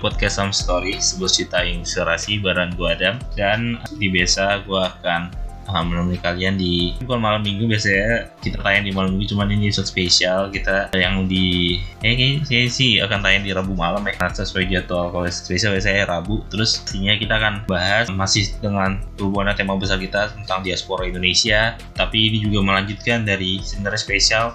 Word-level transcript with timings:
podcast 0.00 0.40
Some 0.40 0.54
Story, 0.54 0.96
sebuah 0.96 1.30
cerita 1.30 1.58
inspirasi 1.60 2.40
bareng 2.40 2.74
gue 2.74 2.88
Adam 2.88 3.20
dan 3.36 3.76
di 3.98 4.08
biasa 4.08 4.64
gue 4.64 4.80
akan 4.80 5.34
uh, 5.68 5.84
menemani 5.84 6.18
kalian 6.18 6.56
di 6.56 6.96
bukan 7.04 7.20
malam 7.20 7.44
minggu 7.44 7.68
biasanya 7.68 8.32
kita 8.40 8.58
tayang 8.64 8.88
di 8.88 8.92
malam 8.92 9.14
minggu 9.14 9.36
cuman 9.36 9.52
ini 9.52 9.68
episode 9.68 9.88
spesial 9.88 10.48
kita 10.48 10.88
yang 10.96 11.28
di 11.28 11.78
eh 12.00 12.16
kayaknya 12.16 12.70
sih 12.72 12.98
akan 13.04 13.20
tayang 13.20 13.44
di 13.44 13.52
Rabu 13.52 13.76
malam 13.76 14.02
ya. 14.08 14.16
Karena 14.16 14.32
sesuai 14.32 14.64
jadwal 14.72 15.12
kalau 15.12 15.28
spesial 15.28 15.76
biasanya 15.76 16.08
Rabu. 16.08 16.40
Terus 16.48 16.80
intinya 16.88 17.14
kita 17.20 17.34
akan 17.36 17.54
bahas 17.68 18.08
masih 18.08 18.48
dengan 18.58 19.04
hubungan 19.20 19.52
tema 19.54 19.76
besar 19.76 20.00
kita 20.00 20.32
tentang 20.32 20.64
diaspora 20.64 21.04
Indonesia 21.04 21.76
tapi 21.94 22.32
ini 22.32 22.38
juga 22.42 22.64
melanjutkan 22.64 23.28
dari 23.28 23.60
sebenarnya 23.60 24.00
spesial 24.00 24.46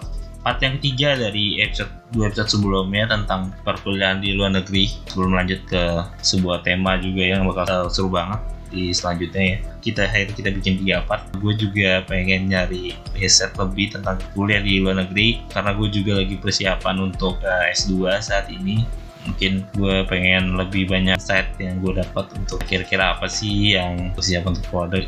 part 0.43 0.59
yang 0.59 0.75
ketiga 0.77 1.15
dari 1.15 1.63
episode 1.63 1.89
dua 2.11 2.29
episode 2.29 2.51
sebelumnya 2.51 3.07
tentang 3.07 3.55
perkuliahan 3.63 4.19
di 4.19 4.35
luar 4.35 4.51
negeri. 4.51 4.91
Sebelum 5.07 5.33
lanjut 5.33 5.63
ke 5.65 5.83
sebuah 6.19 6.61
tema 6.67 6.99
juga 6.99 7.23
yang 7.23 7.47
bakal 7.47 7.87
seru 7.87 8.11
banget 8.11 8.43
di 8.69 8.91
selanjutnya 8.91 9.43
ya. 9.43 9.57
Kita 9.79 10.01
akhirnya 10.05 10.35
kita 10.35 10.49
bikin 10.51 10.73
tiga 10.83 11.01
part. 11.07 11.23
Gue 11.39 11.55
juga 11.55 12.03
pengen 12.05 12.51
nyari 12.51 12.93
riset 13.15 13.55
lebih 13.55 13.95
tentang 13.95 14.19
kuliah 14.35 14.59
di 14.59 14.83
luar 14.83 15.07
negeri 15.07 15.41
karena 15.47 15.71
gue 15.73 15.87
juga 15.89 16.19
lagi 16.19 16.35
persiapan 16.35 16.95
untuk 16.99 17.39
uh, 17.41 17.65
S2 17.71 18.19
saat 18.19 18.51
ini 18.51 18.83
mungkin 19.27 19.63
gue 19.75 20.03
pengen 20.07 20.59
lebih 20.59 20.87
banyak 20.91 21.15
insight 21.15 21.49
yang 21.59 21.79
gue 21.79 21.99
dapat 21.99 22.25
untuk 22.35 22.59
kira-kira 22.67 23.15
apa 23.15 23.27
sih 23.31 23.75
yang 23.75 24.11
siap 24.19 24.47
untuk 24.47 24.63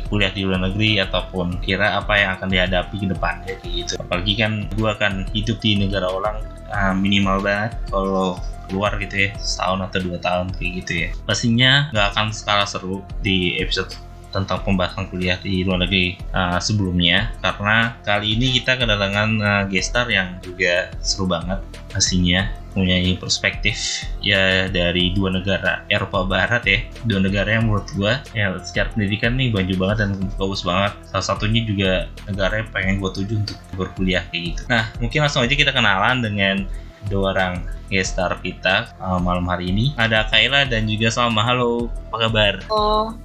kuliah 0.08 0.32
di 0.32 0.44
luar 0.44 0.60
negeri 0.68 1.00
ataupun 1.04 1.60
kira 1.60 2.00
apa 2.00 2.16
yang 2.16 2.30
akan 2.36 2.48
dihadapi 2.52 2.96
ke 3.00 3.06
depannya 3.10 3.54
kayak 3.60 3.74
gitu 3.84 3.92
apalagi 4.00 4.32
kan 4.36 4.52
gue 4.72 4.88
akan 4.88 5.12
hidup 5.32 5.56
di 5.60 5.70
negara 5.80 6.08
orang 6.08 6.36
uh, 6.72 6.94
minimal 6.96 7.40
banget 7.40 7.76
kalau 7.88 8.40
keluar 8.66 8.98
gitu 8.98 9.26
ya 9.26 9.30
setahun 9.38 9.78
atau 9.90 9.98
dua 10.02 10.18
tahun 10.18 10.46
kayak 10.58 10.72
gitu 10.82 10.92
ya. 11.06 11.08
Pastinya 11.24 11.70
nggak 11.94 12.06
akan 12.14 12.26
skala 12.34 12.66
seru 12.66 13.00
di 13.22 13.56
episode 13.62 13.94
tentang 14.34 14.60
pembahasan 14.66 15.08
kuliah 15.08 15.38
di 15.40 15.64
luar 15.64 15.86
negeri 15.86 16.18
uh, 16.34 16.58
sebelumnya. 16.58 17.32
Karena 17.40 17.94
kali 18.02 18.36
ini 18.36 18.58
kita 18.60 18.76
kedatangan 18.76 19.30
uh, 19.40 19.64
gestar 19.70 20.10
yang 20.10 20.36
juga 20.42 20.90
seru 21.00 21.30
banget 21.30 21.62
pastinya 21.94 22.50
mempunyai 22.76 23.16
perspektif 23.16 24.04
ya 24.20 24.68
dari 24.68 25.16
dua 25.16 25.32
negara 25.32 25.80
Eropa 25.88 26.28
Barat 26.28 26.60
ya. 26.68 26.84
Dua 27.08 27.24
negara 27.24 27.56
yang 27.56 27.72
menurut 27.72 27.88
gua 27.96 28.20
ya 28.36 28.52
secara 28.60 28.92
pendidikan 28.92 29.32
nih 29.40 29.48
baju 29.48 29.74
banget 29.80 29.96
dan 30.04 30.10
bagus 30.36 30.60
banget. 30.60 30.92
Salah 31.08 31.24
satunya 31.24 31.64
juga 31.64 32.12
negara 32.28 32.60
yang 32.60 32.68
pengen 32.76 33.00
gua 33.00 33.16
tuju 33.16 33.40
untuk 33.40 33.56
berkuliah 33.80 34.28
kayak 34.28 34.52
gitu. 34.52 34.62
Nah 34.68 34.92
mungkin 35.00 35.24
langsung 35.24 35.40
aja 35.40 35.56
kita 35.56 35.72
kenalan 35.72 36.20
dengan 36.20 36.68
dua 37.08 37.32
orang 37.32 37.64
guest 37.88 38.12
star 38.12 38.36
kita 38.44 38.92
uh, 39.00 39.16
malam 39.16 39.48
hari 39.48 39.72
ini. 39.72 39.96
Ada 39.96 40.28
Kayla 40.28 40.68
dan 40.68 40.84
juga 40.84 41.08
Salma. 41.08 41.40
Halo 41.40 41.88
apa 42.12 42.28
kabar? 42.28 42.54
Oh 42.68 43.16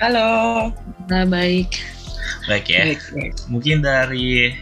halo. 0.00 0.72
Nah 1.12 1.28
baik. 1.28 1.84
Baik 2.48 2.64
ya. 2.72 2.80
Baik, 2.88 3.02
baik. 3.12 3.32
mungkin 3.52 3.84
dari 3.84 4.56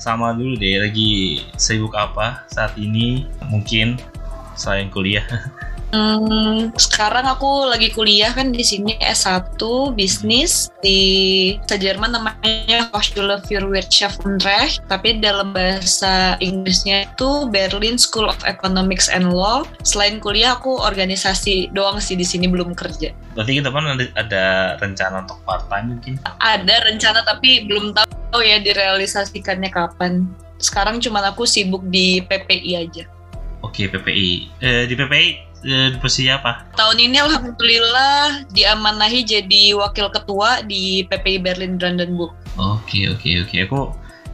sama 0.00 0.32
dulu 0.32 0.56
deh 0.56 0.80
lagi 0.80 1.44
sibuk 1.60 1.92
apa 1.92 2.48
saat 2.48 2.72
ini 2.80 3.28
mungkin 3.52 4.00
selain 4.56 4.88
kuliah 4.88 5.24
Hmm, 5.90 6.70
sekarang 6.78 7.26
aku 7.26 7.66
lagi 7.66 7.90
kuliah 7.90 8.30
kan 8.30 8.54
di 8.54 8.62
sini 8.62 8.94
S1 9.02 9.58
bisnis 9.98 10.70
di 10.86 11.58
Jerman 11.66 12.14
namanya 12.14 12.86
Hochschule 12.94 13.42
für 13.42 13.66
Wirtschaft 13.66 14.22
und 14.22 14.38
Recht, 14.46 14.86
tapi 14.86 15.18
dalam 15.18 15.50
bahasa 15.50 16.38
Inggrisnya 16.38 17.10
itu 17.10 17.50
Berlin 17.50 17.98
School 17.98 18.30
of 18.30 18.38
Economics 18.46 19.10
and 19.10 19.34
Law. 19.34 19.66
Selain 19.82 20.22
kuliah 20.22 20.54
aku 20.54 20.78
organisasi 20.78 21.74
doang 21.74 21.98
sih 21.98 22.14
di 22.14 22.22
sini 22.22 22.46
belum 22.46 22.78
kerja. 22.78 23.10
Berarti 23.34 23.58
kita 23.58 23.74
kan 23.74 23.90
ada, 23.90 24.04
ada 24.14 24.44
rencana 24.78 25.26
untuk 25.26 25.42
part 25.42 25.66
time 25.66 25.98
mungkin? 25.98 26.22
Ada 26.38 26.86
rencana 26.86 27.26
tapi 27.26 27.66
belum 27.66 27.98
tahu 27.98 28.19
ya 28.38 28.62
direalisasikannya 28.62 29.74
kapan. 29.74 30.30
Sekarang 30.62 31.02
cuma 31.02 31.18
aku 31.26 31.42
sibuk 31.42 31.82
di 31.90 32.22
PPI 32.22 32.72
aja. 32.78 33.04
Oke, 33.66 33.90
PPI. 33.90 34.30
Eh, 34.62 34.82
di 34.86 34.94
PPI 34.94 35.28
eh, 35.66 35.88
posisi 35.98 36.30
apa? 36.30 36.64
Tahun 36.78 36.96
ini 36.96 37.18
alhamdulillah 37.20 38.48
diamanahi 38.54 39.26
jadi 39.26 39.74
wakil 39.76 40.08
ketua 40.14 40.62
di 40.64 41.04
PPI 41.10 41.42
Berlin 41.42 41.76
Brandenburg. 41.76 42.32
Oke 42.56 43.08
oke 43.08 43.46
oke 43.46 43.56
aku 43.68 43.80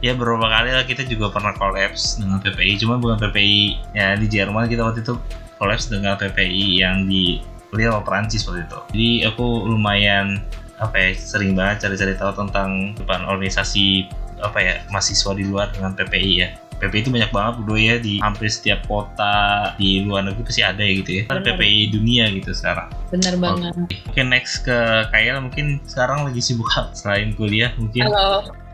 ya 0.03 0.13
beberapa 0.13 0.45
kali 0.45 0.69
lah 0.73 0.85
kita 0.85 1.05
juga 1.07 1.33
pernah 1.33 1.55
kolaps 1.57 2.21
dengan 2.21 2.37
PPI 2.43 2.81
cuma 2.81 3.01
bukan 3.01 3.17
PPI 3.17 3.61
ya 3.97 4.13
di 4.13 4.27
Jerman 4.29 4.69
kita 4.69 4.85
waktu 4.85 5.01
itu 5.01 5.15
kolaps 5.57 5.89
dengan 5.89 6.17
PPI 6.17 6.81
yang 6.81 7.09
di 7.09 7.41
Lille 7.75 7.99
Prancis 8.05 8.47
waktu 8.47 8.63
itu. 8.63 8.79
Jadi 8.93 9.11
aku 9.27 9.67
lumayan 9.67 10.39
apa 10.77 10.95
ya 10.97 11.09
sering 11.17 11.57
banget 11.57 11.89
cari-cari 11.89 12.13
tahu 12.13 12.31
tentang 12.37 12.93
depan 12.93 13.25
organisasi 13.25 14.05
apa 14.37 14.57
ya 14.61 14.73
mahasiswa 14.93 15.33
di 15.33 15.43
luar 15.49 15.73
dengan 15.73 15.97
PPI 15.97 16.33
ya. 16.37 16.49
PPI 16.77 17.01
itu 17.01 17.09
banyak 17.09 17.33
banget 17.33 17.53
bro 17.65 17.73
ya 17.73 17.97
di 17.97 18.21
hampir 18.21 18.53
setiap 18.53 18.85
kota 18.85 19.73
di 19.81 20.05
luar 20.05 20.29
negeri 20.29 20.45
pasti 20.45 20.61
ada 20.61 20.77
ya 20.77 20.93
gitu 21.01 21.11
ya. 21.17 21.21
Kan 21.25 21.41
PPI 21.41 21.89
dunia 21.89 22.29
gitu 22.29 22.53
sekarang. 22.53 22.93
Bener 23.09 23.33
banget. 23.41 23.73
Oke 23.73 23.89
okay. 24.13 24.21
next 24.21 24.61
ke 24.61 24.77
Kayla 25.09 25.41
mungkin 25.41 25.81
sekarang 25.89 26.29
lagi 26.29 26.37
sibuk 26.37 26.69
selain 26.99 27.33
kuliah 27.33 27.73
mungkin. 27.81 28.05
Halo 28.05 28.66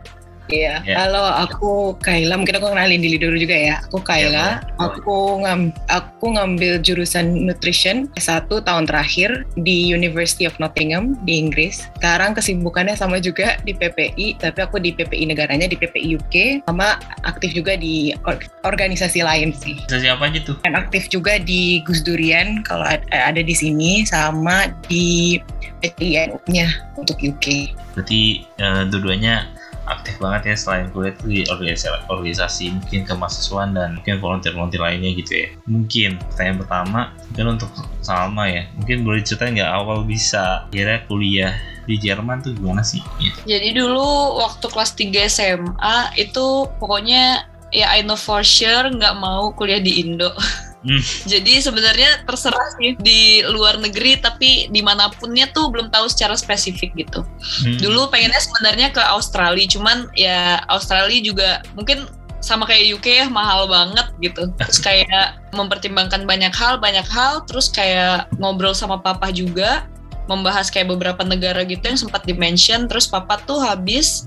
Iya, 0.52 0.84
yeah. 0.84 0.96
halo 1.00 1.24
aku 1.24 1.96
Kaila. 2.04 2.36
Mungkin 2.36 2.60
aku 2.60 2.68
kenalin 2.68 3.00
diri 3.00 3.16
dulu 3.16 3.36
juga 3.40 3.56
ya. 3.56 3.76
Aku 3.88 4.04
Kaila. 4.04 4.60
Yeah, 4.60 4.76
aku 4.76 5.40
ngam 5.40 5.72
aku 5.88 6.36
ngambil 6.36 6.84
jurusan 6.84 7.48
nutrition 7.48 8.12
satu 8.20 8.60
tahun 8.60 8.84
terakhir 8.84 9.48
di 9.56 9.88
University 9.88 10.44
of 10.44 10.52
Nottingham 10.60 11.16
di 11.24 11.40
Inggris. 11.40 11.88
Sekarang 11.96 12.36
kesibukannya 12.36 12.92
sama 12.92 13.24
juga 13.24 13.56
di 13.64 13.72
PPI, 13.72 14.36
tapi 14.36 14.58
aku 14.60 14.76
di 14.76 14.92
PPI 14.92 15.32
negaranya 15.32 15.64
di 15.64 15.80
PPI 15.80 16.20
UK 16.20 16.34
sama 16.68 17.00
aktif 17.24 17.56
juga 17.56 17.80
di 17.80 18.12
or 18.28 18.36
organisasi 18.68 19.24
lain 19.24 19.56
sih. 19.56 19.80
Organisasi 19.88 20.12
apa 20.12 20.28
aja 20.28 20.40
tuh? 20.44 20.56
Dan 20.60 20.76
aktif 20.76 21.08
juga 21.08 21.40
di 21.40 21.80
Gus 21.88 22.04
Durian 22.04 22.60
kalau 22.60 22.84
ada 23.08 23.40
di 23.40 23.54
sini 23.56 24.04
sama 24.04 24.68
di 24.92 25.40
PTINU-nya 25.80 26.96
untuk 27.00 27.16
UK. 27.20 27.76
Berarti 27.94 28.42
uh, 28.58 28.82
dua-duanya 28.90 29.53
aktif 29.84 30.16
banget 30.16 30.52
ya 30.52 30.56
selain 30.56 30.86
kuliah 30.92 31.14
di 31.20 31.44
organisasi, 31.48 31.88
organisasi 32.08 32.64
mungkin 32.72 33.00
kemahasiswaan 33.04 33.76
dan 33.76 34.00
mungkin 34.00 34.16
volunteer-volunteer 34.20 34.80
lainnya 34.80 35.10
gitu 35.16 35.32
ya 35.44 35.48
mungkin 35.68 36.16
pertanyaan 36.32 36.58
pertama 36.64 37.00
mungkin 37.30 37.46
untuk 37.58 37.70
Salma 38.04 38.44
ya 38.48 38.68
mungkin 38.76 39.04
boleh 39.04 39.20
cerita 39.24 39.48
nggak 39.48 39.70
awal 39.70 40.04
bisa 40.04 40.68
kira 40.72 41.04
kuliah 41.08 41.56
di 41.84 42.00
Jerman 42.00 42.40
tuh 42.40 42.56
gimana 42.56 42.80
sih? 42.80 43.04
Ya. 43.20 43.32
Jadi 43.44 43.76
dulu 43.76 44.40
waktu 44.40 44.66
kelas 44.72 44.96
3 44.96 45.28
SMA 45.28 45.98
itu 46.16 46.64
pokoknya 46.80 47.44
ya 47.68 47.92
I 47.92 48.00
know 48.00 48.16
for 48.16 48.40
sure 48.40 48.88
nggak 48.88 49.20
mau 49.20 49.52
kuliah 49.52 49.80
di 49.80 50.00
Indo. 50.00 50.32
Hmm. 50.84 51.00
Jadi 51.24 51.64
sebenarnya 51.64 52.28
terserah 52.28 52.76
sih 52.76 52.92
di 53.00 53.40
luar 53.48 53.80
negeri 53.80 54.20
tapi 54.20 54.68
dimanapunnya 54.68 55.48
tuh 55.56 55.72
belum 55.72 55.88
tahu 55.88 56.06
secara 56.12 56.36
spesifik 56.36 56.92
gitu. 56.94 57.24
Hmm. 57.64 57.78
Dulu 57.80 58.12
pengennya 58.12 58.40
sebenarnya 58.40 58.88
ke 58.92 59.00
Australia, 59.00 59.64
cuman 59.64 60.12
ya 60.12 60.60
Australia 60.68 61.18
juga 61.24 61.48
mungkin 61.72 62.04
sama 62.44 62.68
kayak 62.68 63.00
UK 63.00 63.06
ya 63.24 63.26
mahal 63.32 63.64
banget 63.64 64.12
gitu. 64.20 64.44
Terus 64.60 64.78
kayak 64.78 65.40
mempertimbangkan 65.56 66.28
banyak 66.28 66.52
hal, 66.52 66.76
banyak 66.76 67.06
hal, 67.08 67.46
terus 67.48 67.72
kayak 67.72 68.28
ngobrol 68.36 68.76
sama 68.76 69.00
papa 69.00 69.32
juga 69.32 69.88
membahas 70.28 70.72
kayak 70.72 70.88
beberapa 70.96 71.20
negara 71.24 71.64
gitu 71.68 71.84
yang 71.84 72.00
sempat 72.00 72.24
dimention 72.24 72.88
terus 72.88 73.04
papa 73.04 73.36
tuh 73.44 73.60
habis 73.60 74.24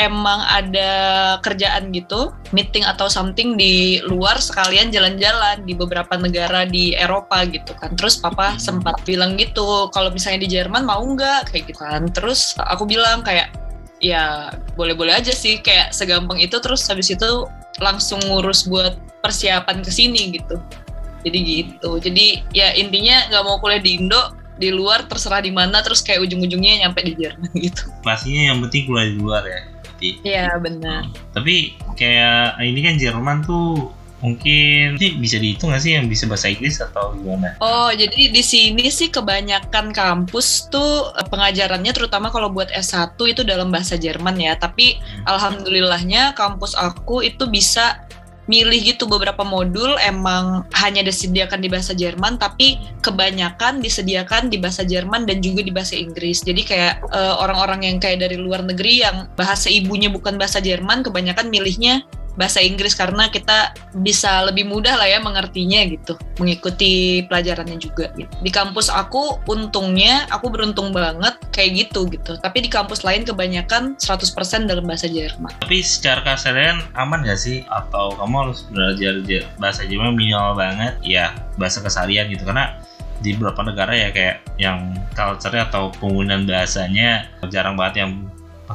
emang 0.00 0.40
ada 0.48 0.90
kerjaan 1.44 1.92
gitu, 1.92 2.32
meeting 2.56 2.88
atau 2.88 3.12
something 3.12 3.60
di 3.60 4.00
luar 4.08 4.40
sekalian 4.40 4.88
jalan-jalan 4.88 5.60
di 5.68 5.76
beberapa 5.76 6.16
negara 6.16 6.64
di 6.64 6.96
Eropa 6.96 7.44
gitu 7.44 7.76
kan. 7.76 7.92
Terus 8.00 8.16
papa 8.16 8.56
hmm. 8.56 8.60
sempat 8.60 8.96
bilang 9.04 9.36
gitu, 9.36 9.92
kalau 9.92 10.08
misalnya 10.08 10.48
di 10.48 10.56
Jerman 10.56 10.88
mau 10.88 11.04
nggak 11.04 11.52
kayak 11.52 11.68
gitu 11.68 11.80
kan. 11.84 12.08
Terus 12.08 12.56
aku 12.56 12.88
bilang 12.88 13.20
kayak 13.20 13.52
ya 14.00 14.48
boleh-boleh 14.80 15.12
aja 15.12 15.36
sih 15.36 15.60
kayak 15.60 15.92
segampang 15.92 16.40
itu 16.40 16.56
terus 16.56 16.88
habis 16.88 17.12
itu 17.12 17.44
langsung 17.84 18.16
ngurus 18.24 18.64
buat 18.64 18.96
persiapan 19.20 19.84
ke 19.84 19.92
sini 19.92 20.40
gitu. 20.40 20.56
Jadi 21.20 21.38
gitu. 21.44 22.00
Jadi 22.00 22.40
ya 22.56 22.72
intinya 22.72 23.28
nggak 23.28 23.44
mau 23.44 23.60
kuliah 23.60 23.84
di 23.84 24.00
Indo, 24.00 24.32
di 24.56 24.72
luar 24.72 25.04
terserah 25.04 25.44
di 25.44 25.52
mana 25.52 25.84
terus 25.84 26.00
kayak 26.00 26.24
ujung-ujungnya 26.24 26.88
nyampe 26.88 27.04
di 27.04 27.12
Jerman 27.20 27.52
gitu. 27.68 27.92
Pastinya 28.00 28.52
yang 28.52 28.64
penting 28.64 28.88
kuliah 28.88 29.08
di 29.12 29.16
luar 29.20 29.44
ya 29.44 29.60
berarti. 30.00 30.24
Iya 30.24 30.56
benar. 30.56 31.00
Hmm. 31.04 31.14
Tapi 31.36 31.54
kayak 32.00 32.56
ini 32.64 32.80
kan 32.80 32.94
Jerman 32.96 33.38
tuh 33.44 33.92
mungkin 34.20 35.00
sih 35.00 35.16
bisa 35.16 35.40
dihitung 35.40 35.72
nggak 35.72 35.80
sih 35.80 35.96
yang 35.96 36.04
bisa 36.04 36.28
bahasa 36.28 36.52
Inggris 36.52 36.76
atau 36.80 37.16
gimana? 37.16 37.56
Oh 37.64 37.88
jadi 37.88 38.28
di 38.28 38.42
sini 38.44 38.92
sih 38.92 39.08
kebanyakan 39.08 39.96
kampus 39.96 40.68
tuh 40.68 41.12
eh, 41.16 41.24
pengajarannya 41.24 41.92
terutama 41.96 42.28
kalau 42.28 42.52
buat 42.52 42.68
S1 42.72 43.16
itu 43.16 43.44
dalam 43.44 43.68
bahasa 43.72 43.96
Jerman 44.00 44.40
ya. 44.40 44.56
Tapi 44.56 44.96
hmm. 44.96 45.28
alhamdulillahnya 45.28 46.32
kampus 46.36 46.76
aku 46.76 47.24
itu 47.24 47.48
bisa 47.48 48.04
milih 48.50 48.82
gitu 48.82 49.06
beberapa 49.06 49.46
modul 49.46 49.94
emang 50.02 50.66
hanya 50.74 51.06
disediakan 51.06 51.62
di 51.62 51.70
bahasa 51.70 51.94
Jerman 51.94 52.34
tapi 52.34 52.82
kebanyakan 52.98 53.78
disediakan 53.78 54.50
di 54.50 54.58
bahasa 54.58 54.82
Jerman 54.82 55.22
dan 55.30 55.38
juga 55.38 55.62
di 55.62 55.70
bahasa 55.70 55.94
Inggris. 55.94 56.42
Jadi 56.42 56.66
kayak 56.66 57.06
uh, 57.14 57.38
orang-orang 57.38 57.86
yang 57.86 57.96
kayak 58.02 58.26
dari 58.26 58.34
luar 58.34 58.66
negeri 58.66 59.06
yang 59.06 59.30
bahasa 59.38 59.70
ibunya 59.70 60.10
bukan 60.10 60.34
bahasa 60.34 60.58
Jerman 60.58 61.06
kebanyakan 61.06 61.46
milihnya 61.46 62.02
bahasa 62.40 62.64
Inggris 62.64 62.96
karena 62.96 63.28
kita 63.28 63.76
bisa 64.00 64.48
lebih 64.48 64.64
mudah 64.64 64.96
lah 64.96 65.04
ya 65.04 65.20
mengertinya 65.20 65.84
gitu 65.84 66.16
mengikuti 66.40 67.20
pelajarannya 67.28 67.76
juga 67.76 68.08
gitu. 68.16 68.32
di 68.40 68.48
kampus 68.48 68.88
aku 68.88 69.44
untungnya 69.44 70.24
aku 70.32 70.48
beruntung 70.48 70.96
banget 70.96 71.36
kayak 71.52 71.86
gitu 71.86 72.08
gitu. 72.08 72.40
Tapi 72.40 72.64
di 72.64 72.70
kampus 72.72 73.04
lain 73.04 73.28
kebanyakan 73.28 74.00
100% 74.00 74.70
dalam 74.70 74.88
bahasa 74.88 75.10
Jerman. 75.10 75.52
Tapi 75.60 75.84
secara 75.84 76.24
keseharian 76.24 76.80
aman 76.96 77.26
gak 77.26 77.36
sih? 77.36 77.66
Atau 77.68 78.16
kamu 78.16 78.48
harus 78.48 78.64
belajar 78.72 79.20
bahasa 79.60 79.84
Jerman 79.84 80.16
minimal 80.16 80.56
banget? 80.56 80.96
Ya 81.04 81.36
bahasa 81.60 81.84
keseharian 81.84 82.32
gitu. 82.32 82.48
Karena 82.48 82.80
di 83.20 83.36
beberapa 83.36 83.60
negara 83.68 83.92
ya 83.92 84.08
kayak 84.08 84.56
yang 84.56 84.96
culture 85.12 85.52
atau 85.52 85.92
penggunaan 86.00 86.48
bahasanya 86.48 87.28
jarang 87.52 87.76
banget 87.76 88.08
yang 88.08 88.12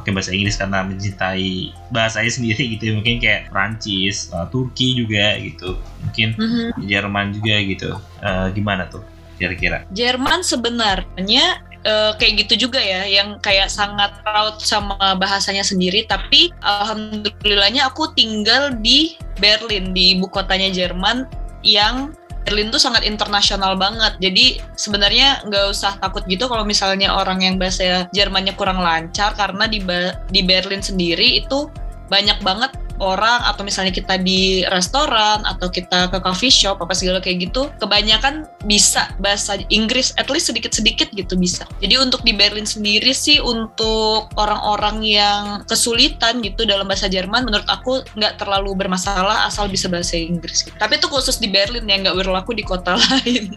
pakai 0.06 0.14
bahasa 0.14 0.30
Inggris 0.30 0.54
karena 0.54 0.78
mencintai 0.86 1.74
bahasanya 1.90 2.30
sendiri 2.30 2.62
gitu 2.78 2.82
ya. 2.86 2.92
mungkin 2.94 3.18
kayak 3.18 3.50
Prancis, 3.50 4.30
uh, 4.30 4.46
Turki 4.54 4.94
juga 4.94 5.34
gitu 5.42 5.74
mungkin 6.06 6.38
mm-hmm. 6.38 6.86
Jerman 6.86 7.34
juga 7.34 7.56
gitu 7.66 7.90
uh, 8.22 8.46
gimana 8.54 8.86
tuh 8.86 9.02
kira-kira 9.42 9.82
Jerman 9.90 10.46
sebenarnya 10.46 11.58
uh, 11.82 12.14
kayak 12.14 12.46
gitu 12.46 12.70
juga 12.70 12.78
ya 12.78 13.02
yang 13.02 13.42
kayak 13.42 13.66
sangat 13.66 14.14
proud 14.22 14.62
sama 14.62 15.18
bahasanya 15.18 15.66
sendiri 15.66 16.06
tapi 16.06 16.54
alhamdulillahnya 16.62 17.90
aku 17.90 18.14
tinggal 18.14 18.78
di 18.78 19.18
Berlin 19.42 19.90
di 19.90 20.14
ibu 20.14 20.30
kotanya 20.30 20.70
Jerman 20.70 21.26
yang 21.66 22.14
Berlin 22.46 22.70
tuh 22.70 22.78
sangat 22.78 23.02
internasional 23.02 23.74
banget. 23.74 24.14
Jadi 24.22 24.62
sebenarnya 24.78 25.42
nggak 25.50 25.66
usah 25.74 25.98
takut 25.98 26.22
gitu 26.30 26.46
kalau 26.46 26.62
misalnya 26.62 27.18
orang 27.18 27.42
yang 27.42 27.58
bahasa 27.58 28.06
Jermannya 28.14 28.54
kurang 28.54 28.78
lancar 28.78 29.34
karena 29.34 29.66
di 29.66 29.82
di 30.30 30.40
Berlin 30.46 30.80
sendiri 30.80 31.42
itu 31.42 31.66
banyak 32.06 32.38
banget 32.46 32.70
orang 32.98 33.44
atau 33.44 33.62
misalnya 33.62 33.92
kita 33.92 34.16
di 34.20 34.64
restoran 34.68 35.44
atau 35.44 35.68
kita 35.68 36.08
ke 36.12 36.18
coffee 36.22 36.52
shop 36.52 36.80
apa 36.80 36.92
segala 36.96 37.18
kayak 37.20 37.50
gitu 37.50 37.68
kebanyakan 37.80 38.48
bisa 38.64 39.12
bahasa 39.20 39.60
Inggris 39.68 40.12
at 40.16 40.28
least 40.32 40.50
sedikit-sedikit 40.50 41.12
gitu 41.14 41.34
bisa. 41.38 41.64
Jadi 41.80 41.96
untuk 42.00 42.22
di 42.24 42.32
Berlin 42.34 42.66
sendiri 42.66 43.12
sih 43.12 43.38
untuk 43.38 44.30
orang-orang 44.36 45.02
yang 45.04 45.42
kesulitan 45.68 46.40
gitu 46.42 46.64
dalam 46.64 46.88
bahasa 46.88 47.06
Jerman 47.06 47.46
menurut 47.46 47.68
aku 47.68 48.02
nggak 48.16 48.40
terlalu 48.40 48.74
bermasalah 48.74 49.46
asal 49.48 49.68
bisa 49.70 49.86
bahasa 49.86 50.18
Inggris 50.18 50.64
gitu. 50.66 50.76
tapi 50.76 50.98
itu 50.98 51.06
khusus 51.08 51.38
di 51.38 51.48
Berlin 51.50 51.86
ya 51.86 51.96
nggak 52.00 52.16
berlaku 52.16 52.56
di 52.56 52.64
kota 52.66 52.96
lain. 53.02 53.54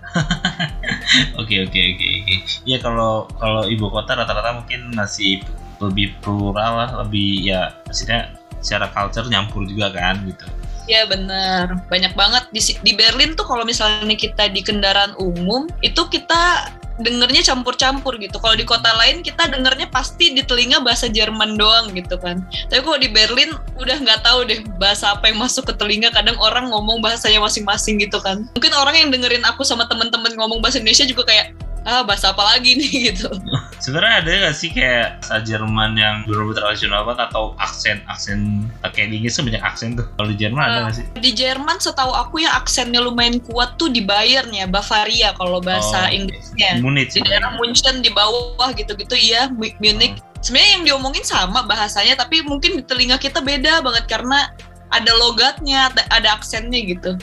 Oke 1.41 1.65
oke 1.65 1.79
oke 1.79 2.07
oke. 2.21 2.35
Ya 2.67 2.77
kalau 2.77 3.25
kalau 3.37 3.65
ibu 3.65 3.89
kota 3.89 4.13
rata-rata 4.13 4.61
mungkin 4.61 4.93
masih 4.93 5.41
lebih 5.79 6.11
plural 6.19 6.75
lah 6.75 6.89
lebih 7.03 7.47
ya 7.47 7.71
maksudnya 7.87 8.38
secara 8.59 8.91
culture 8.91 9.27
nyampur 9.27 9.65
juga 9.65 9.91
kan 9.95 10.19
gitu 10.27 10.47
Iya 10.89 11.05
benar, 11.05 11.85
banyak 11.85 12.17
banget 12.17 12.49
di 12.49 12.57
di 12.81 12.97
Berlin 12.97 13.37
tuh 13.37 13.45
kalau 13.45 13.61
misalnya 13.61 14.17
kita 14.17 14.49
di 14.49 14.65
kendaraan 14.65 15.13
umum 15.21 15.69
itu 15.85 16.01
kita 16.09 16.65
dengernya 16.99 17.41
campur-campur 17.45 18.19
gitu. 18.19 18.37
Kalau 18.37 18.55
di 18.57 18.67
kota 18.67 18.91
lain 18.97 19.23
kita 19.23 19.47
dengernya 19.47 19.87
pasti 19.89 20.35
di 20.35 20.43
telinga 20.43 20.83
bahasa 20.83 21.07
Jerman 21.07 21.55
doang 21.55 21.95
gitu 21.95 22.19
kan. 22.19 22.43
Tapi 22.67 22.81
kalau 22.83 22.99
di 22.99 23.09
Berlin 23.09 23.55
udah 23.79 23.97
nggak 24.01 24.21
tahu 24.25 24.49
deh 24.49 24.59
bahasa 24.77 25.15
apa 25.15 25.31
yang 25.31 25.39
masuk 25.39 25.71
ke 25.71 25.73
telinga. 25.79 26.11
Kadang 26.11 26.35
orang 26.43 26.69
ngomong 26.69 26.99
bahasanya 26.99 27.39
masing-masing 27.39 28.01
gitu 28.03 28.19
kan. 28.19 28.45
Mungkin 28.53 28.73
orang 28.75 28.95
yang 28.99 29.09
dengerin 29.09 29.45
aku 29.47 29.63
sama 29.63 29.87
temen-temen 29.87 30.35
ngomong 30.35 30.59
bahasa 30.59 30.81
Indonesia 30.81 31.07
juga 31.07 31.29
kayak 31.29 31.55
ah 31.87 32.03
bahasa 32.03 32.35
apa 32.35 32.43
lagi 32.43 32.75
nih 32.75 32.91
gitu. 33.15 33.31
Sebenarnya 33.79 34.15
ada 34.21 34.29
gak 34.47 34.55
sih 34.59 34.69
kayak 34.75 35.23
bahasa 35.23 35.39
Jerman 35.47 35.95
yang 35.95 36.15
benar-benar 36.27 36.67
tradisional 36.67 37.01
banget 37.07 37.31
atau 37.31 37.43
aksen 37.55 38.03
aksen 38.11 38.67
kayak 38.91 39.07
di 39.09 39.23
Inggris 39.23 39.39
banyak 39.39 39.63
aksen 39.63 39.95
tuh. 39.95 40.05
Kalau 40.19 40.27
di 40.27 40.37
Jerman 40.37 40.61
uh, 40.61 40.67
ada 40.67 40.79
gak 40.91 40.95
sih? 40.99 41.05
Di 41.15 41.31
Jerman 41.31 41.77
setahu 41.79 42.11
aku 42.11 42.43
ya 42.43 42.59
aksennya 42.59 42.99
lumayan 42.99 43.39
kuat 43.39 43.79
tuh 43.79 43.87
di 43.87 44.03
Bayern 44.03 44.51
ya, 44.51 44.67
Bavaria 44.67 45.31
kalau 45.39 45.63
bahasa 45.63 46.11
oh, 46.11 46.15
Inggrisnya. 46.15 46.83
Munich. 46.83 47.15
Di 47.15 47.23
daerah 47.23 47.55
Munchen 47.55 48.03
di 48.03 48.11
bawah 48.11 48.69
gitu-gitu 48.75 49.15
iya 49.15 49.47
Munich. 49.51 50.19
Oh. 50.19 50.43
Sebenarnya 50.43 50.71
yang 50.79 50.83
diomongin 50.87 51.25
sama 51.27 51.63
bahasanya 51.67 52.19
tapi 52.19 52.43
mungkin 52.43 52.79
di 52.79 52.83
telinga 52.83 53.19
kita 53.19 53.43
beda 53.43 53.83
banget 53.83 54.07
karena 54.07 54.51
ada 54.89 55.11
logatnya, 55.21 55.93
ada 56.09 56.29
aksennya 56.35 56.79
gitu. 56.83 57.13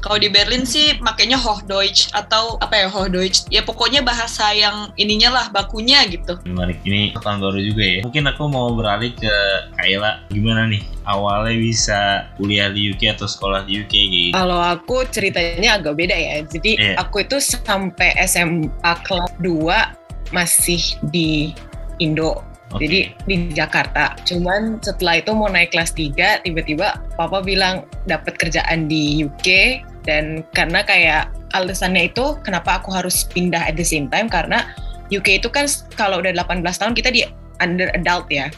Kalau 0.00 0.18
di 0.18 0.30
Berlin 0.30 0.62
sih 0.64 0.96
makanya 1.02 1.36
Hochdeutsch 1.38 2.10
atau 2.14 2.56
apa 2.62 2.86
ya 2.86 2.88
Hochdeutsch. 2.88 3.50
Ya 3.52 3.62
pokoknya 3.62 4.00
bahasa 4.02 4.50
yang 4.54 4.90
ininya 4.94 5.34
lah 5.34 5.46
bakunya 5.50 6.06
gitu. 6.08 6.38
Menarik 6.46 6.80
ini 6.86 7.14
tahun 7.18 7.42
baru 7.42 7.58
juga 7.60 7.84
ya. 7.84 8.00
Mungkin 8.06 8.24
aku 8.30 8.42
mau 8.48 8.72
beralih 8.72 9.12
ke 9.14 9.34
Kayla. 9.78 10.24
Gimana 10.30 10.70
nih 10.70 10.82
awalnya 11.04 11.56
bisa 11.58 12.00
kuliah 12.40 12.70
di 12.70 12.92
UK 12.94 13.18
atau 13.18 13.26
sekolah 13.26 13.66
di 13.66 13.82
UK 13.82 13.94
gitu? 13.94 14.34
Kalau 14.36 14.60
aku 14.60 15.04
ceritanya 15.08 15.80
agak 15.80 15.98
beda 15.98 16.16
ya. 16.16 16.44
Jadi 16.46 16.78
yeah. 16.78 16.96
aku 17.00 17.24
itu 17.26 17.40
sampai 17.42 18.14
SMA 18.24 18.92
kelas 19.04 19.32
2 19.42 20.32
masih 20.32 20.80
di 21.08 21.56
Indo 21.98 22.47
Okay. 22.68 22.80
Jadi 22.84 22.98
di 23.24 23.36
Jakarta. 23.56 24.12
Cuman 24.28 24.76
setelah 24.84 25.24
itu 25.24 25.32
mau 25.32 25.48
naik 25.48 25.72
kelas 25.72 25.96
3, 25.96 26.44
tiba-tiba 26.44 27.00
papa 27.16 27.40
bilang 27.40 27.88
dapat 28.04 28.36
kerjaan 28.36 28.92
di 28.92 29.24
UK 29.24 29.80
dan 30.04 30.44
karena 30.52 30.84
kayak 30.84 31.32
alasannya 31.56 32.12
itu 32.12 32.36
kenapa 32.44 32.80
aku 32.80 32.92
harus 32.92 33.24
pindah 33.28 33.60
at 33.64 33.76
the 33.76 33.84
same 33.84 34.08
time 34.12 34.28
karena 34.28 34.68
UK 35.08 35.40
itu 35.40 35.48
kan 35.48 35.64
kalau 35.96 36.20
udah 36.20 36.32
18 36.36 36.60
tahun 36.64 36.92
kita 36.92 37.08
di 37.08 37.24
under 37.64 37.88
adult 37.96 38.28
ya. 38.28 38.52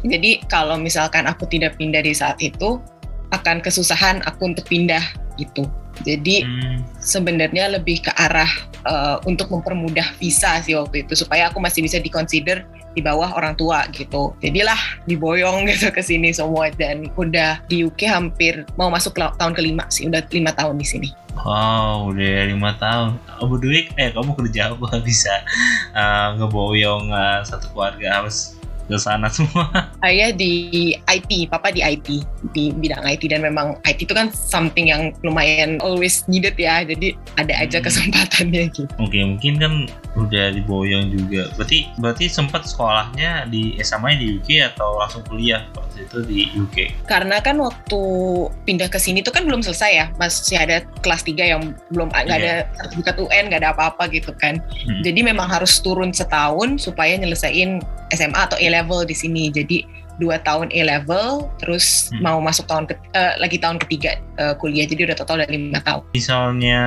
Jadi 0.00 0.40
kalau 0.48 0.80
misalkan 0.80 1.28
aku 1.28 1.44
tidak 1.44 1.76
pindah 1.76 2.00
di 2.00 2.16
saat 2.16 2.40
itu 2.40 2.80
akan 3.36 3.60
kesusahan 3.60 4.24
aku 4.24 4.56
untuk 4.56 4.64
pindah 4.72 5.04
gitu. 5.36 5.68
Jadi 6.00 6.48
hmm. 6.48 6.80
sebenarnya 6.96 7.76
lebih 7.76 8.08
ke 8.08 8.12
arah 8.16 8.48
uh, 8.88 9.20
untuk 9.28 9.52
mempermudah 9.52 10.16
visa 10.16 10.56
sih 10.64 10.72
waktu 10.72 11.04
itu 11.04 11.12
supaya 11.12 11.52
aku 11.52 11.60
masih 11.60 11.84
bisa 11.84 12.00
dikonsider 12.00 12.64
di 12.94 13.00
bawah 13.00 13.34
orang 13.36 13.54
tua 13.54 13.86
gitu. 13.94 14.34
Jadilah 14.42 14.78
diboyong 15.06 15.64
gitu 15.70 15.90
ke 15.94 16.02
sini 16.02 16.34
semua 16.34 16.70
dan 16.74 17.10
udah 17.14 17.62
di 17.70 17.86
UK 17.86 18.10
hampir 18.10 18.66
mau 18.74 18.90
masuk 18.90 19.16
tahun 19.16 19.54
kelima 19.54 19.86
sih, 19.92 20.10
udah 20.10 20.22
lima 20.30 20.50
tahun 20.54 20.78
di 20.78 20.86
sini. 20.86 21.10
Wow, 21.40 22.10
udah 22.10 22.50
lima 22.50 22.74
tahun. 22.76 23.16
Oh, 23.38 23.46
Budwig, 23.46 23.94
eh 23.94 24.10
kamu 24.10 24.34
kerja 24.34 24.74
apa 24.74 24.98
bisa 25.08 25.30
uh, 25.94 26.36
ngeboyong 26.36 27.08
uh, 27.14 27.40
satu 27.46 27.70
keluarga 27.70 28.20
harus 28.20 28.60
ke 28.90 28.98
sana 28.98 29.30
semua? 29.30 29.70
Saya 30.02 30.34
di 30.34 30.92
IT, 30.98 31.30
papa 31.46 31.70
di 31.70 31.80
IT, 31.86 32.26
di 32.50 32.74
bidang 32.74 33.06
IT 33.06 33.30
dan 33.30 33.46
memang 33.46 33.78
IT 33.86 34.02
itu 34.02 34.12
kan 34.12 34.34
something 34.34 34.90
yang 34.90 35.14
lumayan 35.22 35.78
always 35.78 36.26
needed 36.26 36.58
ya, 36.58 36.82
jadi 36.82 37.14
ada 37.38 37.54
aja 37.54 37.78
hmm. 37.78 37.86
kesempatannya 37.86 38.62
gitu. 38.74 38.90
Oke, 38.98 39.14
okay, 39.14 39.22
mungkin 39.22 39.54
kan 39.62 39.72
udah 40.20 40.52
diboyong 40.52 41.08
juga. 41.12 41.48
Berarti 41.56 41.88
berarti 41.96 42.26
sempat 42.28 42.68
sekolahnya 42.68 43.48
di 43.48 43.76
SMA 43.80 44.20
di 44.20 44.36
UK 44.38 44.76
atau 44.76 45.00
langsung 45.00 45.24
kuliah 45.26 45.64
waktu 45.72 46.04
itu 46.04 46.18
di 46.28 46.40
UK? 46.54 46.76
Karena 47.08 47.40
kan 47.40 47.56
waktu 47.58 48.00
pindah 48.68 48.92
ke 48.92 49.00
sini 49.00 49.24
tuh 49.24 49.32
kan 49.32 49.48
belum 49.48 49.64
selesai 49.64 49.90
ya, 49.90 50.06
masih 50.20 50.60
ada 50.60 50.84
kelas 51.00 51.24
3 51.24 51.52
yang 51.56 51.62
belum 51.90 52.12
nggak 52.12 52.26
yeah. 52.28 52.38
ada 52.38 52.54
sertifikat 52.78 53.16
UN, 53.16 53.48
nggak 53.48 53.60
ada 53.64 53.70
apa-apa 53.72 54.08
gitu 54.12 54.30
kan. 54.36 54.60
Hmm. 54.60 55.02
Jadi 55.02 55.20
memang 55.24 55.48
harus 55.48 55.80
turun 55.80 56.12
setahun 56.12 56.84
supaya 56.84 57.16
nyelesain 57.16 57.80
SMA 58.12 58.40
atau 58.40 58.58
A 58.58 58.66
level 58.68 59.06
di 59.06 59.16
sini. 59.16 59.48
Jadi 59.48 59.99
dua 60.20 60.36
tahun 60.44 60.68
A 60.70 60.80
level, 60.84 61.48
terus 61.56 62.12
hmm. 62.12 62.20
mau 62.20 62.38
masuk 62.38 62.68
tahun 62.68 62.84
ke, 62.84 62.94
uh, 63.16 63.40
lagi 63.40 63.56
tahun 63.56 63.80
ketiga 63.80 64.20
uh, 64.36 64.52
kuliah. 64.60 64.84
Jadi 64.84 65.08
udah 65.08 65.16
total 65.16 65.40
udah 65.40 65.50
lima 65.50 65.80
tahun. 65.80 66.04
Misalnya 66.12 66.80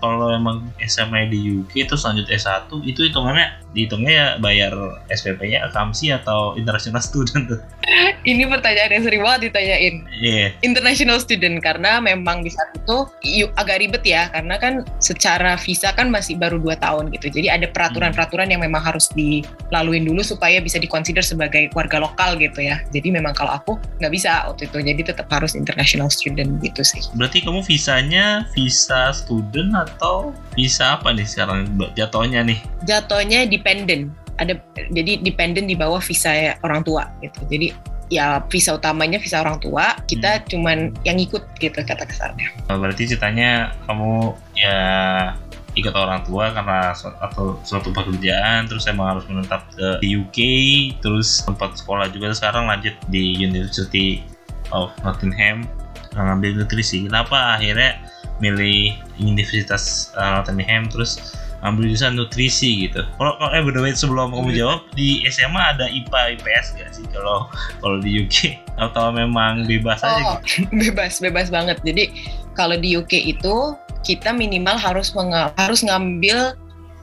kalau 0.00 0.32
emang 0.32 0.64
SMA 0.88 1.28
di 1.28 1.60
UK 1.60 1.84
itu 1.84 1.94
lanjut 2.00 2.26
S1 2.32 2.72
itu 2.88 3.06
hitungannya 3.06 3.60
dihitungnya 3.70 4.12
ya 4.12 4.26
bayar 4.42 4.72
SPP-nya 5.06 5.70
akamsi 5.70 6.10
atau 6.10 6.58
international 6.58 7.02
student 7.02 7.46
tuh? 7.46 7.60
Ini 8.30 8.44
pertanyaan 8.50 9.00
yang 9.00 9.04
sering 9.06 9.22
banget 9.22 9.40
ditanyain. 9.48 9.94
Yeah. 10.18 10.48
International 10.60 11.16
student 11.22 11.62
karena 11.62 12.02
memang 12.02 12.42
di 12.44 12.50
saat 12.52 12.74
itu 12.76 13.06
yuk, 13.24 13.50
agak 13.56 13.80
ribet 13.80 14.04
ya 14.04 14.28
karena 14.28 14.58
kan 14.58 14.84
secara 14.98 15.54
visa 15.56 15.94
kan 15.94 16.10
masih 16.10 16.36
baru 16.36 16.58
dua 16.58 16.76
tahun 16.76 17.14
gitu. 17.14 17.30
Jadi 17.30 17.48
ada 17.48 17.66
peraturan-peraturan 17.70 18.50
yang 18.50 18.60
memang 18.60 18.82
harus 18.82 19.08
dilaluin 19.14 20.04
dulu 20.04 20.20
supaya 20.20 20.58
bisa 20.58 20.76
dikonsider 20.76 21.22
sebagai 21.22 21.70
warga 21.72 22.02
lokal 22.02 22.36
gitu 22.36 22.60
ya. 22.60 22.82
Jadi 22.90 23.14
memang 23.14 23.32
kalau 23.32 23.56
aku 23.56 23.78
nggak 24.02 24.12
bisa 24.12 24.50
waktu 24.50 24.66
itu. 24.66 24.78
Jadi 24.82 25.00
tetap 25.14 25.30
harus 25.30 25.54
international 25.54 26.10
student 26.10 26.58
gitu 26.60 26.82
sih. 26.82 27.00
Berarti 27.14 27.40
kamu 27.46 27.62
visanya 27.62 28.44
visa 28.52 29.14
student 29.14 29.72
atau 29.78 30.34
visa 30.58 30.98
apa 30.98 31.14
nih 31.14 31.24
sekarang 31.24 31.70
jatuhnya 31.94 32.42
nih? 32.44 32.58
Jatuhnya 32.84 33.46
di 33.46 33.59
dependent. 33.60 34.10
Ada 34.40 34.56
jadi 34.88 35.20
dependent 35.20 35.68
di 35.68 35.76
bawah 35.76 36.00
visa 36.00 36.56
orang 36.64 36.80
tua 36.80 37.12
gitu. 37.20 37.44
Jadi 37.52 37.76
ya 38.10 38.42
visa 38.48 38.74
utamanya 38.74 39.20
visa 39.20 39.44
orang 39.44 39.60
tua. 39.60 39.94
Kita 40.08 40.40
hmm. 40.40 40.44
cuman 40.48 40.78
yang 41.04 41.20
ikut 41.20 41.44
gitu 41.60 41.76
kata 41.76 42.04
kasarnya. 42.08 42.48
Berarti 42.66 43.12
ceritanya 43.12 43.76
kamu 43.84 44.34
ya 44.56 44.76
ikut 45.78 45.94
orang 45.94 46.26
tua 46.26 46.50
karena 46.50 46.90
atau 47.22 47.62
suatu 47.62 47.94
pekerjaan 47.94 48.66
terus 48.66 48.90
emang 48.90 49.14
harus 49.14 49.24
menetap 49.30 49.70
ke 49.70 50.02
di 50.02 50.18
UK 50.18 50.38
terus 50.98 51.46
tempat 51.46 51.78
sekolah 51.78 52.10
juga. 52.10 52.34
Sekarang 52.34 52.66
lanjut 52.66 52.96
di 53.06 53.38
University 53.38 54.24
of 54.74 54.90
Nottingham 55.06 55.68
ngambil 56.14 56.58
nutrisi. 56.58 57.06
Kenapa 57.06 57.54
akhirnya 57.54 58.02
milih 58.42 58.98
Universitas 59.22 60.10
uh, 60.18 60.42
Nottingham? 60.42 60.90
Terus 60.90 61.38
ambil 61.60 61.92
jurusan 61.92 62.16
nutrisi 62.16 62.88
gitu. 62.88 63.04
Kalau 63.20 63.36
kalau 63.36 63.50
eh 63.52 63.62
berdua 63.62 63.92
sebelum 63.92 64.32
kamu 64.32 64.56
jawab 64.56 64.80
di 64.96 65.20
SMA 65.28 65.60
ada 65.76 65.86
IPA 65.92 66.40
IPS 66.40 66.66
gak 66.80 66.90
sih 66.96 67.04
kalau 67.12 67.48
kalau 67.84 68.00
di 68.00 68.24
UK 68.24 68.56
atau 68.80 69.12
memang 69.12 69.68
bebas 69.68 70.00
oh, 70.00 70.08
aja 70.08 70.40
gitu? 70.40 70.64
Bebas 70.88 71.20
bebas 71.20 71.52
banget. 71.52 71.76
Jadi 71.84 72.08
kalau 72.56 72.80
di 72.80 72.96
UK 72.96 73.36
itu 73.36 73.76
kita 74.00 74.32
minimal 74.32 74.80
harus 74.80 75.12
harus 75.60 75.80
ngambil 75.84 76.56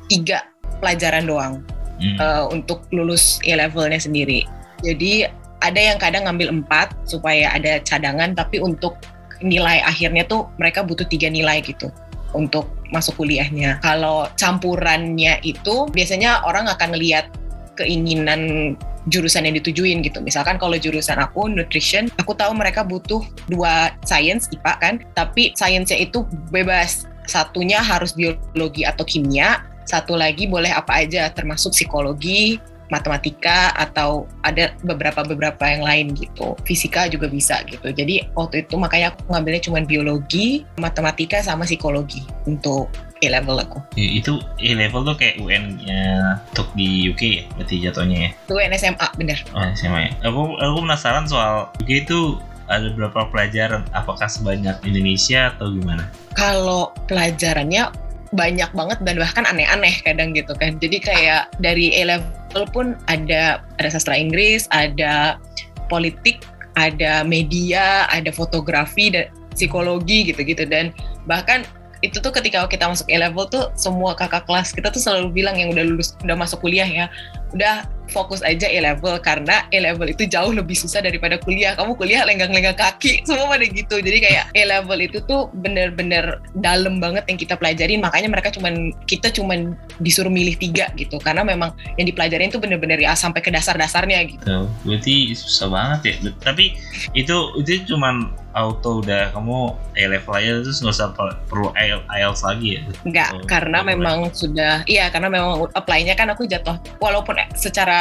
tiga 0.09 0.49
pelajaran 0.81 1.29
doang 1.29 1.53
hmm. 2.01 2.17
uh, 2.17 2.45
untuk 2.49 2.85
lulus 2.89 3.37
A 3.45 3.53
levelnya 3.61 4.01
sendiri. 4.01 4.45
Jadi 4.81 5.29
ada 5.61 5.81
yang 5.81 5.97
kadang 5.97 6.29
ngambil 6.29 6.61
empat 6.61 6.93
supaya 7.09 7.49
ada 7.53 7.81
cadangan, 7.81 8.37
tapi 8.37 8.61
untuk 8.61 8.97
nilai 9.41 9.81
akhirnya 9.85 10.25
tuh 10.25 10.49
mereka 10.57 10.81
butuh 10.81 11.05
tiga 11.05 11.29
nilai 11.29 11.61
gitu 11.61 11.93
untuk 12.33 12.76
masuk 12.93 13.19
kuliahnya. 13.19 13.79
Kalau 13.83 14.27
campurannya 14.39 15.39
itu 15.43 15.87
biasanya 15.91 16.43
orang 16.47 16.67
akan 16.71 16.95
ngelihat 16.95 17.31
keinginan 17.77 18.73
jurusan 19.07 19.47
yang 19.47 19.55
ditujuin 19.55 20.03
gitu. 20.03 20.19
Misalkan 20.19 20.59
kalau 20.59 20.75
jurusan 20.75 21.17
aku 21.19 21.47
nutrition, 21.47 22.11
aku 22.19 22.35
tahu 22.35 22.51
mereka 22.51 22.83
butuh 22.83 23.23
dua 23.47 23.95
science 24.03 24.51
IPA 24.51 24.73
kan, 24.79 24.95
tapi 25.15 25.55
sainsnya 25.55 25.97
itu 25.97 26.27
bebas. 26.51 27.07
Satunya 27.27 27.83
harus 27.83 28.15
biologi 28.15 28.87
atau 28.87 29.03
kimia, 29.03 29.63
satu 29.83 30.15
lagi 30.15 30.47
boleh 30.47 30.71
apa 30.71 31.03
aja 31.03 31.27
termasuk 31.31 31.75
psikologi, 31.75 32.59
matematika 32.87 33.75
atau 33.75 34.25
ada 34.43 34.71
beberapa 34.83 35.23
beberapa 35.23 35.63
yang 35.67 35.83
lain 35.83 36.05
gitu. 36.15 36.55
Fisika 36.63 37.07
juga 37.11 37.27
bisa 37.27 37.61
gitu. 37.67 37.91
Jadi 37.91 38.27
waktu 38.33 38.63
itu 38.67 38.75
makanya 38.79 39.13
aku 39.15 39.27
ngambilnya 39.31 39.63
cuma 39.63 39.79
biologi 39.83 40.63
matematika 40.79 41.43
sama 41.43 41.67
psikologi 41.67 42.23
untuk 42.47 42.87
A 43.17 43.27
level 43.33 43.57
aku 43.57 43.81
itu 43.97 44.37
A 44.37 44.71
level 44.77 45.01
tuh 45.01 45.17
kayak 45.17 45.41
UN 45.41 45.81
nya 45.81 46.37
untuk 46.53 46.69
di 46.77 47.09
UK 47.09 47.21
ya 47.25 47.43
berarti 47.57 47.75
jatuhnya 47.81 48.17
ya? 48.17 48.29
Itu 48.45 48.53
UN 48.61 48.73
SMA 48.77 49.07
bener. 49.17 49.37
Oh 49.57 49.65
SMA 49.73 49.99
ya 50.05 50.11
aku 50.21 50.53
aku 50.61 50.77
penasaran 50.85 51.25
soal 51.25 51.73
UK 51.81 52.05
itu 52.05 52.37
ada 52.67 52.91
berapa 52.93 53.31
pelajaran? 53.31 53.87
Apakah 53.95 54.27
sebanyak 54.27 54.75
Indonesia 54.83 55.55
atau 55.55 55.71
gimana? 55.71 56.11
Kalau 56.35 56.91
pelajarannya 57.07 57.89
banyak 58.35 58.67
banget 58.75 58.99
dan 59.03 59.15
bahkan 59.19 59.43
aneh-aneh 59.47 59.95
kadang 60.03 60.35
gitu 60.35 60.51
kan. 60.57 60.75
Jadi 60.79 60.99
kayak 60.99 61.51
dari 61.63 61.95
A 62.03 62.19
level 62.19 62.63
pun 62.71 62.99
ada 63.07 63.63
ada 63.79 63.89
sastra 63.91 64.17
Inggris, 64.17 64.67
ada 64.75 65.39
politik, 65.87 66.43
ada 66.75 67.23
media, 67.23 68.05
ada 68.11 68.29
fotografi 68.29 69.11
dan 69.11 69.31
psikologi 69.57 70.29
gitu-gitu 70.29 70.69
dan 70.69 70.93
bahkan 71.25 71.65
itu 72.05 72.21
tuh 72.21 72.29
ketika 72.29 72.69
kita 72.69 72.85
masuk 72.85 73.09
A 73.09 73.17
level 73.25 73.49
tuh 73.49 73.73
semua 73.73 74.13
kakak 74.13 74.45
kelas 74.45 74.69
kita 74.69 74.93
tuh 74.93 75.01
selalu 75.01 75.41
bilang 75.41 75.57
yang 75.57 75.73
udah 75.73 75.81
lulus 75.81 76.13
udah 76.21 76.37
masuk 76.37 76.61
kuliah 76.61 76.85
ya 76.85 77.09
udah 77.57 77.89
fokus 78.11 78.41
aja 78.43 78.67
A 78.67 78.79
level 78.93 79.19
karena 79.21 79.65
A 79.69 79.77
level 79.77 80.07
itu 80.11 80.27
jauh 80.27 80.51
lebih 80.51 80.75
susah 80.75 81.03
daripada 81.03 81.37
kuliah. 81.41 81.75
Kamu 81.75 81.95
kuliah 81.95 82.23
lenggang-lenggang 82.23 82.77
kaki 82.77 83.21
semua 83.27 83.47
pada 83.51 83.65
gitu. 83.67 83.99
Jadi 83.99 84.17
kayak 84.23 84.43
A 84.55 84.63
level 84.67 84.99
itu 85.03 85.19
tuh 85.25 85.51
bener-bener 85.53 86.41
dalam 86.57 86.99
banget 86.99 87.27
yang 87.27 87.39
kita 87.39 87.55
pelajarin. 87.59 87.99
Makanya 88.03 88.29
mereka 88.31 88.49
cuman 88.53 88.95
kita 89.05 89.31
cuman 89.31 89.75
disuruh 90.01 90.31
milih 90.31 90.55
tiga 90.57 90.91
gitu 90.95 91.17
karena 91.21 91.43
memang 91.43 91.73
yang 91.95 92.07
dipelajarin 92.07 92.49
tuh 92.53 92.61
bener-bener 92.61 92.99
ya 92.99 93.13
sampai 93.13 93.43
ke 93.43 93.49
dasar-dasarnya 93.49 94.19
gitu. 94.27 94.43
Oh, 94.47 94.67
berarti 94.83 95.33
susah 95.35 95.67
banget 95.69 95.99
ya. 96.03 96.15
Tapi 96.41 96.75
itu 97.13 97.35
itu 97.61 97.95
cuman 97.95 98.31
auto 98.57 99.05
udah 99.05 99.29
kamu 99.37 99.77
A 99.97 100.03
level 100.09 100.33
aja 100.33 100.65
terus 100.65 100.81
nggak 100.81 100.95
usah 100.97 101.13
perlu 101.45 101.69
IELTS 101.77 102.41
lagi 102.41 102.67
ya? 102.77 102.81
Enggak, 103.05 103.29
oh, 103.37 103.45
karena 103.45 103.85
memang 103.85 104.33
sudah 104.33 104.81
iya 104.89 105.13
karena 105.13 105.29
memang 105.29 105.69
apply-nya 105.77 106.17
kan 106.17 106.33
aku 106.33 106.49
jatuh 106.49 106.77
walaupun 106.97 107.37
secara 107.53 107.97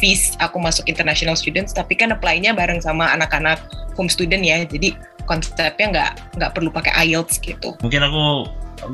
fees 0.00 0.34
aku 0.42 0.56
masuk 0.60 0.84
international 0.88 1.36
students 1.38 1.72
tapi 1.72 1.96
kan 1.96 2.12
apply-nya 2.12 2.52
bareng 2.56 2.80
sama 2.82 3.10
anak-anak 3.14 3.60
home 3.96 4.10
student 4.10 4.44
ya 4.44 4.62
jadi 4.64 4.96
konsepnya 5.26 5.86
nggak 5.90 6.12
nggak 6.38 6.50
perlu 6.54 6.70
pakai 6.70 6.94
IELTS 7.04 7.42
gitu. 7.42 7.74
Mungkin 7.82 8.00
aku 8.06 8.24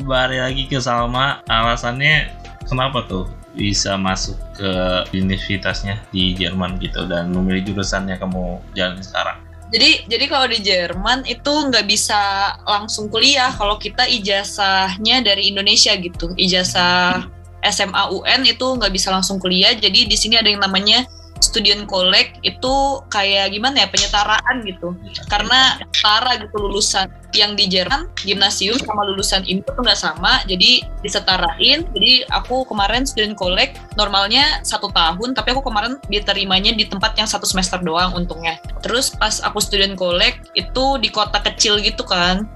balik 0.09 0.41
lagi 0.41 0.65
ke 0.67 0.81
Salma 0.81 1.45
alasannya 1.47 2.33
kenapa 2.67 3.05
tuh 3.07 3.29
bisa 3.53 4.01
masuk 4.01 4.41
ke 4.57 4.73
universitasnya 5.13 6.01
di 6.09 6.33
Jerman 6.33 6.81
gitu 6.81 7.05
dan 7.05 7.29
memilih 7.37 7.73
jurusan 7.73 8.09
yang 8.09 8.19
kamu 8.19 8.59
jalan 8.73 8.99
sekarang? 9.05 9.39
Jadi 9.73 10.05
jadi 10.09 10.25
kalau 10.29 10.47
di 10.49 10.61
Jerman 10.61 11.25
itu 11.25 11.53
nggak 11.53 11.85
bisa 11.89 12.53
langsung 12.65 13.09
kuliah 13.09 13.53
kalau 13.53 13.81
kita 13.81 14.05
ijazahnya 14.05 15.25
dari 15.25 15.53
Indonesia 15.53 15.97
gitu. 15.97 16.33
Ijazah 16.37 17.25
SMA 17.67 18.03
UN 18.11 18.43
itu 18.47 18.67
nggak 18.67 18.93
bisa 18.93 19.15
langsung 19.15 19.39
kuliah. 19.39 19.75
Jadi 19.75 20.11
di 20.11 20.17
sini 20.19 20.39
ada 20.39 20.51
yang 20.51 20.63
namanya 20.63 21.07
student 21.43 21.85
collect. 21.91 22.39
Itu 22.47 23.03
kayak 23.11 23.53
gimana 23.53 23.85
ya? 23.85 23.89
Penyetaraan 23.91 24.63
gitu. 24.63 24.95
Karena 25.27 25.83
setara 25.91 26.39
gitu 26.39 26.57
lulusan 26.63 27.11
yang 27.35 27.59
di 27.59 27.67
Jerman 27.67 28.07
gimnasium 28.23 28.79
sama 28.79 29.03
lulusan 29.09 29.43
ini 29.45 29.61
tuh 29.67 29.83
nggak 29.83 29.99
sama. 29.99 30.41
Jadi 30.47 30.87
disetarain. 31.03 31.85
Jadi 31.91 32.13
aku 32.31 32.63
kemarin 32.71 33.03
student 33.05 33.35
collect 33.35 33.77
normalnya 33.99 34.63
satu 34.63 34.89
tahun 34.95 35.35
tapi 35.35 35.53
aku 35.53 35.67
kemarin 35.67 35.99
diterimanya 36.07 36.73
di 36.73 36.87
tempat 36.87 37.19
yang 37.19 37.27
satu 37.27 37.45
semester 37.45 37.83
doang 37.83 38.15
untungnya. 38.15 38.57
Terus 38.81 39.13
pas 39.13 39.43
aku 39.43 39.59
student 39.59 39.99
collect 39.99 40.55
itu 40.55 40.97
di 41.03 41.11
kota 41.11 41.43
kecil 41.43 41.83
gitu 41.83 42.07
kan 42.07 42.47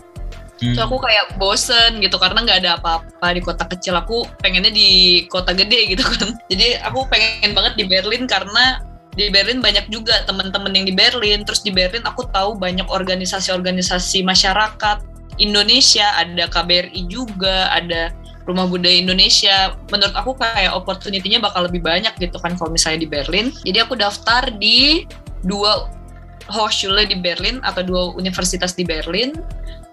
Hmm. 0.56 0.72
So 0.72 0.88
aku 0.88 1.04
kayak 1.04 1.36
bosen 1.36 2.00
gitu 2.00 2.16
karena 2.16 2.40
nggak 2.40 2.58
ada 2.64 2.70
apa-apa 2.80 3.28
di 3.36 3.40
kota 3.44 3.64
kecil. 3.68 3.96
Aku 4.00 4.24
pengennya 4.40 4.72
di 4.72 5.24
kota 5.28 5.52
gede 5.52 5.92
gitu 5.92 6.04
kan. 6.04 6.32
Jadi 6.50 6.80
aku 6.80 7.04
pengen 7.12 7.52
banget 7.52 7.76
di 7.76 7.84
Berlin 7.84 8.24
karena 8.24 8.80
di 9.16 9.32
Berlin 9.32 9.64
banyak 9.64 9.88
juga 9.88 10.24
teman-teman 10.24 10.72
yang 10.72 10.88
di 10.88 10.94
Berlin. 10.96 11.44
Terus 11.44 11.60
di 11.60 11.72
Berlin 11.72 12.04
aku 12.04 12.24
tahu 12.32 12.56
banyak 12.56 12.88
organisasi-organisasi 12.88 14.24
masyarakat 14.24 15.04
Indonesia, 15.36 16.16
ada 16.16 16.48
KBRI 16.48 17.12
juga, 17.12 17.68
ada 17.68 18.12
Rumah 18.48 18.64
Budaya 18.70 18.96
Indonesia. 18.96 19.76
Menurut 19.92 20.14
aku 20.16 20.32
kayak 20.40 20.72
opportunity-nya 20.72 21.42
bakal 21.42 21.68
lebih 21.68 21.84
banyak 21.84 22.16
gitu 22.16 22.40
kan 22.40 22.56
kalau 22.56 22.72
misalnya 22.72 23.04
di 23.04 23.08
Berlin. 23.10 23.52
Jadi 23.64 23.78
aku 23.84 23.98
daftar 23.98 24.48
di 24.56 25.04
dua 25.44 25.92
Hochschule 26.46 27.10
di 27.10 27.18
Berlin 27.18 27.58
atau 27.66 27.82
dua 27.82 28.02
universitas 28.14 28.72
di 28.78 28.86
Berlin 28.86 29.34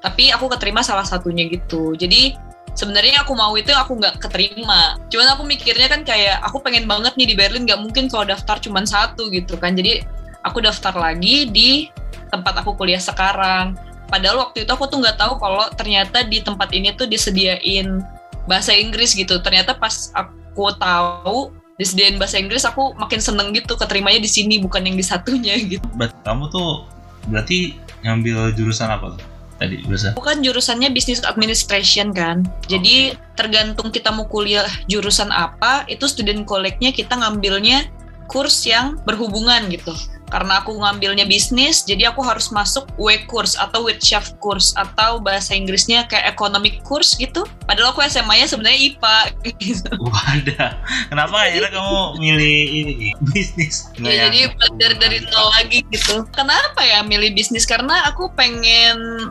tapi 0.03 0.35
aku 0.35 0.51
keterima 0.51 0.83
salah 0.83 1.07
satunya 1.07 1.47
gitu. 1.47 1.95
Jadi 1.95 2.35
sebenarnya 2.75 3.23
aku 3.23 3.33
mau 3.39 3.55
itu 3.55 3.71
aku 3.71 3.95
nggak 3.95 4.19
keterima. 4.19 4.99
Cuman 5.07 5.31
aku 5.31 5.47
mikirnya 5.47 5.87
kan 5.87 6.03
kayak 6.03 6.43
aku 6.43 6.59
pengen 6.59 6.85
banget 6.85 7.15
nih 7.15 7.31
di 7.31 7.35
Berlin 7.39 7.63
nggak 7.63 7.79
mungkin 7.79 8.11
kalau 8.11 8.27
daftar 8.27 8.59
cuma 8.59 8.83
satu 8.83 9.31
gitu 9.31 9.55
kan. 9.55 9.79
Jadi 9.79 10.03
aku 10.43 10.59
daftar 10.59 10.91
lagi 10.91 11.47
di 11.47 11.87
tempat 12.27 12.59
aku 12.59 12.75
kuliah 12.75 12.99
sekarang. 12.99 13.79
Padahal 14.11 14.43
waktu 14.43 14.67
itu 14.67 14.71
aku 14.75 14.91
tuh 14.91 14.99
nggak 14.99 15.15
tahu 15.15 15.39
kalau 15.39 15.71
ternyata 15.73 16.27
di 16.27 16.43
tempat 16.43 16.69
ini 16.75 16.91
tuh 16.93 17.07
disediain 17.07 18.03
bahasa 18.43 18.75
Inggris 18.75 19.15
gitu. 19.15 19.39
Ternyata 19.39 19.79
pas 19.79 20.11
aku 20.11 20.67
tahu 20.75 21.55
disediain 21.79 22.19
bahasa 22.19 22.37
Inggris 22.37 22.67
aku 22.67 22.91
makin 22.99 23.23
seneng 23.23 23.55
gitu 23.55 23.79
keterimanya 23.79 24.19
di 24.19 24.29
sini 24.29 24.59
bukan 24.59 24.83
yang 24.83 24.99
di 24.99 25.05
satunya 25.07 25.55
gitu. 25.63 25.87
Kamu 26.27 26.51
tuh 26.51 26.91
berarti 27.31 27.79
ngambil 28.03 28.51
jurusan 28.59 28.91
apa 28.91 29.15
tuh? 29.15 29.32
Tadi 29.63 29.79
jurusan? 29.87 30.11
Bukan 30.19 30.43
jurusannya 30.43 30.89
business 30.91 31.23
administration 31.23 32.11
kan. 32.11 32.43
Jadi 32.67 33.15
tergantung 33.39 33.89
kita 33.89 34.11
mau 34.11 34.27
kuliah 34.27 34.67
jurusan 34.91 35.31
apa, 35.31 35.87
itu 35.87 36.03
student 36.05 36.43
collect-nya 36.43 36.91
kita 36.91 37.15
ngambilnya 37.15 37.87
kurs 38.27 38.67
yang 38.67 38.99
berhubungan 39.07 39.71
gitu. 39.71 39.95
Karena 40.33 40.65
aku 40.65 40.73
ngambilnya 40.81 41.29
bisnis, 41.29 41.85
jadi 41.85 42.09
aku 42.09 42.25
harus 42.25 42.49
masuk 42.49 42.89
W 42.97 43.21
course 43.29 43.53
atau 43.53 43.85
Wirtschaft 43.85 44.33
course 44.41 44.73
atau 44.73 45.21
bahasa 45.21 45.53
Inggrisnya 45.53 46.09
kayak 46.09 46.33
economic 46.33 46.81
course 46.81 47.13
gitu. 47.13 47.45
Padahal 47.69 47.93
aku 47.93 48.01
SMA-nya 48.09 48.49
sebenarnya 48.49 48.81
IPA 48.81 49.17
gitu. 49.61 49.93
Wadah. 50.01 50.81
Kenapa 51.13 51.37
akhirnya 51.37 51.69
kamu 51.69 51.97
milih 52.17 52.59
ini 52.65 52.93
bisnis? 53.29 53.93
Ya, 54.01 54.25
jadi 54.25 54.49
belajar 54.57 54.91
dari 54.97 55.21
nol 55.21 55.47
lagi 55.53 55.85
gitu. 55.93 56.25
Kenapa 56.33 56.81
ya 56.81 57.05
milih 57.05 57.37
bisnis? 57.37 57.69
Karena 57.69 58.09
aku 58.09 58.33
pengen 58.33 59.29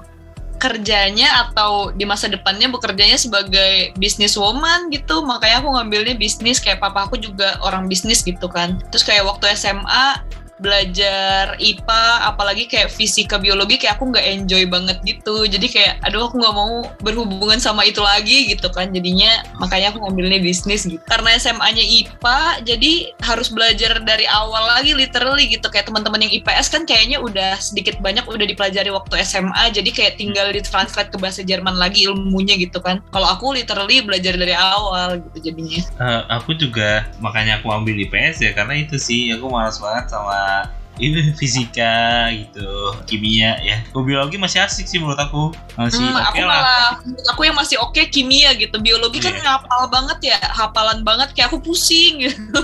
kerjanya 0.63 1.51
atau 1.51 1.91
di 1.91 2.07
masa 2.07 2.31
depannya 2.31 2.71
bekerjanya 2.71 3.19
sebagai 3.19 3.91
businesswoman 3.99 4.95
gitu. 4.95 5.27
Makanya 5.27 5.59
aku 5.59 5.75
ngambilnya 5.75 6.15
bisnis 6.15 6.63
kayak 6.63 6.79
papa 6.79 7.11
aku 7.11 7.19
juga 7.19 7.59
orang 7.67 7.91
bisnis 7.91 8.23
gitu 8.23 8.47
kan. 8.47 8.79
Terus 8.95 9.03
kayak 9.03 9.27
waktu 9.27 9.51
SMA 9.59 10.23
belajar 10.63 11.59
IPA 11.59 12.05
apalagi 12.31 12.71
kayak 12.71 12.95
fisika 12.95 13.37
biologi 13.37 13.83
kayak 13.83 13.99
aku 13.99 14.15
nggak 14.15 14.23
enjoy 14.23 14.63
banget 14.71 15.03
gitu. 15.03 15.45
Jadi 15.51 15.67
kayak 15.67 15.99
aduh 16.07 16.31
aku 16.31 16.39
nggak 16.39 16.55
mau 16.55 16.87
berhubungan 17.03 17.59
sama 17.59 17.83
itu 17.83 17.99
lagi 17.99 18.55
gitu 18.55 18.71
kan. 18.71 18.95
Jadinya 18.95 19.43
makanya 19.59 19.91
aku 19.91 20.07
ngambilnya 20.07 20.39
bisnis 20.39 20.87
gitu. 20.87 21.03
Karena 21.11 21.35
SMA-nya 21.37 21.83
IPA 21.83 22.63
jadi 22.63 22.93
harus 23.27 23.51
belajar 23.51 23.99
dari 24.07 24.25
awal 24.31 24.79
lagi 24.79 24.95
literally 24.95 25.51
gitu. 25.51 25.67
Kayak 25.67 25.91
teman-teman 25.91 26.23
yang 26.23 26.33
IPS 26.39 26.71
kan 26.71 26.87
kayaknya 26.87 27.19
udah 27.19 27.59
sedikit 27.59 27.99
banyak 27.99 28.23
udah 28.25 28.47
dipelajari 28.47 28.95
waktu 28.95 29.19
SMA 29.27 29.75
jadi 29.75 29.91
kayak 29.91 30.15
tinggal 30.23 30.49
ditranslate 30.55 31.11
ke 31.11 31.19
bahasa 31.19 31.43
Jerman 31.43 31.75
lagi 31.75 32.07
ilmunya 32.07 32.55
gitu 32.55 32.79
kan. 32.79 33.03
Kalau 33.11 33.27
aku 33.27 33.59
literally 33.59 33.99
belajar 34.05 34.39
dari 34.39 34.55
awal 34.55 35.19
gitu 35.19 35.51
jadinya. 35.51 35.83
Uh, 35.99 36.23
aku 36.39 36.55
juga 36.55 37.11
makanya 37.19 37.59
aku 37.59 37.75
ambil 37.75 37.99
IPS 37.99 38.45
ya 38.45 38.53
karena 38.55 38.79
itu 38.79 38.97
sih 39.01 39.33
aku 39.35 39.51
malas 39.51 39.83
banget 39.83 40.13
sama 40.13 40.52
ini 41.01 41.33
fisika 41.33 42.29
gitu 42.29 42.93
kimia 43.09 43.57
ya 43.65 43.81
biologi 43.97 44.37
masih 44.37 44.61
asik 44.61 44.85
sih 44.85 45.01
menurut 45.01 45.17
aku 45.17 45.57
masih 45.81 46.05
hmm, 46.05 46.21
oke 46.21 46.37
okay 46.37 46.45
lah 46.45 46.61
malah, 46.61 46.91
aku 47.33 47.41
yang 47.49 47.57
masih 47.57 47.81
oke 47.81 47.97
okay, 47.97 48.13
kimia 48.13 48.53
gitu 48.61 48.77
biologi 48.77 49.19
yeah. 49.19 49.33
kan 49.33 49.35
iya. 49.35 49.43
ngapal 49.43 49.83
banget 49.89 50.19
ya 50.37 50.39
hafalan 50.53 51.01
banget 51.01 51.33
kayak 51.33 51.49
aku 51.49 51.65
pusing 51.65 52.29
gitu 52.29 52.39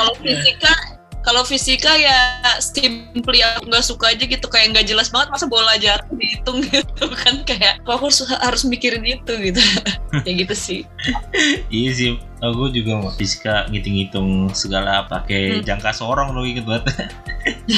kalau 0.00 0.12
fisika 0.24 0.72
kalau 1.20 1.44
fisika 1.44 1.92
ya 2.00 2.40
simply 2.60 3.44
aku 3.44 3.68
nggak 3.68 3.84
suka 3.84 4.16
aja 4.16 4.24
gitu 4.24 4.46
kayak 4.48 4.72
nggak 4.72 4.86
jelas 4.88 5.12
banget 5.12 5.28
masa 5.32 5.46
bola 5.46 5.76
jatuh 5.76 6.16
dihitung 6.16 6.64
gitu 6.68 7.06
kan 7.12 7.44
kayak 7.44 7.80
aku 7.84 8.08
harus 8.08 8.24
harus 8.28 8.62
mikirin 8.64 9.04
itu 9.04 9.32
gitu. 9.52 9.60
Ya 10.26 10.32
gitu 10.34 10.54
sih. 10.58 10.80
Iya 11.70 11.90
sih 11.94 12.10
aku 12.42 12.74
juga 12.74 12.98
mau 12.98 13.14
fisika 13.14 13.70
ngitung-ngitung 13.70 14.50
segala 14.58 15.06
pakai 15.06 15.60
hmm. 15.60 15.62
jangka 15.62 15.94
sorong 15.94 16.34
loh 16.34 16.42
gitu 16.42 16.66
banget. 16.66 17.14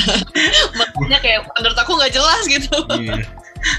Makanya 0.96 1.18
kayak 1.20 1.40
menurut 1.60 1.76
aku 1.76 1.92
nggak 2.00 2.12
jelas 2.16 2.42
gitu. 2.48 2.76
Iya 2.96 3.20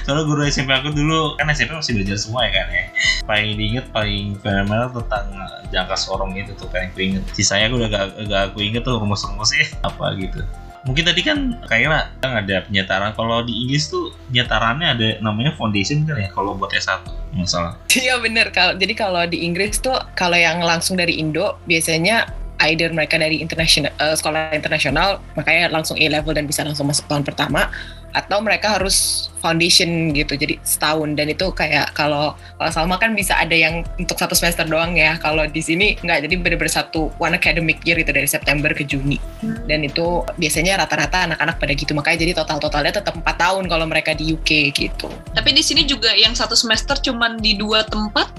soalnya 0.04 0.24
guru 0.24 0.40
SMP 0.44 0.70
aku 0.72 0.90
dulu 0.92 1.36
kan 1.36 1.48
SMP 1.52 1.76
masih 1.76 1.92
belajar 2.00 2.16
semua 2.20 2.48
ya 2.48 2.52
kan 2.60 2.66
ya. 2.72 2.84
Paling 3.24 3.48
diinget 3.56 3.86
paling 3.92 4.36
fenomenal 4.40 4.88
tentang 4.92 5.26
jangka 5.72 5.96
sorong 5.96 6.32
itu 6.36 6.52
tuh 6.56 6.68
kan 6.70 6.86
yang 6.86 6.92
aku 6.92 7.00
inget 7.00 7.22
sisanya 7.32 7.72
aku 7.72 7.76
udah 7.80 7.88
gak, 7.90 8.06
gak 8.28 8.42
aku 8.52 8.58
inget 8.64 8.82
tuh 8.82 8.96
rumus-rumusnya 9.00 9.66
apa 9.88 10.04
gitu. 10.18 10.40
Mungkin 10.84 11.04
tadi 11.08 11.24
kan 11.24 11.56
kayaknya 11.64 12.12
kan 12.20 12.44
ada 12.44 12.56
penyetaraan 12.68 13.16
kalau 13.16 13.40
di 13.40 13.56
Inggris 13.64 13.88
tuh 13.88 14.12
penyetarannya 14.28 14.88
ada 14.92 15.08
namanya 15.24 15.56
foundation 15.56 16.04
kan 16.04 16.20
ya 16.20 16.28
kalau 16.28 16.52
buat 16.52 16.76
S1 16.76 17.08
masalah 17.32 17.80
iya 17.96 18.20
bener. 18.20 18.52
Kalau 18.52 18.76
jadi 18.76 18.92
kalau 18.92 19.24
di 19.24 19.48
Inggris 19.48 19.80
tuh 19.80 19.96
kalau 20.12 20.36
yang 20.36 20.60
langsung 20.60 21.00
dari 21.00 21.16
Indo 21.16 21.56
biasanya 21.64 22.28
either 22.62 22.92
mereka 22.92 23.18
dari 23.18 23.42
international 23.42 23.90
uh, 23.98 24.14
sekolah 24.14 24.54
internasional 24.54 25.18
makanya 25.34 25.72
langsung 25.72 25.98
A 25.98 26.06
level 26.06 26.32
dan 26.32 26.46
bisa 26.46 26.62
langsung 26.62 26.86
masuk 26.86 27.08
tahun 27.10 27.26
pertama 27.26 27.72
atau 28.14 28.38
mereka 28.38 28.78
harus 28.78 29.28
foundation 29.42 30.14
gitu 30.14 30.38
jadi 30.38 30.56
setahun. 30.62 31.18
Dan 31.18 31.34
itu 31.34 31.50
kayak 31.50 31.92
kalau 31.92 32.38
kalau 32.56 32.70
Salma 32.70 32.96
kan 32.96 33.12
bisa 33.12 33.34
ada 33.36 33.52
yang 33.52 33.82
untuk 33.98 34.16
satu 34.16 34.32
semester 34.32 34.64
doang 34.64 34.94
ya. 34.94 35.18
Kalau 35.18 35.44
di 35.44 35.60
sini 35.60 35.98
nggak 36.00 36.30
jadi 36.30 36.34
bener-bener 36.38 36.72
satu 36.72 37.10
one 37.18 37.34
academic 37.34 37.82
year 37.82 37.98
itu 37.98 38.14
dari 38.14 38.30
September 38.30 38.70
ke 38.72 38.86
Juni. 38.86 39.18
Hmm. 39.44 39.66
dan 39.68 39.84
itu 39.84 40.24
biasanya 40.40 40.80
rata-rata 40.80 41.28
anak-anak 41.28 41.56
pada 41.58 41.72
gitu. 41.74 41.92
Makanya 41.92 42.18
jadi 42.22 42.32
total 42.32 42.58
totalnya 42.62 42.92
tetap 42.96 43.18
empat 43.18 43.36
tahun 43.36 43.66
kalau 43.66 43.84
mereka 43.84 44.14
di 44.14 44.32
UK 44.32 44.72
gitu. 44.72 45.10
Tapi 45.34 45.50
di 45.52 45.60
sini 45.60 45.84
juga 45.84 46.14
yang 46.14 46.32
satu 46.32 46.54
semester 46.56 46.96
cuman 47.02 47.42
di 47.42 47.58
dua 47.58 47.84
tempat. 47.84 48.30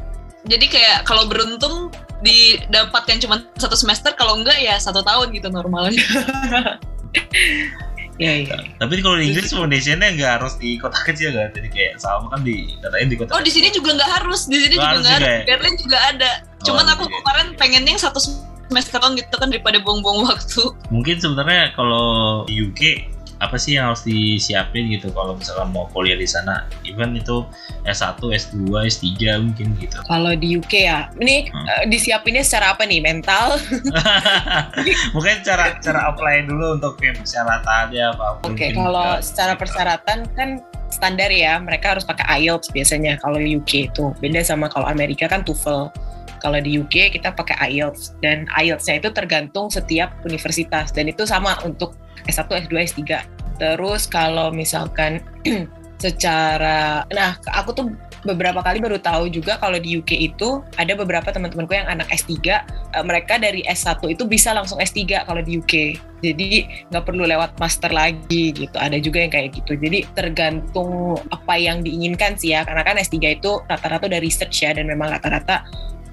Jadi 0.46 0.66
kayak 0.70 1.10
kalau 1.10 1.26
beruntung 1.26 1.90
didapatkan 2.22 3.18
cuma 3.22 3.44
satu 3.60 3.76
semester 3.76 4.16
kalau 4.16 4.40
enggak 4.40 4.58
ya 4.58 4.80
satu 4.80 5.04
tahun 5.04 5.36
gitu 5.36 5.52
normalnya 5.52 6.00
Iya, 8.16 8.48
iya. 8.48 8.56
Tapi 8.80 9.04
kalau 9.04 9.20
di 9.20 9.28
Inggris 9.32 9.52
foundationnya 9.52 10.16
nggak 10.16 10.32
harus 10.40 10.56
di 10.56 10.80
kota 10.80 10.96
kecil 11.04 11.36
kan? 11.36 11.52
Jadi 11.52 11.68
kayak 11.68 12.00
sama 12.00 12.32
kan 12.32 12.48
di 12.48 12.72
katanya 12.80 13.08
di 13.12 13.18
kota. 13.20 13.32
Oh 13.36 13.44
di 13.44 13.52
sini 13.52 13.68
juga 13.76 13.92
nggak 13.92 14.12
harus, 14.22 14.48
di 14.48 14.58
sini 14.64 14.76
juga 14.80 15.04
nggak 15.04 15.16
harus. 15.20 15.28
Ya? 15.28 15.44
Berlin 15.44 15.76
juga 15.76 15.98
ada. 16.00 16.32
Cuman 16.64 16.86
oh, 16.88 16.94
aku 16.96 17.04
iya. 17.12 17.16
kemarin 17.20 17.48
pengennya 17.60 17.92
yang 17.92 18.04
satu 18.04 18.20
semester 18.72 18.98
gitu 19.20 19.36
kan 19.36 19.48
daripada 19.52 19.78
buang-buang 19.84 20.26
waktu. 20.32 20.64
Mungkin 20.90 21.16
sebenarnya 21.20 21.76
kalau 21.76 22.48
di 22.48 22.66
UK 22.66 23.15
apa 23.46 23.56
sih 23.62 23.78
yang 23.78 23.94
harus 23.94 24.02
disiapin 24.02 24.90
gitu 24.90 25.14
kalau 25.14 25.38
misalnya 25.38 25.70
mau 25.70 25.86
kuliah 25.94 26.18
di 26.18 26.26
sana? 26.26 26.66
Even 26.82 27.14
itu 27.14 27.46
S1, 27.86 28.18
S2, 28.18 28.90
S3 28.90 29.06
mungkin 29.42 29.78
gitu. 29.78 29.98
Kalau 30.10 30.34
di 30.34 30.58
UK 30.58 30.74
ya 30.90 31.08
ini 31.22 31.48
hmm. 31.48 31.66
uh, 31.66 31.84
disiapinnya 31.86 32.42
secara 32.42 32.74
apa 32.74 32.84
nih? 32.90 33.00
Mental? 33.00 33.62
Mungkin 35.16 35.46
cara 35.46 35.78
cara 35.80 36.10
apply 36.10 36.50
dulu 36.50 36.82
untuk 36.82 36.98
kayak 36.98 37.22
persyaratannya 37.22 38.06
apa 38.12 38.26
oke 38.42 38.56
okay, 38.56 38.74
kalau 38.74 39.22
secara 39.22 39.54
persyaratan 39.54 40.26
kan 40.34 40.50
standar 40.90 41.28
ya 41.28 41.60
mereka 41.60 41.98
harus 41.98 42.08
pakai 42.08 42.24
IELTS 42.42 42.72
biasanya 42.72 43.20
kalau 43.20 43.38
UK 43.38 43.92
itu. 43.92 44.16
Beda 44.24 44.42
sama 44.42 44.72
kalau 44.72 44.88
Amerika 44.88 45.28
kan 45.28 45.44
TOEFL 45.44 45.92
kalau 46.46 46.62
di 46.62 46.78
UK 46.78 47.18
kita 47.18 47.34
pakai 47.34 47.74
IELTS. 47.74 48.14
Dan 48.22 48.46
IELTS-nya 48.54 49.02
itu 49.02 49.10
tergantung 49.10 49.74
setiap 49.74 50.14
universitas. 50.22 50.94
Dan 50.94 51.10
itu 51.10 51.26
sama 51.26 51.58
untuk 51.66 51.98
S1, 52.30 52.70
S2, 52.70 52.74
S3. 52.94 53.02
Terus 53.58 54.06
kalau 54.06 54.54
misalkan 54.54 55.26
secara 55.96 57.08
nah 57.08 57.40
aku 57.56 57.72
tuh 57.72 57.88
beberapa 58.28 58.60
kali 58.60 58.84
baru 58.84 59.00
tahu 59.00 59.32
juga 59.32 59.56
kalau 59.56 59.80
di 59.80 59.96
UK 59.96 60.34
itu 60.34 60.60
ada 60.76 60.92
beberapa 60.98 61.32
teman-temanku 61.32 61.72
yang 61.72 61.88
anak 61.88 62.12
S3 62.12 62.36
uh, 62.36 62.60
eh, 63.00 63.06
mereka 63.06 63.40
dari 63.40 63.64
S1 63.64 64.04
itu 64.12 64.28
bisa 64.28 64.52
langsung 64.52 64.82
S3 64.82 65.24
kalau 65.24 65.40
di 65.40 65.62
UK 65.62 65.96
jadi 66.26 66.66
nggak 66.90 67.06
perlu 67.06 67.30
lewat 67.30 67.62
master 67.62 67.94
lagi 67.94 68.50
gitu. 68.50 68.74
Ada 68.74 68.98
juga 68.98 69.22
yang 69.22 69.30
kayak 69.30 69.62
gitu. 69.62 69.78
Jadi 69.78 70.10
tergantung 70.18 71.22
apa 71.30 71.54
yang 71.54 71.86
diinginkan 71.86 72.34
sih 72.34 72.58
ya. 72.58 72.66
Karena 72.66 72.82
kan 72.82 72.98
S3 72.98 73.38
itu 73.38 73.62
rata-rata 73.70 74.10
udah 74.10 74.22
research 74.24 74.66
ya 74.66 74.74
dan 74.74 74.90
memang 74.90 75.14
rata-rata 75.14 75.62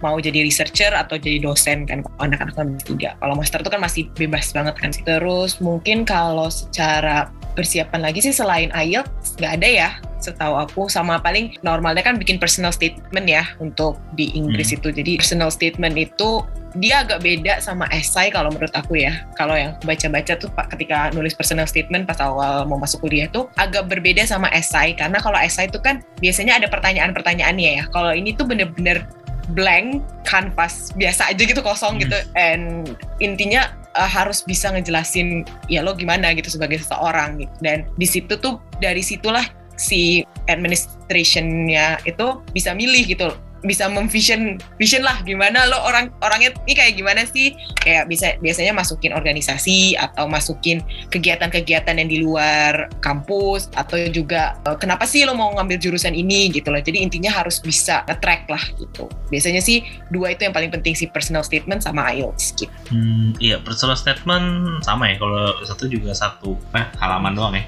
mau 0.03 0.19
jadi 0.19 0.43
researcher 0.43 0.93
atau 0.93 1.17
jadi 1.17 1.41
dosen 1.41 1.87
kan 1.87 2.03
anak-anak 2.19 2.55
kelas 2.59 2.85
tiga. 2.85 3.11
Kalau 3.23 3.35
master 3.39 3.63
itu 3.63 3.71
kan 3.71 3.81
masih 3.81 4.03
bebas 4.19 4.51
banget 4.51 4.75
kan. 4.77 4.91
Terus 4.93 5.63
mungkin 5.63 6.05
kalau 6.05 6.51
secara 6.51 7.31
persiapan 7.55 8.01
lagi 8.03 8.25
sih 8.25 8.35
selain 8.35 8.73
IELTS 8.73 9.39
nggak 9.39 9.53
ada 9.61 9.69
ya 9.69 9.91
setahu 10.23 10.55
aku 10.55 10.83
sama 10.87 11.19
paling 11.19 11.59
normalnya 11.67 12.01
kan 12.01 12.15
bikin 12.15 12.39
personal 12.39 12.71
statement 12.71 13.27
ya 13.27 13.43
untuk 13.59 13.99
di 14.15 14.31
Inggris 14.39 14.71
hmm. 14.71 14.79
itu 14.79 14.89
jadi 14.95 15.13
personal 15.19 15.51
statement 15.51 15.99
itu 15.99 16.47
dia 16.79 17.05
agak 17.05 17.21
beda 17.21 17.59
sama 17.61 17.85
esai 17.93 18.33
kalau 18.33 18.49
menurut 18.49 18.73
aku 18.73 19.03
ya 19.03 19.27
kalau 19.37 19.53
yang 19.53 19.77
baca-baca 19.85 20.39
tuh 20.39 20.49
pak 20.55 20.73
ketika 20.73 21.13
nulis 21.13 21.37
personal 21.37 21.67
statement 21.67 22.09
pas 22.09 22.17
awal 22.23 22.65
mau 22.65 22.81
masuk 22.81 23.05
kuliah 23.05 23.29
tuh 23.29 23.51
agak 23.61 23.91
berbeda 23.91 24.25
sama 24.25 24.49
esai 24.55 24.97
karena 24.97 25.21
kalau 25.21 25.37
esai 25.37 25.69
itu 25.69 25.83
kan 25.83 26.01
biasanya 26.23 26.63
ada 26.63 26.71
pertanyaan-pertanyaannya 26.71 27.83
ya 27.83 27.85
kalau 27.91 28.15
ini 28.15 28.33
tuh 28.33 28.49
bener-bener 28.49 29.05
blank 29.51 30.07
kanvas 30.23 30.95
biasa 30.95 31.35
aja 31.35 31.43
gitu 31.43 31.59
kosong 31.61 31.99
hmm. 31.99 32.03
gitu 32.07 32.19
and 32.39 32.95
intinya 33.19 33.75
uh, 33.99 34.09
harus 34.09 34.41
bisa 34.47 34.71
ngejelasin 34.73 35.45
ya 35.67 35.83
lo 35.83 35.93
gimana 35.99 36.33
gitu 36.33 36.49
sebagai 36.49 36.81
seseorang 36.81 37.43
gitu. 37.43 37.55
Dan 37.61 37.89
di 37.99 38.07
situ 38.07 38.35
tuh 38.39 38.63
dari 38.79 39.03
situlah 39.03 39.45
si 39.77 40.23
administrationnya 40.47 42.03
itu 42.07 42.39
bisa 42.53 42.77
milih 42.77 43.09
gitu 43.09 43.31
bisa 43.63 43.87
memvision 43.87 44.59
vision 44.77 45.07
lah 45.07 45.23
gimana 45.23 45.67
lo 45.71 45.79
orang 45.87 46.11
orangnya 46.23 46.51
ini 46.67 46.75
kayak 46.75 46.95
gimana 46.99 47.23
sih? 47.27 47.55
Kayak 47.79 48.11
bisa 48.11 48.27
biasanya 48.43 48.75
masukin 48.75 49.15
organisasi 49.15 49.95
atau 49.99 50.27
masukin 50.27 50.83
kegiatan-kegiatan 51.11 51.95
yang 51.95 52.11
di 52.11 52.19
luar 52.23 52.91
kampus 53.01 53.71
atau 53.79 53.99
juga 54.11 54.59
uh, 54.67 54.75
kenapa 54.75 55.07
sih 55.07 55.23
lo 55.23 55.35
mau 55.39 55.55
ngambil 55.55 55.79
jurusan 55.79 56.15
ini 56.15 56.51
gitu 56.51 56.75
loh. 56.75 56.83
Jadi 56.83 57.03
intinya 57.03 57.31
harus 57.31 57.63
bisa 57.63 58.03
nge-track 58.11 58.51
lah 58.51 58.63
gitu. 58.79 59.07
Biasanya 59.31 59.63
sih 59.63 59.87
dua 60.11 60.35
itu 60.35 60.43
yang 60.43 60.55
paling 60.55 60.71
penting 60.71 60.99
sih 60.99 61.07
personal 61.11 61.47
statement 61.47 61.87
sama 61.87 62.11
IELTS 62.11 62.59
gitu. 62.59 62.75
Hmm, 62.91 63.35
iya 63.39 63.63
personal 63.63 63.95
statement 63.95 64.83
sama 64.83 65.15
ya. 65.15 65.23
Kalau 65.23 65.63
satu 65.63 65.87
juga 65.87 66.13
satu 66.13 66.59
eh, 66.75 66.87
halaman 66.99 67.33
doang 67.35 67.55
ya 67.55 67.65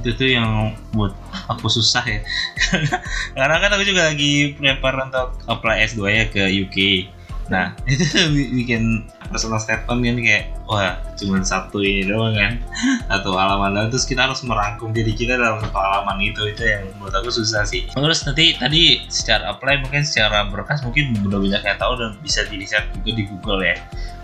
itu 0.00 0.10
tuh 0.16 0.28
yang 0.32 0.72
buat 0.96 1.12
aku 1.52 1.68
susah 1.68 2.04
ya. 2.08 2.20
Karena 3.36 3.56
kan 3.60 3.70
aku 3.76 3.84
juga 3.84 4.08
lagi 4.08 4.56
prepare 4.56 5.04
untuk 5.04 5.36
apply 5.46 5.84
S2 5.92 6.00
ya 6.08 6.24
ke 6.32 6.42
UK 6.48 6.78
nah 7.50 7.74
itu 7.90 8.06
bikin 8.32 9.04
personal 9.28 9.58
statement 9.58 10.00
kan 10.00 10.16
kayak 10.20 10.44
wah 10.68 10.96
cuma 11.20 11.40
satu 11.44 11.84
ini 11.84 12.08
doang 12.08 12.36
kan. 12.36 12.60
Satu 13.12 13.32
halaman 13.36 13.76
doang 13.76 13.88
terus 13.92 14.08
kita 14.08 14.28
harus 14.28 14.40
merangkum 14.44 14.92
diri 14.92 15.12
kita 15.16 15.36
dalam 15.36 15.60
satu 15.60 15.76
halaman 15.76 16.20
itu. 16.20 16.48
Itu 16.48 16.64
yang 16.64 16.88
menurut 16.96 17.12
aku 17.12 17.32
susah 17.32 17.64
sih. 17.64 17.88
Terus 17.92 18.24
nanti 18.28 18.56
tadi 18.56 19.04
secara 19.08 19.56
apply 19.56 19.84
mungkin 19.84 20.04
secara 20.04 20.48
berkas 20.48 20.84
mungkin 20.84 21.16
udah 21.24 21.40
banyak 21.40 21.62
yang 21.64 21.78
tahu 21.80 21.92
dan 21.96 22.16
bisa 22.20 22.44
dilihat 22.48 22.92
juga 22.92 23.10
di 23.16 23.24
Google 23.28 23.60
ya. 23.64 23.76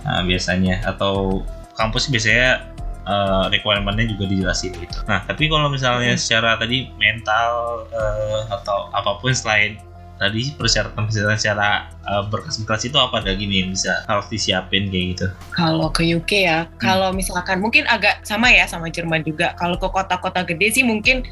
Nah, 0.04 0.24
biasanya. 0.24 0.85
Atau 0.85 1.44
kampus 1.76 2.12
biasanya 2.12 2.64
uh, 3.09 3.49
requirementnya 3.49 4.12
juga 4.12 4.29
dijelasin 4.29 4.77
gitu. 4.77 4.99
Nah, 5.09 5.25
tapi 5.25 5.49
kalau 5.49 5.73
misalnya 5.73 6.14
hmm. 6.14 6.21
secara 6.21 6.61
tadi 6.61 6.92
mental 7.01 7.85
uh, 7.88 8.40
atau 8.53 8.92
apa 8.92 9.16
pun 9.18 9.33
selain 9.33 9.81
tadi 10.18 10.51
persyaratan-persyaratan 10.59 11.38
secara 11.38 11.88
uh, 12.05 12.27
berkas-berkas 12.27 12.90
itu 12.90 12.99
apa 12.99 13.23
ada 13.23 13.33
gini 13.38 13.71
bisa 13.71 14.03
harus 14.11 14.27
disiapin 14.29 14.90
kayak 14.92 15.07
gitu? 15.16 15.27
Kalau 15.55 15.88
ke 15.88 16.05
UK 16.05 16.44
ya, 16.44 16.66
hmm. 16.66 16.77
kalau 16.83 17.11
misalkan 17.14 17.64
mungkin 17.64 17.88
agak 17.88 18.21
sama 18.29 18.53
ya 18.53 18.68
sama 18.68 18.92
Jerman 18.92 19.25
juga. 19.25 19.57
Kalau 19.57 19.81
ke 19.81 19.88
kota-kota 19.88 20.44
gede 20.44 20.77
sih 20.79 20.85
mungkin 20.85 21.25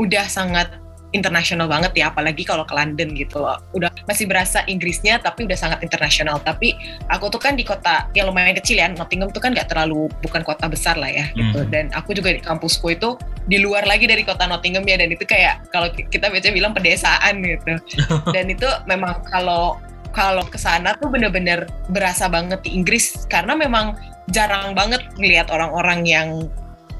udah 0.00 0.26
sangat 0.26 0.81
internasional 1.12 1.68
banget 1.68 1.92
ya 1.96 2.10
apalagi 2.10 2.42
kalau 2.44 2.64
ke 2.64 2.74
London 2.74 3.12
gitu 3.16 3.40
loh. 3.40 3.60
Udah 3.76 3.92
masih 4.08 4.26
berasa 4.28 4.64
Inggrisnya 4.66 5.20
tapi 5.20 5.44
udah 5.46 5.56
sangat 5.56 5.84
internasional. 5.84 6.40
Tapi 6.40 6.74
aku 7.08 7.28
tuh 7.32 7.40
kan 7.40 7.54
di 7.56 7.64
kota 7.64 8.08
yang 8.16 8.28
lumayan 8.28 8.56
kecil 8.56 8.80
ya 8.80 8.88
Nottingham 8.90 9.30
tuh 9.30 9.40
kan 9.40 9.52
gak 9.52 9.70
terlalu 9.70 10.08
bukan 10.24 10.42
kota 10.42 10.66
besar 10.66 10.96
lah 10.96 11.08
ya 11.08 11.28
gitu. 11.32 11.62
Hmm. 11.62 11.70
dan 11.70 11.84
aku 11.92 12.16
juga 12.16 12.32
di 12.32 12.40
kampusku 12.40 12.96
itu 12.96 13.14
di 13.46 13.58
luar 13.60 13.84
lagi 13.86 14.06
dari 14.06 14.22
kota 14.22 14.46
Nottingham 14.46 14.86
ya 14.86 14.96
dan 14.98 15.10
itu 15.10 15.24
kayak 15.26 15.66
kalau 15.74 15.90
kita 15.90 16.30
biasanya 16.30 16.54
bilang 16.54 16.72
pedesaan 16.72 17.42
gitu. 17.42 17.74
Dan 18.34 18.48
itu 18.48 18.68
memang 18.86 19.22
kalau 19.28 19.78
kalau 20.12 20.44
ke 20.44 20.60
sana 20.60 20.94
tuh 21.00 21.08
bener-bener 21.08 21.66
berasa 21.88 22.28
banget 22.28 22.60
di 22.62 22.76
Inggris 22.76 23.24
karena 23.26 23.56
memang 23.56 23.96
jarang 24.30 24.76
banget 24.76 25.02
ngelihat 25.18 25.50
orang-orang 25.50 26.06
yang 26.06 26.28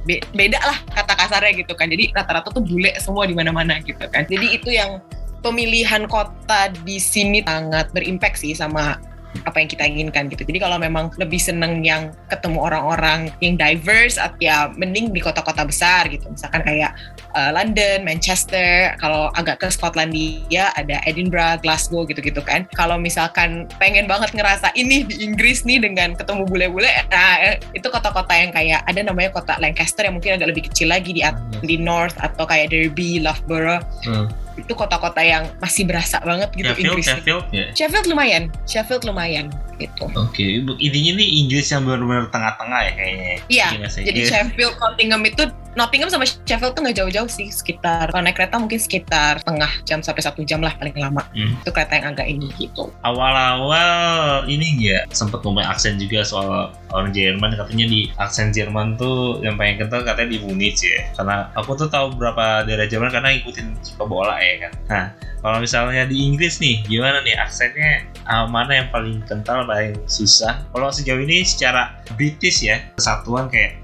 be 0.03 0.19
beda 0.35 0.59
lah 0.63 0.79
kata 0.95 1.13
kasarnya 1.15 1.53
gitu 1.63 1.73
kan. 1.79 1.91
Jadi 1.91 2.11
rata-rata 2.15 2.51
tuh 2.51 2.65
bule 2.65 2.91
semua 2.99 3.27
di 3.27 3.35
mana-mana 3.35 3.79
gitu 3.83 4.03
kan. 4.11 4.27
Jadi 4.27 4.57
itu 4.57 4.71
yang 4.75 4.99
pemilihan 5.43 6.07
kota 6.07 6.71
di 6.87 7.03
sini 7.03 7.43
sangat 7.43 7.91
berimpact 7.91 8.41
sih 8.41 8.55
sama 8.55 8.97
apa 9.45 9.57
yang 9.59 9.69
kita 9.69 9.85
inginkan 9.89 10.29
gitu. 10.29 10.45
Jadi 10.45 10.59
kalau 10.63 10.77
memang 10.79 11.11
lebih 11.17 11.41
seneng 11.41 11.83
yang 11.83 12.13
ketemu 12.29 12.59
orang-orang 12.63 13.33
yang 13.41 13.57
diverse, 13.57 14.21
ya 14.39 14.71
mending 14.77 15.11
di 15.11 15.21
kota-kota 15.21 15.67
besar 15.67 16.07
gitu. 16.09 16.29
Misalkan 16.31 16.63
kayak 16.63 16.95
uh, 17.35 17.51
London, 17.51 18.05
Manchester. 18.05 18.95
Kalau 19.01 19.33
agak 19.35 19.65
ke 19.65 19.69
Skotlandia 19.73 20.71
ada 20.77 21.01
Edinburgh, 21.09 21.61
Glasgow 21.65 22.05
gitu-gitu 22.07 22.41
kan. 22.45 22.69
Kalau 22.77 22.97
misalkan 23.01 23.67
pengen 23.81 24.07
banget 24.07 24.33
ngerasa 24.37 24.71
ini 24.79 25.05
di 25.05 25.25
Inggris 25.25 25.65
nih 25.65 25.83
dengan 25.83 26.15
ketemu 26.15 26.47
bule-bule, 26.47 26.91
nah 27.09 27.59
itu 27.73 27.87
kota-kota 27.89 28.33
yang 28.37 28.53
kayak 28.53 28.85
ada 28.87 29.01
namanya 29.03 29.33
kota 29.33 29.57
Lancaster 29.59 30.07
yang 30.07 30.17
mungkin 30.17 30.39
agak 30.39 30.49
lebih 30.55 30.69
kecil 30.71 30.93
lagi 30.93 31.11
di 31.17 31.23
hmm. 31.25 31.65
di 31.65 31.77
North 31.81 32.17
atau 32.21 32.45
kayak 32.45 32.71
Derby, 32.71 33.19
Loughborough. 33.23 33.83
Hmm 34.05 34.43
itu 34.57 34.73
kota-kota 34.77 35.25
yang 35.25 35.49
masih 35.59 35.89
berasa 35.89 36.21
banget 36.21 36.53
gitu 36.53 36.69
Sheffield, 36.69 36.89
Inggris. 36.93 37.07
Sheffield 37.09 37.45
ya? 37.51 37.67
Sheffield 37.73 38.07
lumayan, 38.13 38.43
Sheffield 38.69 39.05
lumayan 39.09 39.47
gitu. 39.81 40.05
Oke, 40.13 40.45
okay. 40.45 40.51
intinya 40.79 41.13
nih 41.19 41.29
Inggris 41.45 41.67
yang 41.73 41.83
benar-benar 41.89 42.29
tengah-tengah 42.29 42.81
ya 42.85 42.93
kayaknya. 42.93 43.35
Iya, 43.49 43.67
jadi 43.89 44.21
Sheffield, 44.29 44.77
Nottingham 44.79 45.23
itu 45.25 45.43
Nottingham 45.73 46.13
sama 46.13 46.29
Sheffield 46.29 46.77
tuh 46.77 46.85
nggak 46.85 46.97
jauh-jauh 47.01 47.31
sih, 47.33 47.49
sekitar 47.49 48.13
kalau 48.13 48.21
naik 48.21 48.37
kereta 48.37 48.61
mungkin 48.61 48.77
sekitar 48.77 49.41
tengah 49.41 49.73
jam 49.89 50.05
sampai 50.05 50.21
satu 50.21 50.45
jam 50.45 50.61
lah 50.61 50.77
paling 50.77 50.93
lama. 51.01 51.25
Hmm. 51.33 51.57
Itu 51.65 51.73
kereta 51.73 51.97
yang 51.97 52.13
agak 52.13 52.29
ini 52.29 52.53
gitu. 52.61 52.93
Awal-awal 53.01 54.45
ini 54.53 54.77
ya 54.93 55.09
sempat 55.17 55.41
ngomong 55.41 55.65
aksen 55.65 55.97
juga 55.97 56.21
soal 56.29 56.77
orang 56.93 57.11
Jerman 57.17 57.57
katanya 57.57 57.89
di 57.89 58.13
aksen 58.21 58.53
Jerman 58.53 59.01
tuh 59.01 59.41
yang 59.41 59.57
paling 59.57 59.81
kental 59.81 60.05
katanya 60.05 60.37
di 60.37 60.39
Munich 60.45 60.77
ya. 60.85 61.09
Karena 61.17 61.49
aku 61.57 61.73
tuh 61.73 61.89
tahu 61.89 62.13
beberapa 62.17 62.69
daerah 62.69 62.85
Jerman 62.85 63.09
karena 63.09 63.33
ikutin 63.33 63.73
sepak 63.81 64.05
bola 64.05 64.37
ya 64.45 64.69
kan. 64.69 64.73
Nah, 64.93 65.05
kalau 65.43 65.59
misalnya 65.59 66.07
di 66.07 66.23
Inggris 66.23 66.63
nih, 66.63 66.87
gimana 66.87 67.19
nih 67.27 67.35
aksennya 67.35 68.07
uh, 68.31 68.47
mana 68.47 68.79
yang 68.79 68.89
paling 68.95 69.27
kental, 69.27 69.67
paling 69.67 69.99
susah? 70.07 70.63
Kalau 70.71 70.87
sejauh 70.95 71.19
ini 71.19 71.43
secara 71.43 71.99
British 72.15 72.63
ya, 72.63 72.79
kesatuan 72.95 73.51
kayak 73.51 73.82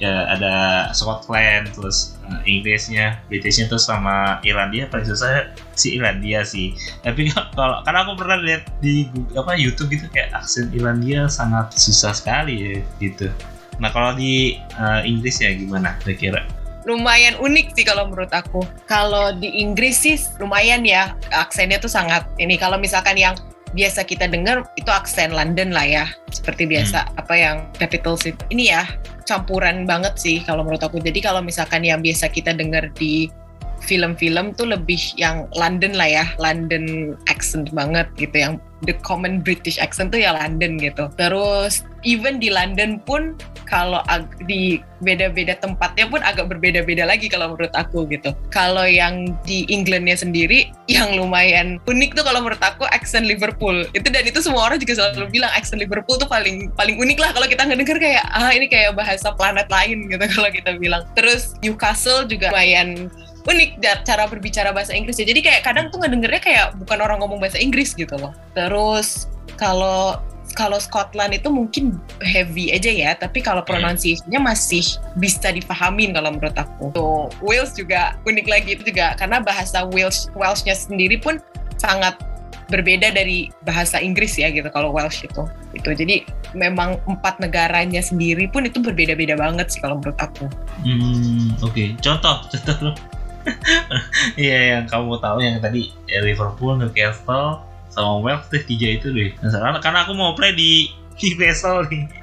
ya 0.00 0.24
ada 0.32 0.88
Scotland 0.96 1.76
terus 1.76 2.16
uh, 2.24 2.40
Inggrisnya 2.48 3.20
Britishnya 3.28 3.68
terus 3.68 3.84
sama 3.84 4.40
Irlandia 4.48 4.88
paling 4.88 5.04
susah 5.04 5.52
si 5.76 6.00
Irlandia 6.00 6.40
sih 6.40 6.72
tapi 7.04 7.28
kalau 7.52 7.84
karena 7.84 8.08
aku 8.08 8.12
pernah 8.16 8.40
lihat 8.40 8.64
di 8.80 9.04
apa 9.36 9.60
YouTube 9.60 9.92
gitu 9.92 10.08
kayak 10.08 10.32
aksen 10.32 10.72
Irlandia 10.72 11.28
sangat 11.28 11.76
susah 11.76 12.16
sekali 12.16 12.54
ya 12.56 12.74
gitu 12.96 13.28
nah 13.76 13.92
kalau 13.92 14.16
di 14.16 14.56
uh, 14.80 15.04
Inggris 15.04 15.44
ya 15.44 15.52
gimana 15.52 15.94
kira-kira 16.00 16.48
lumayan 16.88 17.36
unik 17.36 17.76
sih 17.76 17.84
kalau 17.84 18.08
menurut 18.08 18.32
aku. 18.32 18.64
Kalau 18.88 19.36
di 19.36 19.52
Inggris 19.60 20.00
sih 20.00 20.16
lumayan 20.40 20.80
ya 20.80 21.12
aksennya 21.28 21.76
tuh 21.76 21.92
sangat 21.92 22.24
ini. 22.40 22.56
Kalau 22.56 22.80
misalkan 22.80 23.20
yang 23.20 23.36
biasa 23.70 24.02
kita 24.02 24.26
dengar 24.26 24.66
itu 24.74 24.90
aksen 24.90 25.30
London 25.30 25.70
lah 25.70 25.86
ya, 25.86 26.04
seperti 26.30 26.66
biasa 26.66 27.06
hmm. 27.06 27.20
apa 27.22 27.34
yang 27.34 27.56
capital 27.78 28.18
city. 28.18 28.38
Ini 28.50 28.64
ya 28.74 28.82
campuran 29.26 29.86
banget 29.86 30.18
sih 30.18 30.42
kalau 30.42 30.66
menurut 30.66 30.82
aku. 30.82 30.98
Jadi 30.98 31.22
kalau 31.22 31.38
misalkan 31.40 31.86
yang 31.86 32.02
biasa 32.02 32.30
kita 32.30 32.50
dengar 32.50 32.90
di 32.98 33.30
film-film 33.80 34.52
tuh 34.54 34.68
lebih 34.68 35.00
yang 35.16 35.48
London 35.56 35.96
lah 35.96 36.08
ya, 36.08 36.24
London 36.36 37.16
accent 37.28 37.72
banget 37.72 38.06
gitu 38.20 38.36
yang 38.36 38.54
the 38.84 38.96
common 39.04 39.44
British 39.44 39.76
accent 39.76 40.12
tuh 40.12 40.20
ya 40.20 40.32
London 40.32 40.80
gitu. 40.80 41.08
Terus 41.16 41.84
even 42.04 42.40
di 42.40 42.48
London 42.48 43.00
pun 43.04 43.36
kalau 43.68 44.00
di 44.48 44.80
beda-beda 45.04 45.54
tempatnya 45.60 46.08
pun 46.10 46.20
agak 46.24 46.50
berbeda-beda 46.50 47.06
lagi 47.06 47.28
kalau 47.28 47.54
menurut 47.54 47.72
aku 47.76 48.08
gitu. 48.08 48.32
Kalau 48.50 48.84
yang 48.88 49.36
di 49.44 49.68
Englandnya 49.68 50.16
sendiri 50.16 50.72
yang 50.90 51.14
lumayan 51.14 51.78
unik 51.86 52.16
tuh 52.16 52.24
kalau 52.24 52.40
menurut 52.42 52.60
aku 52.60 52.88
accent 52.90 53.28
Liverpool. 53.28 53.84
Itu 53.92 54.08
dan 54.08 54.24
itu 54.24 54.40
semua 54.40 54.72
orang 54.72 54.80
juga 54.80 54.96
selalu 54.98 55.28
bilang 55.30 55.52
accent 55.52 55.80
Liverpool 55.80 56.16
tuh 56.16 56.28
paling 56.28 56.72
paling 56.74 56.96
unik 56.98 57.18
lah 57.20 57.30
kalau 57.36 57.46
kita 57.46 57.62
ngedenger 57.68 57.98
kayak 58.00 58.24
ah 58.32 58.50
ini 58.50 58.66
kayak 58.66 58.96
bahasa 58.96 59.30
planet 59.36 59.68
lain 59.68 60.08
gitu 60.08 60.24
kalau 60.34 60.48
kita 60.50 60.74
bilang. 60.80 61.04
Terus 61.14 61.54
Newcastle 61.60 62.26
juga 62.26 62.50
lumayan 62.50 63.12
unik 63.48 63.80
cara 64.04 64.28
berbicara 64.28 64.70
bahasa 64.74 64.92
Inggris 64.92 65.16
ya. 65.16 65.26
Jadi 65.28 65.40
kayak 65.40 65.62
kadang 65.64 65.88
tuh 65.88 66.02
ngedengernya 66.02 66.42
kayak 66.42 66.66
bukan 66.76 66.98
orang 67.00 67.24
ngomong 67.24 67.40
bahasa 67.40 67.56
Inggris 67.56 67.96
gitu 67.96 68.16
loh. 68.20 68.36
Terus 68.52 69.30
kalau 69.56 70.20
kalau 70.58 70.82
Scotland 70.82 71.30
itu 71.30 71.46
mungkin 71.46 72.02
heavy 72.18 72.74
aja 72.74 72.90
ya, 72.90 73.10
tapi 73.14 73.38
kalau 73.38 73.62
pronunciation-nya 73.62 74.42
masih 74.42 74.82
bisa 75.14 75.54
dipahamin 75.54 76.10
kalau 76.10 76.34
menurut 76.34 76.56
aku. 76.58 76.90
Tuh, 76.90 77.30
Wales 77.38 77.70
juga 77.78 78.18
unik 78.26 78.46
lagi 78.50 78.74
itu 78.74 78.90
juga 78.90 79.14
karena 79.14 79.38
bahasa 79.38 79.86
Wales 79.94 80.26
Welsh-nya 80.34 80.74
sendiri 80.74 81.22
pun 81.22 81.38
sangat 81.78 82.18
berbeda 82.70 83.10
dari 83.10 83.50
bahasa 83.66 83.98
Inggris 83.98 84.38
ya 84.38 84.50
gitu 84.50 84.66
kalau 84.70 84.94
Welsh 84.94 85.26
itu. 85.26 85.42
Itu 85.74 85.90
jadi 85.94 86.22
memang 86.54 86.98
empat 87.06 87.42
negaranya 87.42 88.02
sendiri 88.02 88.46
pun 88.50 88.66
itu 88.66 88.78
berbeda-beda 88.82 89.34
banget 89.38 89.74
sih 89.74 89.82
kalau 89.82 89.98
menurut 89.98 90.18
aku. 90.18 90.46
Hmm, 90.82 91.54
oke. 91.62 91.74
Okay. 91.74 91.94
Contoh, 91.98 92.46
contoh 92.50 92.94
Iya 94.36 94.58
yang 94.76 94.84
kamu 94.88 95.16
tahu 95.20 95.38
yang 95.40 95.58
tadi 95.64 95.92
ya, 96.04 96.20
Liverpool, 96.20 96.76
Newcastle, 96.76 97.64
sama 97.90 98.20
Wales 98.22 98.46
deh 98.52 98.62
tiga 98.62 99.00
itu 99.00 99.10
deh 99.10 99.34
nah, 99.42 99.80
karena 99.82 100.06
aku 100.06 100.14
mau 100.14 100.32
play 100.38 100.54
di 100.54 100.92
Newcastle 101.20 101.84
nih. 101.90 102.04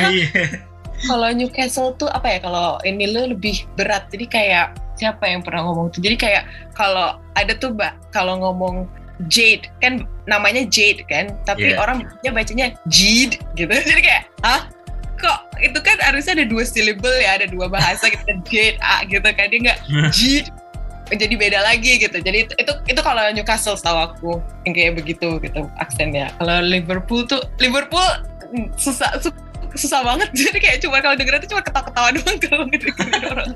Iya. 0.00 0.62
kalau 1.10 1.28
Newcastle 1.32 1.96
tuh 1.98 2.06
apa 2.12 2.28
ya 2.28 2.38
kalau 2.44 2.78
ini 2.86 3.10
lo 3.10 3.32
lebih 3.32 3.64
berat. 3.74 4.08
Jadi 4.12 4.28
kayak 4.28 4.76
siapa 4.96 5.24
yang 5.26 5.40
pernah 5.40 5.64
ngomong 5.66 5.92
tuh? 5.92 6.00
Jadi 6.04 6.16
kayak 6.16 6.44
kalau 6.76 7.16
ada 7.34 7.52
tuh 7.56 7.72
mbak 7.72 7.96
kalau 8.12 8.36
ngomong 8.40 8.84
Jade 9.28 9.68
kan 9.84 10.04
namanya 10.24 10.64
Jade 10.68 11.04
kan? 11.08 11.36
Tapi 11.44 11.76
yeah. 11.76 11.80
orang 11.80 12.08
bacanya 12.24 12.72
Jade 12.88 13.36
gitu. 13.56 13.72
Jadi 13.90 14.00
kayak 14.00 14.28
ah 14.44 14.68
kok 15.20 15.52
itu 15.60 15.76
kan 15.84 15.96
harusnya 16.00 16.29
ada 16.40 16.48
dua 16.48 16.64
syllable 16.64 17.16
ya 17.20 17.36
ada 17.36 17.46
dua 17.46 17.68
bahasa 17.68 18.08
gitu 18.08 18.24
Jade 18.48 18.80
A 18.80 19.04
gitu 19.04 19.22
kan 19.22 19.46
dia 19.52 19.60
nggak 19.60 19.78
Jade 20.16 20.48
menjadi 21.10 21.34
beda 21.34 21.58
lagi 21.66 21.98
gitu. 21.98 22.22
Jadi 22.22 22.46
itu 22.46 22.54
itu, 22.54 22.72
itu 22.86 23.00
kalau 23.02 23.20
Newcastle 23.34 23.74
setahu 23.74 23.98
aku 23.98 24.32
yang 24.64 24.72
kayak 24.72 24.92
begitu 25.02 25.42
gitu 25.42 25.66
aksennya. 25.82 26.30
Kalau 26.38 26.62
Liverpool 26.62 27.26
tuh 27.26 27.42
Liverpool 27.58 28.06
susah 28.78 29.18
susah 29.18 29.49
banget. 29.78 30.28
Jadi 30.40 30.58
kayak 30.58 30.78
cuma 30.82 30.98
kalau 30.98 31.14
denger 31.16 31.34
itu 31.40 31.48
cuma 31.54 31.62
ketawa-ketawa 31.62 32.08
doang 32.16 32.38
kalau 32.42 32.64
ngedengerin 32.66 33.22
orang. 33.30 33.50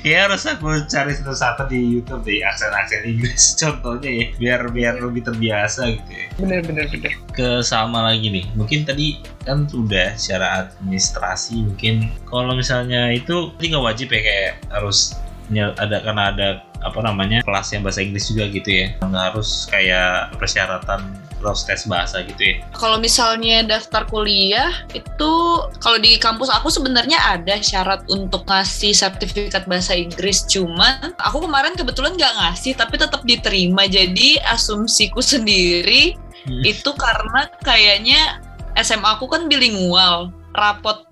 Ya 0.00 0.26
harus 0.26 0.48
aku 0.48 0.88
cari 0.88 1.12
satu-satu 1.12 1.68
di 1.68 2.00
YouTube 2.00 2.24
deh 2.24 2.40
aksen-aksen 2.40 3.04
Inggris 3.04 3.52
contohnya 3.60 4.10
ya 4.10 4.26
biar 4.40 4.60
biar 4.72 4.94
lebih 5.00 5.22
terbiasa 5.28 5.92
gitu 5.92 6.10
ya. 6.10 6.26
Bener 6.40 6.60
bener 6.64 6.86
bener. 6.88 7.12
Ke 7.36 7.60
sama 7.60 8.00
lagi 8.00 8.32
nih 8.32 8.44
mungkin 8.56 8.88
tadi 8.88 9.20
kan 9.44 9.68
sudah 9.68 10.16
secara 10.16 10.68
administrasi 10.68 11.64
mungkin 11.68 12.08
kalau 12.24 12.56
misalnya 12.56 13.12
itu 13.12 13.52
ini 13.60 13.76
nggak 13.76 13.84
wajib 13.84 14.08
ya 14.12 14.20
kayak 14.24 14.52
harus 14.72 15.16
ada 15.52 15.96
karena 16.00 16.22
ada 16.30 16.48
apa 16.80 17.00
namanya 17.04 17.44
kelas 17.44 17.76
yang 17.76 17.84
bahasa 17.84 18.00
Inggris 18.00 18.32
juga 18.32 18.48
gitu 18.48 18.70
ya. 18.72 18.96
Nggak 19.04 19.24
harus 19.34 19.68
kayak 19.68 20.32
persyaratan 20.40 21.29
terus 21.40 21.64
tes 21.64 21.88
bahasa 21.88 22.20
gitu 22.20 22.38
ya? 22.38 22.54
Kalau 22.76 23.00
misalnya 23.00 23.64
daftar 23.64 24.04
kuliah 24.04 24.84
itu 24.92 25.32
kalau 25.80 25.96
di 25.96 26.20
kampus 26.20 26.52
aku 26.52 26.68
sebenarnya 26.68 27.16
ada 27.16 27.56
syarat 27.64 28.04
untuk 28.12 28.44
ngasih 28.44 28.92
sertifikat 28.92 29.64
bahasa 29.64 29.96
Inggris. 29.96 30.44
Cuman 30.44 31.16
aku 31.16 31.48
kemarin 31.48 31.72
kebetulan 31.72 32.14
nggak 32.14 32.34
ngasih 32.36 32.76
tapi 32.76 33.00
tetap 33.00 33.24
diterima. 33.24 33.88
Jadi 33.88 34.36
asumsiku 34.44 35.24
sendiri 35.24 36.14
hmm. 36.44 36.62
itu 36.68 36.92
karena 36.94 37.48
kayaknya 37.64 38.44
SMA 38.76 39.16
aku 39.16 39.26
kan 39.26 39.48
bilingual 39.48 40.30
rapot 40.54 41.08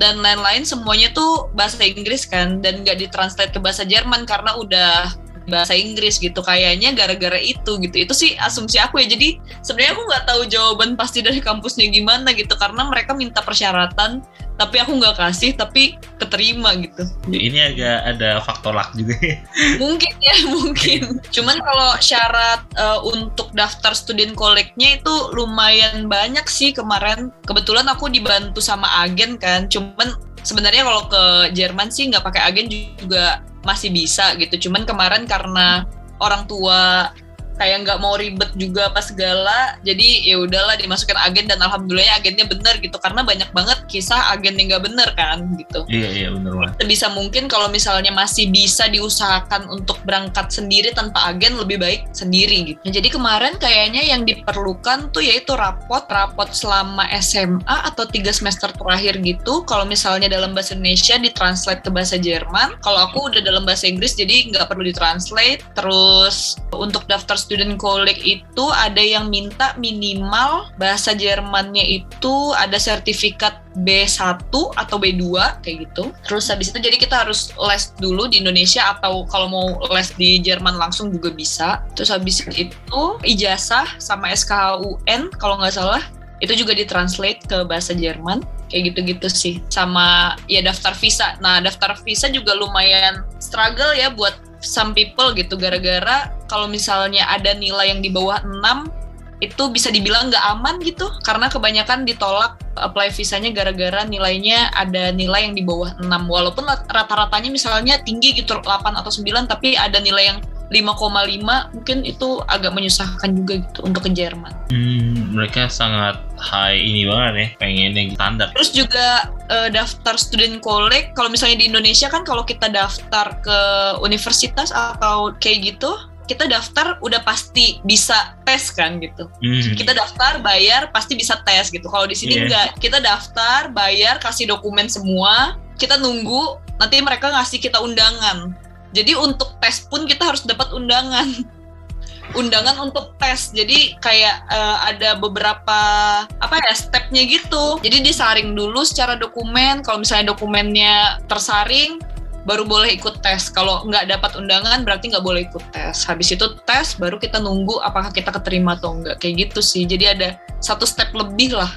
dan 0.00 0.24
lain-lain 0.24 0.64
semuanya 0.64 1.12
tuh 1.12 1.52
bahasa 1.52 1.82
Inggris 1.84 2.24
kan. 2.24 2.62
Dan 2.62 2.86
nggak 2.86 3.02
ditranslate 3.02 3.52
ke 3.52 3.60
bahasa 3.60 3.84
Jerman 3.84 4.24
karena 4.24 4.56
udah 4.56 5.12
bahasa 5.48 5.74
Inggris 5.74 6.18
gitu 6.18 6.40
kayaknya 6.42 6.94
gara-gara 6.94 7.38
itu 7.38 7.78
gitu. 7.82 7.96
Itu 7.96 8.14
sih 8.14 8.34
asumsi 8.38 8.78
aku 8.78 9.02
ya. 9.02 9.06
Jadi 9.10 9.38
sebenarnya 9.62 9.92
aku 9.96 10.02
nggak 10.08 10.24
tahu 10.28 10.40
jawaban 10.46 10.90
pasti 10.94 11.24
dari 11.24 11.40
kampusnya 11.42 11.90
gimana 11.90 12.30
gitu 12.34 12.54
karena 12.58 12.86
mereka 12.86 13.14
minta 13.16 13.42
persyaratan 13.42 14.22
tapi 14.60 14.76
aku 14.78 14.94
nggak 15.00 15.16
kasih 15.16 15.56
tapi 15.56 15.96
keterima 16.20 16.76
gitu. 16.78 17.02
Ini 17.26 17.74
agak 17.74 17.98
ada 18.14 18.30
faktor 18.44 18.76
luck 18.76 18.92
juga. 18.94 19.16
Ya 19.18 19.36
mungkin 19.82 20.12
ya 20.20 20.36
mungkin. 20.52 21.02
Cuman 21.32 21.56
kalau 21.58 21.90
syarat 21.98 22.60
uh, 22.78 23.00
untuk 23.02 23.50
daftar 23.56 23.96
student 23.96 24.36
collect-nya 24.36 25.00
itu 25.00 25.14
lumayan 25.34 26.06
banyak 26.06 26.44
sih 26.46 26.70
kemarin. 26.70 27.32
Kebetulan 27.48 27.88
aku 27.88 28.12
dibantu 28.12 28.60
sama 28.62 28.86
agen 29.02 29.40
kan. 29.40 29.66
Cuman 29.66 30.14
sebenarnya 30.46 30.86
kalau 30.86 31.08
ke 31.08 31.22
Jerman 31.56 31.88
sih 31.88 32.10
nggak 32.12 32.22
pakai 32.22 32.42
agen 32.46 32.66
juga 32.68 33.40
masih 33.62 33.90
bisa 33.94 34.34
gitu. 34.38 34.68
Cuman 34.68 34.86
kemarin 34.86 35.24
karena 35.26 35.86
orang 36.22 36.46
tua 36.46 37.10
kayak 37.56 37.84
nggak 37.84 37.98
mau 38.00 38.14
ribet 38.16 38.50
juga 38.56 38.88
pas 38.92 39.04
segala. 39.04 39.76
Jadi 39.84 40.28
ya 40.28 40.40
udahlah 40.40 40.78
dimasukin 40.78 41.18
agen 41.18 41.46
dan 41.48 41.60
alhamdulillahnya 41.60 42.16
agennya 42.18 42.46
bener 42.48 42.74
gitu. 42.80 42.96
Karena 42.98 43.22
banyak 43.22 43.50
banget 43.52 43.78
kisah 43.88 44.32
agen 44.32 44.56
yang 44.56 44.76
nggak 44.76 44.84
bener 44.88 45.08
kan 45.16 45.44
gitu. 45.58 45.84
Iya 45.88 46.08
iya 46.10 46.28
bener 46.32 46.52
banget. 46.56 46.74
Bisa 46.88 47.12
mungkin 47.12 47.46
kalau 47.46 47.68
misalnya 47.68 48.10
masih 48.14 48.48
bisa 48.48 48.88
diusahakan 48.88 49.68
untuk 49.68 50.00
berangkat 50.04 50.52
sendiri 50.52 50.92
tanpa 50.92 51.32
agen 51.32 51.56
lebih 51.58 51.80
baik 51.80 52.08
sendiri 52.12 52.74
gitu. 52.74 52.78
Nah, 52.82 52.92
jadi 52.92 53.08
kemarin 53.08 53.54
kayaknya 53.60 54.02
yang 54.04 54.22
diperlukan 54.24 55.12
tuh 55.12 55.24
yaitu 55.24 55.54
rapot 55.54 56.04
rapot 56.08 56.48
selama 56.52 57.06
SMA 57.20 57.76
atau 57.88 58.04
tiga 58.08 58.30
semester 58.30 58.70
terakhir 58.72 59.18
gitu. 59.20 59.64
Kalau 59.64 59.84
misalnya 59.88 60.28
dalam 60.30 60.52
bahasa 60.56 60.74
Indonesia 60.76 61.18
ditranslate 61.18 61.82
ke 61.84 61.90
bahasa 61.90 62.16
Jerman. 62.16 62.78
Kalau 62.80 63.08
aku 63.10 63.32
udah 63.32 63.40
dalam 63.42 63.64
bahasa 63.66 63.88
Inggris 63.88 64.14
jadi 64.14 64.52
nggak 64.52 64.70
perlu 64.70 64.86
ditranslate. 64.86 65.64
Terus 65.74 66.56
untuk 66.72 67.04
daftar 67.06 67.36
student 67.42 67.74
collect 67.74 68.22
itu 68.22 68.64
ada 68.70 69.02
yang 69.02 69.26
minta 69.26 69.74
minimal 69.74 70.70
bahasa 70.78 71.10
Jermannya 71.12 71.82
itu 71.82 72.34
ada 72.54 72.78
sertifikat 72.78 73.58
B1 73.82 74.46
atau 74.52 74.96
B2 75.00 75.24
kayak 75.64 75.90
gitu. 75.90 76.14
Terus 76.22 76.46
habis 76.46 76.70
itu 76.70 76.78
jadi 76.78 76.94
kita 76.94 77.26
harus 77.26 77.50
les 77.56 77.90
dulu 77.98 78.30
di 78.30 78.38
Indonesia 78.38 78.94
atau 78.94 79.26
kalau 79.26 79.48
mau 79.50 79.66
les 79.90 80.14
di 80.14 80.38
Jerman 80.38 80.78
langsung 80.78 81.10
juga 81.10 81.34
bisa. 81.34 81.82
Terus 81.98 82.14
habis 82.14 82.44
itu 82.54 83.02
ijazah 83.26 83.98
sama 83.98 84.30
SKHUN 84.30 85.34
kalau 85.42 85.58
nggak 85.58 85.74
salah 85.74 86.04
itu 86.42 86.58
juga 86.58 86.74
ditranslate 86.74 87.46
ke 87.46 87.62
bahasa 87.66 87.94
Jerman 87.94 88.42
kayak 88.66 88.92
gitu-gitu 88.92 89.28
sih 89.30 89.54
sama 89.70 90.34
ya 90.50 90.64
daftar 90.64 90.96
visa 90.96 91.38
nah 91.38 91.62
daftar 91.62 91.94
visa 92.02 92.26
juga 92.32 92.56
lumayan 92.58 93.22
struggle 93.38 93.94
ya 93.94 94.10
buat 94.10 94.34
some 94.62 94.94
people 94.94 95.34
gitu 95.34 95.58
gara-gara 95.58 96.30
kalau 96.46 96.70
misalnya 96.70 97.26
ada 97.28 97.52
nilai 97.52 97.90
yang 97.90 98.00
di 98.00 98.08
bawah 98.08 98.40
6 98.40 99.02
itu 99.42 99.62
bisa 99.74 99.90
dibilang 99.90 100.30
nggak 100.30 100.44
aman 100.54 100.78
gitu 100.86 101.10
karena 101.26 101.50
kebanyakan 101.50 102.06
ditolak 102.06 102.62
apply 102.78 103.10
visanya 103.10 103.50
gara-gara 103.50 104.06
nilainya 104.06 104.70
ada 104.70 105.10
nilai 105.10 105.50
yang 105.50 105.54
di 105.58 105.66
bawah 105.66 105.98
6 105.98 106.06
walaupun 106.30 106.62
rata-ratanya 106.86 107.50
misalnya 107.50 107.98
tinggi 108.06 108.38
gitu 108.38 108.54
8 108.54 108.62
atau 108.94 109.10
9 109.10 109.50
tapi 109.50 109.74
ada 109.74 109.98
nilai 109.98 110.30
yang 110.30 110.38
5,5 110.72 111.76
mungkin 111.76 111.98
itu 112.02 112.40
agak 112.48 112.72
menyusahkan 112.72 113.30
juga 113.36 113.60
gitu 113.60 113.80
untuk 113.84 114.08
ke 114.08 114.10
Jerman. 114.16 114.52
Hmm, 114.72 115.36
mereka 115.36 115.68
sangat 115.68 116.16
high 116.40 116.80
ini 116.80 117.04
banget 117.04 117.34
ya, 117.36 117.46
pengen 117.60 117.92
yang 117.92 118.10
standar. 118.16 118.48
Terus 118.56 118.72
juga 118.72 119.28
uh, 119.52 119.68
daftar 119.68 120.16
student 120.16 120.64
collect, 120.64 121.12
kalau 121.12 121.28
misalnya 121.28 121.60
di 121.60 121.68
Indonesia 121.68 122.08
kan 122.08 122.24
kalau 122.24 122.42
kita 122.42 122.72
daftar 122.72 123.36
ke 123.44 123.58
universitas 124.00 124.72
atau 124.72 125.36
kayak 125.38 125.76
gitu, 125.76 125.92
kita 126.26 126.48
daftar 126.48 126.96
udah 127.02 127.20
pasti 127.26 127.82
bisa 127.84 128.38
tes 128.48 128.70
kan 128.72 129.02
gitu. 129.02 129.28
Mm. 129.42 129.76
Kita 129.76 129.92
daftar, 129.92 130.40
bayar, 130.40 130.88
pasti 130.94 131.18
bisa 131.18 131.36
tes 131.44 131.68
gitu. 131.68 131.84
Kalau 131.90 132.08
di 132.08 132.16
sini 132.16 132.38
yeah. 132.38 132.44
enggak, 132.46 132.68
kita 132.78 132.98
daftar, 133.02 133.68
bayar, 133.74 134.16
kasih 134.22 134.48
dokumen 134.48 134.86
semua, 134.88 135.58
kita 135.76 135.98
nunggu 135.98 136.62
nanti 136.78 137.02
mereka 137.02 137.30
ngasih 137.34 137.58
kita 137.58 137.82
undangan. 137.82 138.54
Jadi 138.92 139.16
untuk 139.16 139.56
tes 139.58 139.84
pun 139.88 140.04
kita 140.04 140.32
harus 140.32 140.44
dapat 140.44 140.70
undangan. 140.76 141.28
undangan 142.38 142.76
untuk 142.88 143.16
tes. 143.16 143.52
Jadi 143.52 143.96
kayak 144.00 144.48
uh, 144.48 144.88
ada 144.88 145.16
beberapa 145.16 145.80
apa 146.28 146.54
ya 146.60 146.72
stepnya 146.76 147.24
gitu. 147.24 147.80
Jadi 147.80 148.04
disaring 148.04 148.52
dulu 148.52 148.84
secara 148.84 149.16
dokumen. 149.16 149.80
Kalau 149.84 150.00
misalnya 150.00 150.32
dokumennya 150.32 151.24
tersaring, 151.28 152.00
baru 152.44 152.66
boleh 152.66 152.94
ikut 152.98 153.22
tes. 153.22 153.48
Kalau 153.52 153.86
nggak 153.86 154.10
dapat 154.10 154.34
undangan 154.38 154.82
berarti 154.82 155.12
nggak 155.14 155.24
boleh 155.24 155.46
ikut 155.46 155.64
tes. 155.72 156.04
Habis 156.04 156.34
itu 156.34 156.46
tes 156.66 156.98
baru 156.98 157.16
kita 157.16 157.38
nunggu 157.38 157.78
apakah 157.82 158.10
kita 158.10 158.34
keterima 158.34 158.76
atau 158.78 158.98
enggak. 158.98 159.22
Kayak 159.22 159.48
gitu 159.48 159.60
sih. 159.62 159.84
Jadi 159.86 160.04
ada 160.10 160.28
satu 160.58 160.86
step 160.86 161.14
lebih 161.14 161.54
lah 161.54 161.70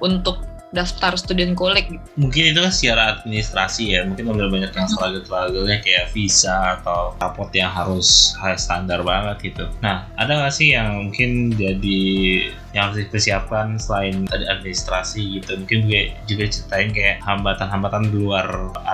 untuk 0.00 0.47
daftar 0.72 1.16
student 1.16 1.56
collect 1.56 1.96
Mungkin 2.20 2.52
itu 2.52 2.60
kan 2.60 2.72
secara 2.72 3.02
administrasi 3.18 3.96
ya, 3.96 4.04
mungkin 4.04 4.28
ada 4.34 4.50
banyak 4.50 4.72
yang 4.74 4.88
struggle-strugglenya 4.90 5.78
kayak 5.80 6.10
visa 6.12 6.80
atau 6.80 7.16
raport 7.22 7.48
yang 7.54 7.72
harus 7.72 8.36
high 8.36 8.58
standar 8.58 9.00
banget 9.00 9.54
gitu. 9.54 9.64
Nah, 9.80 10.04
ada 10.20 10.34
nggak 10.34 10.52
sih 10.52 10.74
yang 10.76 11.08
mungkin 11.08 11.54
jadi 11.56 12.00
yang 12.76 12.92
harus 12.92 13.06
dipersiapkan 13.06 13.80
selain 13.80 14.28
administrasi 14.28 15.40
gitu? 15.40 15.56
Mungkin 15.56 15.88
juga, 15.88 16.00
juga 16.28 16.44
ceritain 16.52 16.90
kayak 16.92 17.16
hambatan-hambatan 17.24 18.12
di 18.12 18.16
luar 18.20 18.46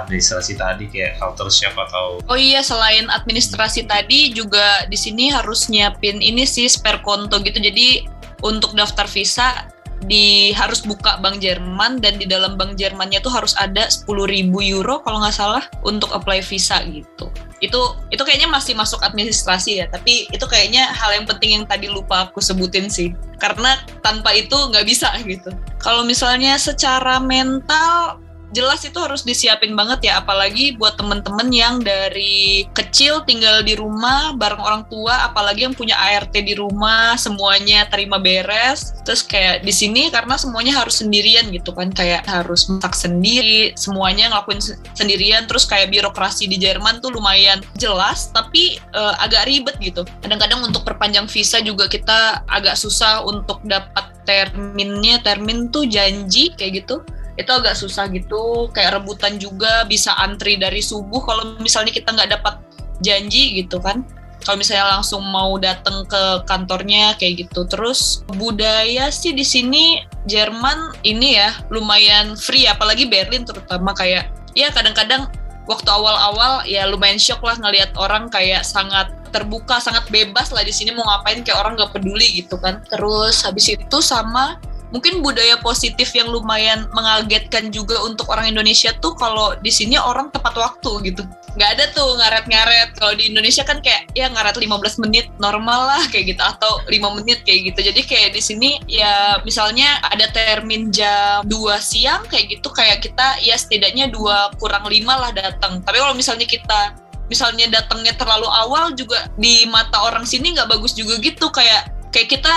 administrasi 0.04 0.54
tadi 0.54 0.86
kayak 0.86 1.18
culture 1.18 1.50
shock 1.50 1.74
atau 1.74 2.22
Oh 2.30 2.38
iya, 2.38 2.62
selain 2.62 3.10
administrasi 3.10 3.88
tadi 3.90 4.30
juga 4.30 4.86
di 4.86 4.96
sini 5.00 5.32
harus 5.32 5.66
nyiapin 5.66 6.22
ini 6.22 6.46
sih 6.46 6.70
spare 6.70 7.02
konto 7.02 7.40
gitu. 7.42 7.58
Jadi 7.58 8.06
untuk 8.44 8.76
daftar 8.76 9.08
visa 9.08 9.73
di 10.04 10.52
harus 10.52 10.84
buka 10.84 11.20
bank 11.20 11.40
Jerman 11.40 12.00
dan 12.00 12.20
di 12.20 12.28
dalam 12.28 12.56
bank 12.60 12.76
Jermannya 12.76 13.20
tuh 13.24 13.32
harus 13.32 13.56
ada 13.56 13.88
10.000 13.88 14.50
euro 14.50 15.00
kalau 15.00 15.20
nggak 15.24 15.36
salah 15.36 15.64
untuk 15.84 16.12
apply 16.12 16.44
visa 16.44 16.82
gitu. 16.88 17.32
Itu 17.62 17.96
itu 18.12 18.20
kayaknya 18.20 18.50
masih 18.52 18.76
masuk 18.76 19.00
administrasi 19.00 19.80
ya, 19.80 19.86
tapi 19.88 20.28
itu 20.28 20.44
kayaknya 20.44 20.90
hal 20.92 21.16
yang 21.16 21.24
penting 21.24 21.60
yang 21.60 21.64
tadi 21.64 21.88
lupa 21.88 22.28
aku 22.28 22.40
sebutin 22.44 22.92
sih. 22.92 23.16
Karena 23.40 23.80
tanpa 24.04 24.32
itu 24.36 24.52
nggak 24.52 24.84
bisa 24.84 25.12
gitu. 25.24 25.52
Kalau 25.80 26.04
misalnya 26.04 26.56
secara 26.60 27.20
mental 27.20 28.23
jelas 28.54 28.86
itu 28.86 28.94
harus 29.02 29.26
disiapin 29.26 29.74
banget 29.74 30.08
ya 30.08 30.22
apalagi 30.22 30.78
buat 30.78 30.94
temen-temen 30.94 31.50
yang 31.50 31.82
dari 31.82 32.64
kecil 32.70 33.26
tinggal 33.26 33.60
di 33.66 33.74
rumah 33.74 34.32
bareng 34.38 34.62
orang 34.62 34.82
tua 34.86 35.26
apalagi 35.26 35.66
yang 35.66 35.74
punya 35.74 35.98
ART 35.98 36.30
di 36.30 36.54
rumah 36.54 37.18
semuanya 37.18 37.90
terima 37.90 38.22
beres. 38.22 38.94
Terus 39.02 39.26
kayak 39.26 39.66
di 39.66 39.74
sini 39.74 40.08
karena 40.08 40.38
semuanya 40.38 40.78
harus 40.80 41.02
sendirian 41.02 41.50
gitu 41.50 41.74
kan 41.74 41.90
kayak 41.90 42.24
harus 42.30 42.70
masak 42.70 42.94
sendiri 42.94 43.74
semuanya 43.74 44.30
ngelakuin 44.30 44.62
sendirian. 44.94 45.50
Terus 45.50 45.66
kayak 45.66 45.90
birokrasi 45.90 46.46
di 46.46 46.56
Jerman 46.56 47.02
tuh 47.02 47.10
lumayan 47.10 47.58
jelas 47.74 48.30
tapi 48.30 48.78
uh, 48.94 49.18
agak 49.18 49.50
ribet 49.50 49.76
gitu. 49.82 50.06
Kadang-kadang 50.22 50.62
untuk 50.62 50.86
perpanjang 50.86 51.26
visa 51.26 51.58
juga 51.58 51.90
kita 51.90 52.46
agak 52.46 52.78
susah 52.78 53.26
untuk 53.26 53.58
dapat 53.66 54.14
terminnya. 54.22 55.18
Termin 55.20 55.74
tuh 55.74 55.84
janji 55.90 56.54
kayak 56.54 56.86
gitu 56.86 57.02
itu 57.34 57.50
agak 57.50 57.74
susah 57.74 58.06
gitu 58.14 58.70
kayak 58.70 59.02
rebutan 59.02 59.42
juga 59.42 59.82
bisa 59.90 60.14
antri 60.14 60.54
dari 60.54 60.78
subuh 60.78 61.22
kalau 61.26 61.58
misalnya 61.58 61.90
kita 61.90 62.14
nggak 62.14 62.30
dapat 62.40 62.54
janji 63.02 63.58
gitu 63.58 63.82
kan. 63.82 64.06
Kalau 64.44 64.60
misalnya 64.60 65.00
langsung 65.00 65.24
mau 65.24 65.56
datang 65.56 66.04
ke 66.04 66.44
kantornya 66.44 67.16
kayak 67.16 67.48
gitu. 67.48 67.64
Terus 67.64 68.28
budaya 68.36 69.08
sih 69.08 69.32
di 69.32 69.40
sini 69.40 70.04
Jerman 70.28 71.00
ini 71.00 71.40
ya 71.40 71.52
lumayan 71.72 72.36
free 72.36 72.68
apalagi 72.68 73.08
Berlin 73.08 73.48
terutama 73.48 73.96
kayak 73.96 74.28
ya 74.52 74.68
kadang-kadang 74.68 75.32
waktu 75.64 75.88
awal-awal 75.88 76.60
ya 76.68 76.84
lumayan 76.84 77.16
shock 77.16 77.40
lah 77.40 77.56
ngelihat 77.56 77.96
orang 77.96 78.28
kayak 78.28 78.68
sangat 78.68 79.08
terbuka 79.32 79.80
sangat 79.80 80.04
bebas 80.12 80.52
lah 80.52 80.62
di 80.62 80.70
sini 80.70 80.92
mau 80.92 81.02
ngapain 81.08 81.40
kayak 81.40 81.58
orang 81.58 81.74
nggak 81.80 81.96
peduli 81.96 82.44
gitu 82.44 82.60
kan. 82.60 82.84
Terus 82.86 83.42
habis 83.42 83.72
itu 83.72 83.98
sama 84.04 84.60
mungkin 84.90 85.24
budaya 85.24 85.56
positif 85.62 86.12
yang 86.12 86.28
lumayan 86.28 86.86
mengagetkan 86.92 87.72
juga 87.72 87.98
untuk 88.04 88.28
orang 88.30 88.50
Indonesia 88.50 88.92
tuh 89.00 89.16
kalau 89.16 89.56
di 89.58 89.72
sini 89.72 89.96
orang 89.96 90.28
tepat 90.30 90.54
waktu 90.54 91.12
gitu. 91.12 91.22
Nggak 91.54 91.70
ada 91.78 91.84
tuh 91.94 92.08
ngaret-ngaret. 92.18 92.98
Kalau 92.98 93.14
di 93.14 93.30
Indonesia 93.30 93.62
kan 93.62 93.78
kayak 93.78 94.10
ya 94.18 94.26
ngaret 94.26 94.58
15 94.58 95.02
menit 95.06 95.30
normal 95.38 95.86
lah 95.86 96.02
kayak 96.10 96.34
gitu. 96.34 96.42
Atau 96.42 96.82
5 96.90 97.18
menit 97.22 97.46
kayak 97.46 97.74
gitu. 97.74 97.80
Jadi 97.94 98.00
kayak 98.02 98.30
di 98.34 98.42
sini 98.42 98.70
ya 98.90 99.38
misalnya 99.46 100.02
ada 100.02 100.26
termin 100.34 100.90
jam 100.90 101.46
2 101.46 101.78
siang 101.78 102.26
kayak 102.26 102.58
gitu. 102.58 102.68
Kayak 102.74 103.06
kita 103.06 103.38
ya 103.42 103.54
setidaknya 103.54 104.10
dua 104.10 104.50
kurang 104.58 104.86
lima 104.90 105.14
lah 105.14 105.30
datang. 105.30 105.82
Tapi 105.82 105.96
kalau 106.02 106.14
misalnya 106.14 106.46
kita 106.46 106.98
misalnya 107.30 107.70
datangnya 107.70 108.12
terlalu 108.18 108.46
awal 108.50 108.92
juga 108.92 109.30
di 109.40 109.64
mata 109.70 109.96
orang 110.04 110.26
sini 110.26 110.58
nggak 110.58 110.70
bagus 110.70 110.94
juga 110.98 111.18
gitu. 111.22 111.50
Kayak 111.54 111.90
kayak 112.10 112.34
kita 112.34 112.54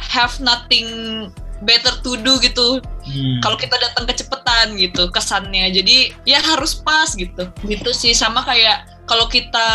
have 0.00 0.36
nothing 0.40 0.88
better 1.64 1.96
to 2.04 2.20
do 2.20 2.36
gitu. 2.40 2.78
Hmm. 3.04 3.36
Kalau 3.40 3.56
kita 3.58 3.76
datang 3.80 4.04
kecepatan 4.06 4.76
gitu 4.78 5.08
kesannya. 5.10 5.72
Jadi 5.72 6.12
ya 6.28 6.38
harus 6.40 6.76
pas 6.78 7.10
gitu. 7.16 7.50
Gitu 7.64 7.90
sih 7.96 8.12
sama 8.12 8.44
kayak 8.44 8.88
kalau 9.04 9.28
kita 9.28 9.68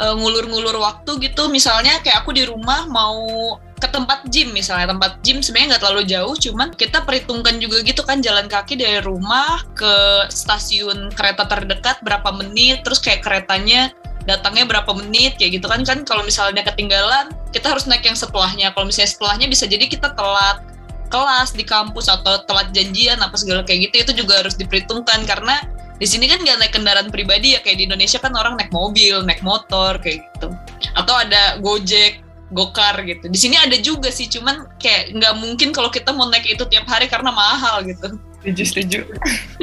uh, 0.00 0.14
ngulur-ngulur 0.16 0.80
waktu 0.80 1.20
gitu 1.20 1.52
misalnya 1.52 2.00
kayak 2.00 2.24
aku 2.24 2.32
di 2.32 2.48
rumah 2.48 2.88
mau 2.88 3.56
ke 3.80 3.88
tempat 3.88 4.28
gym 4.28 4.52
misalnya 4.52 4.92
tempat 4.92 5.24
gym 5.24 5.40
sebenarnya 5.40 5.76
nggak 5.76 5.82
terlalu 5.82 6.04
jauh 6.04 6.34
cuman 6.36 6.68
kita 6.76 7.00
perhitungkan 7.08 7.56
juga 7.56 7.80
gitu 7.80 8.04
kan 8.04 8.20
jalan 8.20 8.44
kaki 8.44 8.76
dari 8.76 9.00
rumah 9.00 9.64
ke 9.72 10.28
stasiun 10.28 11.08
kereta 11.16 11.48
terdekat 11.48 11.96
berapa 12.04 12.28
menit 12.36 12.84
terus 12.84 13.00
kayak 13.00 13.24
keretanya 13.24 13.88
datangnya 14.28 14.68
berapa 14.68 14.92
menit 14.92 15.40
kayak 15.40 15.60
gitu 15.60 15.66
kan 15.66 15.80
kan 15.80 16.04
kalau 16.04 16.20
misalnya 16.20 16.60
ketinggalan 16.60 17.32
kita 17.56 17.72
harus 17.72 17.88
naik 17.88 18.04
yang 18.04 18.14
setelahnya 18.14 18.68
kalau 18.76 18.84
misalnya 18.84 19.16
setelahnya 19.16 19.46
bisa 19.48 19.64
jadi 19.64 19.88
kita 19.88 20.12
telat 20.12 20.60
kelas 21.10 21.52
di 21.52 21.66
kampus 21.66 22.06
atau 22.06 22.40
telat 22.46 22.70
janjian 22.70 23.18
apa 23.18 23.34
segala 23.34 23.66
kayak 23.66 23.90
gitu 23.90 24.08
itu 24.08 24.12
juga 24.24 24.40
harus 24.40 24.54
diperhitungkan 24.54 25.26
karena 25.26 25.60
di 26.00 26.08
sini 26.08 26.24
kan 26.30 26.40
nggak 26.40 26.56
naik 26.64 26.72
kendaraan 26.72 27.12
pribadi 27.12 27.58
ya 27.58 27.60
kayak 27.60 27.82
di 27.82 27.84
Indonesia 27.84 28.16
kan 28.16 28.32
orang 28.32 28.56
naik 28.56 28.72
mobil 28.72 29.20
naik 29.26 29.44
motor 29.44 30.00
kayak 30.00 30.24
gitu 30.32 30.48
atau 30.96 31.14
ada 31.18 31.60
gojek 31.60 32.24
gokar 32.50 32.98
gitu. 33.06 33.30
Di 33.30 33.38
sini 33.38 33.54
ada 33.56 33.78
juga 33.78 34.10
sih, 34.10 34.26
cuman 34.26 34.66
kayak 34.82 35.14
nggak 35.14 35.34
mungkin 35.38 35.70
kalau 35.70 35.88
kita 35.88 36.10
mau 36.10 36.26
naik 36.26 36.46
itu 36.50 36.66
tiap 36.66 36.86
hari 36.90 37.06
karena 37.06 37.30
mahal 37.30 37.82
gitu. 37.86 38.18
Setuju, 38.42 38.62
setuju. 38.66 38.98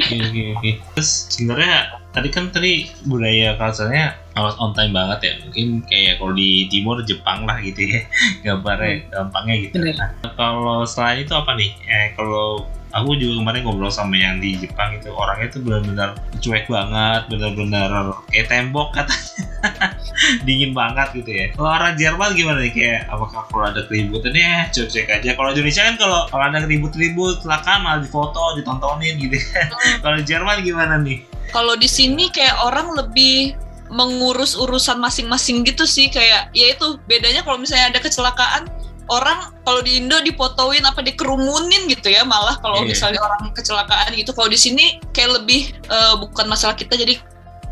Oke, 0.00 0.16
oke, 0.22 0.42
oke. 0.56 0.70
Terus 0.96 1.10
sebenarnya 1.34 1.76
tadi 2.18 2.34
kan 2.34 2.50
tadi 2.50 2.90
budaya 3.06 3.54
kalsanya 3.54 4.18
harus 4.34 4.58
on 4.58 4.74
time 4.74 4.90
banget 4.90 5.18
ya. 5.22 5.32
Mungkin 5.46 5.86
kayak 5.86 6.18
kalau 6.18 6.34
di 6.34 6.66
timur 6.66 6.98
Jepang 7.06 7.46
lah 7.46 7.62
gitu 7.62 7.86
ya, 7.86 8.02
gambarnya 8.44 8.90
hmm. 8.90 9.06
gampangnya 9.14 9.54
gitu. 9.62 9.74
Nah, 9.78 10.10
kalau 10.34 10.82
selain 10.82 11.22
itu 11.22 11.30
apa 11.30 11.54
nih? 11.54 11.70
Eh, 11.86 12.06
kalau 12.18 12.66
aku 12.92 13.16
juga 13.20 13.44
kemarin 13.44 13.60
ngobrol 13.64 13.92
sama 13.92 14.16
yang 14.16 14.40
di 14.40 14.56
Jepang 14.56 14.96
itu 14.96 15.12
orangnya 15.12 15.52
itu 15.52 15.58
benar-benar 15.60 16.10
cuek 16.40 16.64
banget 16.70 17.22
benar-benar 17.28 17.90
kayak 18.32 18.46
tembok 18.48 18.88
katanya. 18.96 19.44
Dingin 20.46 20.72
banget 20.72 21.08
gitu 21.14 21.30
ya. 21.30 21.44
Kalau 21.54 21.70
orang 21.70 21.94
Jerman 21.94 22.30
gimana 22.34 22.58
nih? 22.64 22.72
Kayak 22.72 23.00
apakah 23.12 23.42
kalau 23.50 23.64
ada 23.68 23.80
keributan 23.86 24.34
ya 24.34 24.66
cuek-cuek 24.72 25.08
aja. 25.08 25.30
Kalau 25.36 25.48
Indonesia 25.52 25.82
kan 25.84 25.96
kalau 26.00 26.20
kalau 26.30 26.44
ada 26.48 26.64
ribut-ribut 26.64 27.44
silakan 27.44 27.78
malah 27.84 28.00
difoto 28.00 28.56
ditontonin 28.58 29.14
gitu 29.20 29.36
kan 29.52 29.68
kalau 30.04 30.18
Jerman 30.24 30.64
gimana 30.64 30.96
nih? 31.00 31.22
Kalau 31.52 31.74
di 31.76 31.88
sini 31.88 32.28
kayak 32.28 32.60
orang 32.64 32.92
lebih 32.92 33.56
mengurus 33.88 34.52
urusan 34.56 35.00
masing-masing 35.00 35.64
gitu 35.64 35.84
sih. 35.88 36.12
Kayak 36.12 36.52
ya 36.52 36.72
itu 36.72 37.00
bedanya 37.08 37.44
kalau 37.44 37.60
misalnya 37.60 37.92
ada 37.92 38.00
kecelakaan 38.00 38.68
orang 39.08 39.52
kalau 39.64 39.80
di 39.80 40.00
Indo 40.00 40.20
dipotoin 40.20 40.84
apa 40.84 41.00
dikerumunin 41.00 41.88
gitu 41.88 42.12
ya 42.12 42.22
malah 42.24 42.60
kalau 42.60 42.84
yeah. 42.84 42.92
misalnya 42.92 43.20
orang 43.24 43.52
kecelakaan 43.56 44.12
gitu. 44.14 44.30
Kalau 44.36 44.48
di 44.48 44.60
sini 44.60 45.00
kayak 45.16 45.42
lebih 45.42 45.72
uh, 45.88 46.20
bukan 46.20 46.46
masalah 46.48 46.76
kita 46.76 46.94
jadi 46.94 47.16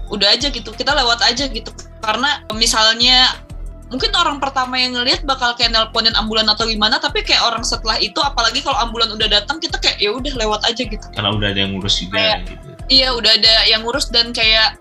udah 0.07 0.29
aja 0.33 0.49
gitu 0.49 0.73
kita 0.73 0.97
lewat 0.97 1.21
aja 1.23 1.45
gitu. 1.49 1.71
Karena 2.01 2.43
misalnya 2.57 3.37
mungkin 3.87 4.11
orang 4.19 4.43
pertama 4.43 4.75
yang 4.81 4.99
ngelihat 4.99 5.23
bakal 5.23 5.55
kayak 5.55 5.71
nelponin 5.71 6.11
ambulan 6.19 6.51
atau 6.51 6.67
gimana 6.67 6.99
tapi 6.99 7.23
kayak 7.23 7.39
orang 7.47 7.63
setelah 7.63 7.95
itu 8.03 8.19
apalagi 8.19 8.59
kalau 8.59 8.75
ambulan 8.83 9.07
udah 9.15 9.31
datang 9.31 9.63
kita 9.63 9.79
kayak 9.79 10.03
ya 10.03 10.11
udah 10.11 10.33
lewat 10.35 10.61
aja 10.67 10.83
gitu. 10.83 11.07
Karena 11.15 11.31
udah 11.31 11.49
ada 11.53 11.61
yang 11.61 11.73
ngurus 11.77 12.03
juga 12.03 12.19
kayak, 12.19 12.39
gitu. 12.51 12.69
iya 12.91 13.09
udah 13.15 13.33
ada 13.37 13.55
yang 13.71 13.81
ngurus 13.87 14.11
dan 14.11 14.35
kayak 14.35 14.81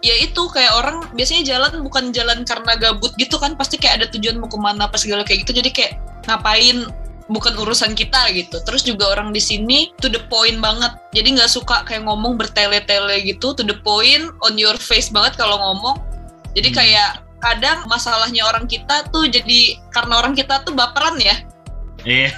ya 0.00 0.16
itu 0.16 0.42
kayak 0.48 0.72
orang 0.76 1.04
biasanya 1.12 1.44
jalan 1.44 1.84
bukan 1.84 2.08
jalan 2.10 2.42
karena 2.48 2.72
gabut 2.80 3.12
gitu 3.20 3.36
kan 3.36 3.52
pasti 3.56 3.76
kayak 3.76 4.04
ada 4.04 4.06
tujuan 4.16 4.40
mau 4.40 4.48
ke 4.48 4.56
mana 4.56 4.88
apa 4.88 4.96
segala 4.96 5.24
kayak 5.24 5.44
gitu. 5.44 5.60
Jadi 5.60 5.70
kayak 5.72 5.92
ngapain 6.28 6.88
bukan 7.30 7.54
urusan 7.60 7.92
kita 7.92 8.32
gitu. 8.32 8.58
Terus 8.64 8.82
juga 8.82 9.12
orang 9.12 9.30
di 9.30 9.38
sini 9.38 9.92
to 10.00 10.08
the 10.08 10.20
point 10.32 10.58
banget. 10.58 10.96
Jadi 11.12 11.38
nggak 11.38 11.52
suka 11.52 11.84
kayak 11.84 12.08
ngomong 12.08 12.40
bertele-tele 12.40 13.20
gitu 13.22 13.52
to 13.52 13.62
the 13.62 13.76
point 13.84 14.32
on 14.42 14.56
your 14.56 14.74
face 14.80 15.12
banget 15.12 15.36
kalau 15.36 15.60
ngomong. 15.60 16.00
Jadi 16.56 16.72
hmm. 16.72 16.76
kayak 16.76 17.10
kadang 17.40 17.88
masalahnya 17.88 18.44
orang 18.44 18.68
kita 18.68 19.04
tuh 19.08 19.28
jadi 19.28 19.80
karena 19.92 20.20
orang 20.20 20.32
kita 20.32 20.64
tuh 20.64 20.72
baperan 20.72 21.20
ya. 21.20 21.36
Iya. 22.04 22.32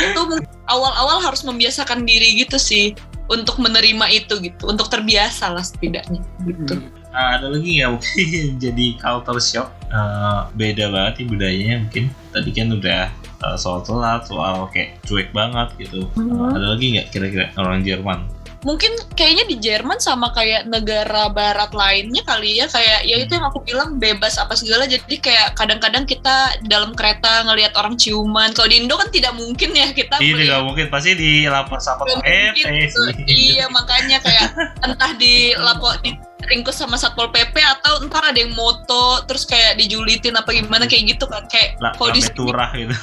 itu 0.00 0.20
awal-awal 0.64 1.20
harus 1.20 1.44
membiasakan 1.44 2.08
diri 2.08 2.40
gitu 2.40 2.56
sih 2.56 2.96
untuk 3.30 3.62
menerima 3.62 4.06
itu 4.10 4.34
gitu 4.42 4.66
untuk 4.66 4.90
terbiasa 4.90 5.54
lah 5.54 5.62
setidaknya 5.62 6.18
gitu. 6.42 6.82
Uh, 7.10 7.30
ada 7.38 7.46
lagi 7.46 7.78
ya 7.78 7.86
mungkin 7.94 8.58
jadi 8.58 8.86
culture 8.98 9.38
shock. 9.38 9.70
Uh, 9.90 10.50
beda 10.58 10.90
banget 10.90 11.22
nih 11.22 11.26
budayanya. 11.30 11.76
Mungkin 11.86 12.04
tadi 12.34 12.50
kan 12.50 12.68
udah 12.74 13.02
uh, 13.46 13.56
soal 13.56 13.86
telat 13.86 14.26
soal 14.26 14.66
kayak 14.74 14.98
cuek 15.06 15.30
banget 15.30 15.70
gitu. 15.78 16.10
Hmm. 16.18 16.34
uh, 16.34 16.50
ada 16.58 16.74
lagi 16.74 16.98
nggak 16.98 17.14
kira-kira 17.14 17.46
orang 17.54 17.86
Jerman 17.86 18.39
mungkin 18.60 18.92
kayaknya 19.16 19.44
di 19.48 19.56
Jerman 19.56 19.96
sama 19.96 20.36
kayak 20.36 20.68
negara 20.68 21.32
barat 21.32 21.72
lainnya 21.72 22.20
kali 22.28 22.60
ya 22.60 22.68
kayak 22.68 23.08
ya 23.08 23.16
itu 23.16 23.32
yang 23.32 23.48
aku 23.48 23.64
bilang 23.64 23.96
bebas 23.96 24.36
apa 24.36 24.52
segala. 24.52 24.84
Jadi 24.84 25.16
kayak 25.16 25.56
kadang-kadang 25.56 26.04
kita 26.04 26.60
dalam 26.68 26.92
kereta 26.92 27.44
ngelihat 27.48 27.72
orang 27.76 27.96
ciuman. 27.96 28.52
Kalau 28.52 28.68
di 28.68 28.84
Indo 28.84 29.00
kan 29.00 29.08
tidak 29.08 29.32
mungkin 29.36 29.72
ya 29.72 29.88
kita 29.96 30.20
iya 30.20 30.34
tidak 30.36 30.60
mungkin. 30.68 30.86
Pasti 30.92 31.16
di 31.16 31.48
lapas 31.48 31.88
apa 31.88 32.04
PP 32.04 32.56
gitu. 32.60 33.00
iya 33.28 33.66
makanya 33.72 34.20
kayak 34.20 34.48
entah 34.84 35.12
di 35.16 35.56
lapo 35.56 35.96
di 36.04 36.12
ringkus 36.48 36.80
sama 36.80 36.96
satpol 36.96 37.28
pp 37.28 37.52
atau 37.52 38.00
ntar 38.08 38.32
ada 38.32 38.40
yang 38.40 38.56
moto 38.56 39.22
terus 39.28 39.44
kayak 39.44 39.76
dijulitin 39.76 40.34
apa 40.36 40.52
gimana 40.52 40.84
kayak 40.84 41.16
gitu 41.16 41.24
kan. 41.28 41.48
Kayak 41.48 41.80
kalau 41.96 42.12
di 42.12 42.20
sini 42.20 42.36
gitu. 42.36 42.96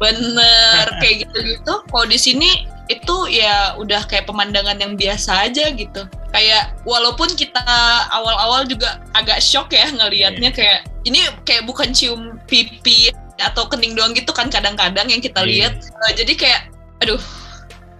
Bener 0.00 0.86
kayak 1.04 1.28
gitu 1.28 1.36
gitu 1.44 1.74
kalau 1.84 2.06
di 2.08 2.16
sini 2.16 2.79
itu 2.90 3.16
ya 3.30 3.78
udah 3.78 4.02
kayak 4.10 4.26
pemandangan 4.26 4.74
yang 4.82 4.98
biasa 4.98 5.46
aja 5.46 5.70
gitu. 5.70 6.02
Kayak 6.34 6.74
walaupun 6.82 7.30
kita 7.38 7.62
awal-awal 8.10 8.66
juga 8.66 8.98
agak 9.14 9.38
shock 9.38 9.70
ya 9.70 9.86
ngelihatnya 9.94 10.50
yeah. 10.50 10.58
kayak 10.58 10.80
ini 11.06 11.22
kayak 11.46 11.70
bukan 11.70 11.94
cium 11.94 12.42
pipi 12.50 13.14
atau 13.38 13.70
kening 13.70 13.94
doang 13.94 14.12
gitu 14.12 14.34
kan 14.34 14.50
kadang-kadang 14.50 15.06
yang 15.06 15.22
kita 15.22 15.46
yeah. 15.46 15.70
lihat. 15.70 15.74
Uh, 15.86 16.12
jadi 16.18 16.32
kayak 16.34 16.60
aduh 17.00 17.22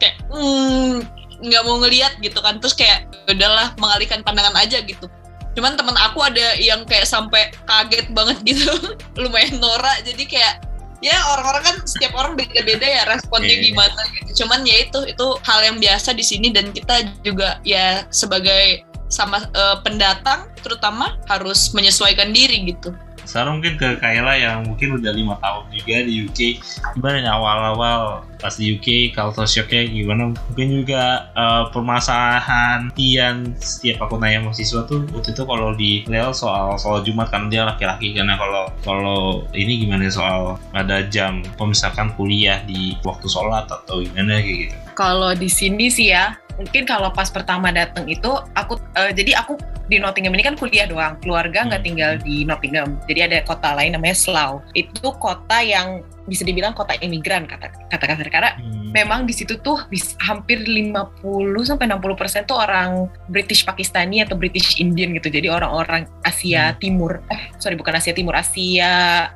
kayak 0.03 0.19
hmm, 0.29 1.07
nggak 1.39 1.63
mau 1.63 1.79
ngelihat 1.87 2.19
gitu 2.19 2.43
kan. 2.43 2.59
Terus 2.59 2.75
kayak 2.75 3.07
ya 3.31 3.39
udahlah 3.39 3.71
mengalihkan 3.79 4.27
pandangan 4.27 4.59
aja 4.59 4.83
gitu. 4.83 5.07
Cuman 5.55 5.79
teman 5.79 5.95
aku 5.99 6.19
ada 6.27 6.59
yang 6.59 6.83
kayak 6.83 7.07
sampai 7.07 7.55
kaget 7.63 8.11
banget 8.11 8.43
gitu. 8.43 8.75
Lumayan 9.23 9.63
norak 9.63 10.03
jadi 10.03 10.25
kayak 10.27 10.55
ya 11.01 11.17
orang-orang 11.37 11.63
kan 11.65 11.77
setiap 11.89 12.13
orang 12.17 12.37
beda-beda 12.37 12.85
ya 12.85 13.03
responnya 13.09 13.57
yeah. 13.57 13.65
gimana 13.73 14.01
gitu. 14.17 14.45
Cuman 14.45 14.65
ya 14.69 14.77
itu 14.85 15.01
itu 15.09 15.27
hal 15.45 15.61
yang 15.65 15.77
biasa 15.81 16.13
di 16.13 16.25
sini 16.25 16.53
dan 16.53 16.73
kita 16.73 17.09
juga 17.25 17.59
ya 17.65 18.05
sebagai 18.13 18.85
sama 19.11 19.43
uh, 19.59 19.83
pendatang 19.83 20.47
terutama 20.63 21.19
harus 21.27 21.75
menyesuaikan 21.75 22.31
diri 22.31 22.63
gitu 22.71 22.95
sekarang 23.31 23.63
mungkin 23.63 23.79
ke 23.79 23.89
Kayla 24.03 24.35
yang 24.35 24.59
mungkin 24.67 24.99
udah 24.99 25.15
lima 25.15 25.39
tahun 25.39 25.71
juga 25.71 25.97
di 26.03 26.27
UK 26.27 26.41
gimana 26.99 27.23
nih 27.23 27.31
awal-awal 27.31 28.27
pas 28.41 28.57
di 28.57 28.75
UK 28.75 29.13
culture 29.13 29.45
shocknya 29.45 29.85
gimana? 29.87 30.33
Mungkin 30.33 30.69
juga 30.83 31.31
uh, 31.37 31.69
permasalahan 31.71 32.89
Tian 32.97 33.53
setiap 33.61 34.09
aku 34.09 34.17
nanya 34.17 34.49
mahasiswa 34.49 34.89
tuh 34.89 35.05
waktu 35.13 35.37
itu 35.37 35.43
kalau 35.45 35.77
di 35.77 36.03
Lel 36.09 36.33
soal 36.33 36.81
soal 36.81 37.05
Jumat 37.05 37.29
kan 37.29 37.53
dia 37.53 37.69
laki-laki. 37.69 38.17
Karena 38.17 38.41
kalau 38.41 38.65
kalau 38.83 39.21
ini 39.53 39.85
gimana 39.85 40.09
soal 40.09 40.57
ada 40.73 41.05
jam 41.07 41.45
pemisahan 41.61 42.17
kuliah 42.17 42.65
di 42.65 42.97
waktu 43.05 43.29
sholat 43.29 43.69
atau 43.69 44.01
gimana 44.01 44.41
kayak 44.41 44.73
gitu. 44.73 44.77
Kalau 44.97 45.37
di 45.37 45.49
sini 45.53 45.93
sih 45.93 46.11
ya 46.11 46.40
mungkin 46.61 46.85
kalau 46.85 47.09
pas 47.09 47.33
pertama 47.33 47.73
datang 47.73 48.05
itu 48.05 48.29
aku 48.53 48.77
uh, 48.77 49.09
jadi 49.17 49.41
aku 49.41 49.57
di 49.89 49.99
Nottingham 49.99 50.37
ini 50.37 50.45
kan 50.47 50.55
kuliah 50.55 50.87
doang. 50.87 51.19
Keluarga 51.19 51.67
nggak 51.67 51.81
hmm. 51.83 51.89
tinggal 51.89 52.13
di 52.23 52.47
Nottingham. 52.47 53.01
Jadi 53.11 53.21
ada 53.27 53.43
kota 53.43 53.75
lain 53.75 53.97
namanya 53.97 54.15
Slough. 54.15 54.63
Itu 54.77 55.17
kota 55.19 55.59
yang 55.65 56.05
bisa 56.31 56.47
dibilang 56.47 56.77
kota 56.79 56.95
imigran 57.03 57.49
kata 57.49 57.73
kata 57.91 58.05
kasar. 58.07 58.29
Karena 58.31 58.55
hmm. 58.61 58.95
memang 58.95 59.27
di 59.27 59.35
situ 59.35 59.59
tuh 59.59 59.83
bis, 59.91 60.15
hampir 60.23 60.63
50 60.63 61.25
sampai 61.67 61.91
60 61.91 62.21
persen 62.21 62.47
tuh 62.47 62.61
orang 62.61 63.11
British 63.27 63.67
Pakistani 63.67 64.23
atau 64.23 64.39
British 64.39 64.79
Indian 64.79 65.11
gitu. 65.19 65.27
Jadi 65.33 65.51
orang-orang 65.51 66.07
Asia 66.23 66.71
hmm. 66.71 66.79
Timur. 66.79 67.19
Eh 67.33 67.51
sorry 67.59 67.75
bukan 67.75 67.99
Asia 67.99 68.15
Timur 68.15 68.39
Asia 68.39 69.27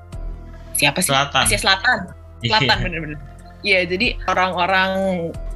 siapa 0.77 1.03
sih? 1.03 1.11
Selatan. 1.11 1.43
Asia 1.51 1.59
Selatan. 1.59 1.99
Selatan 2.45 2.77
bener-bener 2.79 3.34
Iya, 3.65 3.89
jadi 3.89 4.21
orang-orang 4.29 4.93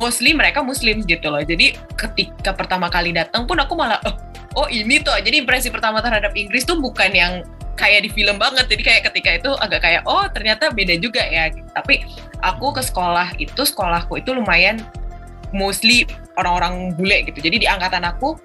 Muslim 0.00 0.40
mereka 0.40 0.64
Muslim 0.64 1.04
gitu 1.04 1.28
loh. 1.28 1.44
Jadi 1.44 1.76
ketika 1.92 2.56
pertama 2.56 2.88
kali 2.88 3.12
datang 3.12 3.44
pun 3.44 3.60
aku 3.60 3.76
malah 3.76 4.00
oh, 4.08 4.16
oh 4.64 4.66
ini 4.72 5.04
tuh. 5.04 5.12
Jadi 5.20 5.44
impresi 5.44 5.68
pertama 5.68 6.00
terhadap 6.00 6.32
Inggris 6.32 6.64
tuh 6.64 6.80
bukan 6.80 7.12
yang 7.12 7.44
kayak 7.76 8.08
di 8.08 8.10
film 8.10 8.40
banget. 8.40 8.64
Jadi 8.64 8.80
kayak 8.80 9.02
ketika 9.12 9.30
itu 9.36 9.50
agak 9.60 9.84
kayak 9.84 10.02
oh 10.08 10.24
ternyata 10.32 10.72
beda 10.72 10.96
juga 10.96 11.20
ya. 11.20 11.52
Tapi 11.76 12.08
aku 12.40 12.72
ke 12.72 12.80
sekolah 12.80 13.36
itu 13.36 13.60
sekolahku 13.60 14.24
itu 14.24 14.32
lumayan 14.32 14.80
mostly 15.52 16.08
orang-orang 16.40 16.96
bule 16.96 17.28
gitu. 17.28 17.44
Jadi 17.44 17.60
di 17.60 17.68
angkatan 17.68 18.08
aku 18.08 18.40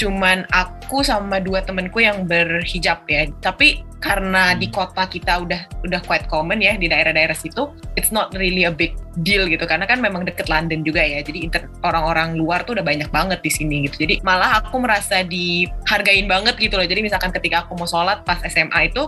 cuman 0.00 0.48
aku 0.48 1.04
sama 1.04 1.44
dua 1.44 1.60
temenku 1.60 2.00
yang 2.00 2.24
berhijab 2.24 3.04
ya. 3.04 3.28
Tapi 3.44 3.84
karena 4.00 4.56
di 4.56 4.72
kota 4.72 5.04
kita 5.04 5.44
udah 5.44 5.84
udah 5.84 6.00
quite 6.08 6.24
common 6.32 6.56
ya 6.56 6.72
di 6.80 6.88
daerah-daerah 6.88 7.36
situ 7.36 7.68
it's 8.00 8.08
not 8.08 8.32
really 8.32 8.64
a 8.64 8.72
big 8.72 8.96
deal 9.20 9.44
gitu. 9.44 9.68
Karena 9.68 9.84
kan 9.84 10.00
memang 10.00 10.24
deket 10.24 10.48
London 10.48 10.80
juga 10.80 11.04
ya. 11.04 11.20
Jadi 11.20 11.52
orang-orang 11.84 12.32
luar 12.40 12.64
tuh 12.64 12.80
udah 12.80 12.86
banyak 12.86 13.12
banget 13.12 13.44
di 13.44 13.52
sini 13.52 13.84
gitu. 13.84 14.08
Jadi 14.08 14.24
malah 14.24 14.64
aku 14.64 14.80
merasa 14.80 15.20
dihargain 15.20 16.24
banget 16.24 16.56
gitu 16.56 16.80
loh. 16.80 16.88
Jadi 16.88 17.04
misalkan 17.04 17.28
ketika 17.28 17.68
aku 17.68 17.76
mau 17.76 17.84
sholat 17.84 18.24
pas 18.24 18.40
SMA 18.48 18.88
itu 18.88 19.04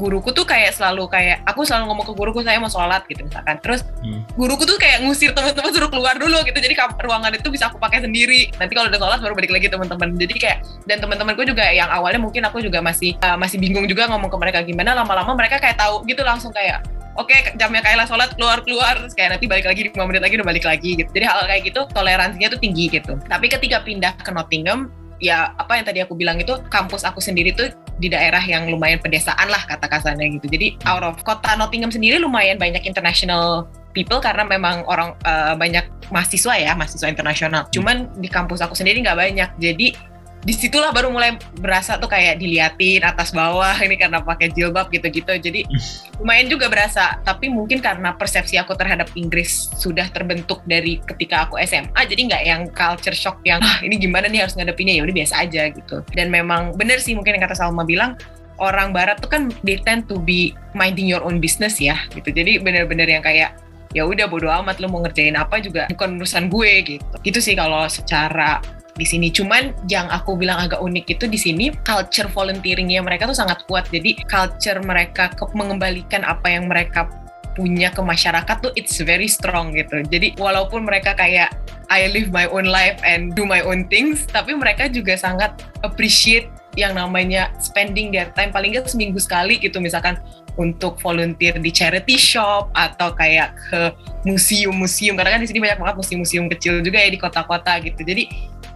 guruku 0.00 0.32
tuh 0.32 0.48
kayak 0.48 0.72
selalu 0.72 1.04
kayak 1.12 1.44
aku 1.44 1.68
selalu 1.68 1.92
ngomong 1.92 2.06
ke 2.08 2.14
guruku 2.16 2.40
saya 2.40 2.56
mau 2.56 2.72
sholat 2.72 3.04
gitu 3.06 3.22
misalkan. 3.28 3.60
Terus 3.60 3.84
hmm. 4.00 4.34
guruku 4.34 4.64
tuh 4.64 4.76
kayak 4.80 5.04
ngusir 5.04 5.36
teman-teman 5.36 5.70
suruh 5.72 5.90
keluar 5.92 6.16
dulu 6.16 6.40
gitu. 6.48 6.58
Jadi 6.58 6.74
ruangan 6.76 7.32
itu 7.36 7.48
bisa 7.52 7.68
aku 7.68 7.76
pakai 7.76 8.04
sendiri. 8.04 8.48
Nanti 8.56 8.72
kalau 8.72 8.88
udah 8.88 9.00
sholat 9.00 9.18
baru 9.20 9.34
balik 9.36 9.52
lagi 9.52 9.68
teman-teman. 9.68 10.16
Jadi 10.16 10.34
kayak 10.40 10.58
dan 10.88 10.98
teman-temanku 11.04 11.44
juga 11.44 11.68
yang 11.68 11.92
awalnya 11.92 12.20
mungkin 12.22 12.42
aku 12.48 12.64
juga 12.64 12.80
masih 12.80 13.14
uh, 13.20 13.36
masih 13.36 13.60
bingung 13.60 13.84
juga 13.84 14.08
ngomong 14.08 14.32
ke 14.32 14.38
mereka 14.40 14.58
gimana. 14.64 14.96
Lama-lama 14.96 15.36
mereka 15.36 15.60
kayak 15.60 15.76
tahu 15.76 16.02
gitu 16.08 16.24
langsung 16.24 16.50
kayak 16.50 16.80
oke 17.12 17.28
okay, 17.28 17.52
jamnya 17.60 17.84
Kayla 17.84 18.08
sholat 18.08 18.32
keluar 18.34 18.64
keluar. 18.64 18.96
Kayak 19.12 19.36
nanti 19.36 19.44
balik 19.44 19.68
lagi 19.68 19.92
5 19.92 20.08
menit 20.08 20.22
lagi 20.24 20.34
udah 20.40 20.48
balik 20.48 20.64
lagi 20.64 20.90
gitu. 20.96 21.10
Jadi 21.12 21.24
hal 21.28 21.44
kayak 21.44 21.62
gitu 21.68 21.80
toleransinya 21.92 22.48
tuh 22.48 22.60
tinggi 22.60 22.88
gitu. 22.88 23.20
Tapi 23.28 23.46
ketika 23.52 23.84
pindah 23.84 24.16
ke 24.16 24.32
Nottingham 24.32 24.88
ya 25.22 25.54
apa 25.54 25.78
yang 25.78 25.86
tadi 25.86 26.02
aku 26.02 26.18
bilang 26.18 26.42
itu 26.42 26.50
kampus 26.66 27.06
aku 27.06 27.22
sendiri 27.22 27.54
tuh 27.54 27.70
di 28.02 28.10
daerah 28.10 28.42
yang 28.42 28.66
lumayan 28.66 28.98
pedesaan 28.98 29.46
lah 29.46 29.62
kata 29.70 29.86
kasarnya 29.86 30.26
gitu. 30.34 30.50
Jadi 30.50 30.74
out 30.82 31.06
of 31.06 31.22
kota 31.22 31.54
Nottingham 31.54 31.94
sendiri 31.94 32.18
lumayan 32.18 32.58
banyak 32.58 32.82
international 32.82 33.70
people 33.94 34.18
karena 34.18 34.42
memang 34.42 34.82
orang 34.90 35.14
uh, 35.22 35.54
banyak 35.54 35.86
mahasiswa 36.10 36.58
ya 36.58 36.74
mahasiswa 36.74 37.06
internasional. 37.06 37.70
Cuman 37.70 38.10
di 38.18 38.26
kampus 38.26 38.58
aku 38.58 38.74
sendiri 38.74 38.98
nggak 39.06 39.14
banyak. 39.14 39.50
Jadi 39.62 39.94
di 40.42 40.50
situlah 40.50 40.90
baru 40.90 41.06
mulai 41.14 41.38
berasa 41.62 41.94
tuh 42.02 42.10
kayak 42.10 42.42
diliatin 42.42 43.06
atas 43.06 43.30
bawah 43.30 43.78
ini 43.78 43.94
karena 43.94 44.18
pakai 44.18 44.50
jilbab 44.50 44.90
gitu-gitu. 44.90 45.30
Jadi 45.38 45.62
lumayan 46.18 46.50
juga 46.50 46.66
berasa. 46.66 47.22
Tapi 47.22 47.46
mungkin 47.46 47.78
karena 47.78 48.14
persepsi 48.18 48.58
aku 48.58 48.74
terhadap 48.74 49.06
Inggris 49.14 49.70
sudah 49.78 50.10
terbentuk 50.10 50.66
dari 50.66 50.98
ketika 51.06 51.46
aku 51.46 51.62
SMA 51.62 52.00
jadi 52.10 52.20
nggak 52.26 52.42
yang 52.42 52.62
culture 52.74 53.14
shock 53.14 53.38
yang 53.46 53.62
ah, 53.62 53.78
ini 53.86 53.94
gimana 54.02 54.26
nih 54.26 54.42
harus 54.42 54.58
ngadepinnya? 54.58 54.98
Ya 54.98 55.02
udah 55.06 55.14
biasa 55.14 55.34
aja 55.46 55.62
gitu. 55.70 56.02
Dan 56.10 56.34
memang 56.34 56.74
bener 56.74 56.98
sih 56.98 57.14
mungkin 57.14 57.38
yang 57.38 57.46
kata 57.46 57.54
Salma 57.54 57.86
bilang 57.86 58.18
orang 58.58 58.90
barat 58.90 59.22
tuh 59.22 59.30
kan 59.30 59.50
they 59.62 59.78
tend 59.78 60.10
to 60.10 60.18
be 60.18 60.54
minding 60.74 61.06
your 61.06 61.22
own 61.22 61.38
business 61.38 61.78
ya 61.78 62.02
gitu. 62.18 62.34
Jadi 62.34 62.58
bener-bener 62.58 63.06
yang 63.06 63.22
kayak 63.22 63.54
ya 63.92 64.02
udah 64.08 64.26
bodo 64.26 64.48
amat 64.48 64.80
lo 64.80 64.88
mau 64.88 65.04
ngerjain 65.04 65.36
apa 65.36 65.60
juga 65.60 65.86
bukan 65.94 66.18
urusan 66.18 66.50
gue 66.50 66.98
gitu. 66.98 67.16
Itu 67.22 67.38
sih 67.38 67.54
kalau 67.54 67.86
secara 67.86 68.58
di 68.96 69.06
sini. 69.08 69.32
Cuman 69.32 69.72
yang 69.88 70.08
aku 70.12 70.36
bilang 70.36 70.60
agak 70.60 70.80
unik 70.80 71.18
itu 71.18 71.24
di 71.28 71.38
sini 71.40 71.72
culture 71.84 72.28
volunteeringnya 72.28 73.00
mereka 73.00 73.28
tuh 73.28 73.36
sangat 73.36 73.64
kuat. 73.64 73.88
Jadi 73.88 74.20
culture 74.28 74.80
mereka 74.84 75.32
ke 75.32 75.44
mengembalikan 75.56 76.24
apa 76.24 76.52
yang 76.52 76.68
mereka 76.68 77.08
punya 77.52 77.92
ke 77.92 78.00
masyarakat 78.00 78.56
tuh 78.64 78.72
it's 78.76 78.96
very 79.04 79.28
strong 79.28 79.76
gitu. 79.76 80.00
Jadi 80.08 80.36
walaupun 80.40 80.88
mereka 80.88 81.12
kayak 81.12 81.52
I 81.92 82.08
live 82.08 82.32
my 82.32 82.48
own 82.48 82.64
life 82.64 82.96
and 83.04 83.36
do 83.36 83.44
my 83.44 83.60
own 83.60 83.84
things, 83.92 84.24
tapi 84.24 84.56
mereka 84.56 84.88
juga 84.88 85.12
sangat 85.20 85.60
appreciate 85.84 86.48
yang 86.72 86.96
namanya 86.96 87.52
spending 87.60 88.08
their 88.08 88.32
time 88.32 88.48
paling 88.48 88.72
nggak 88.72 88.88
seminggu 88.88 89.20
sekali 89.20 89.60
gitu 89.60 89.76
misalkan 89.76 90.16
untuk 90.56 91.00
volunteer 91.00 91.56
di 91.60 91.68
charity 91.72 92.16
shop 92.16 92.72
atau 92.76 93.12
kayak 93.12 93.56
ke 93.68 93.80
museum-museum 94.24 95.16
karena 95.16 95.36
kan 95.36 95.40
di 95.44 95.48
sini 95.48 95.60
banyak 95.60 95.80
banget 95.80 95.96
museum-museum 96.00 96.48
kecil 96.48 96.80
juga 96.80 97.00
ya 97.00 97.08
di 97.12 97.20
kota-kota 97.20 97.76
gitu 97.84 98.00
jadi 98.04 98.28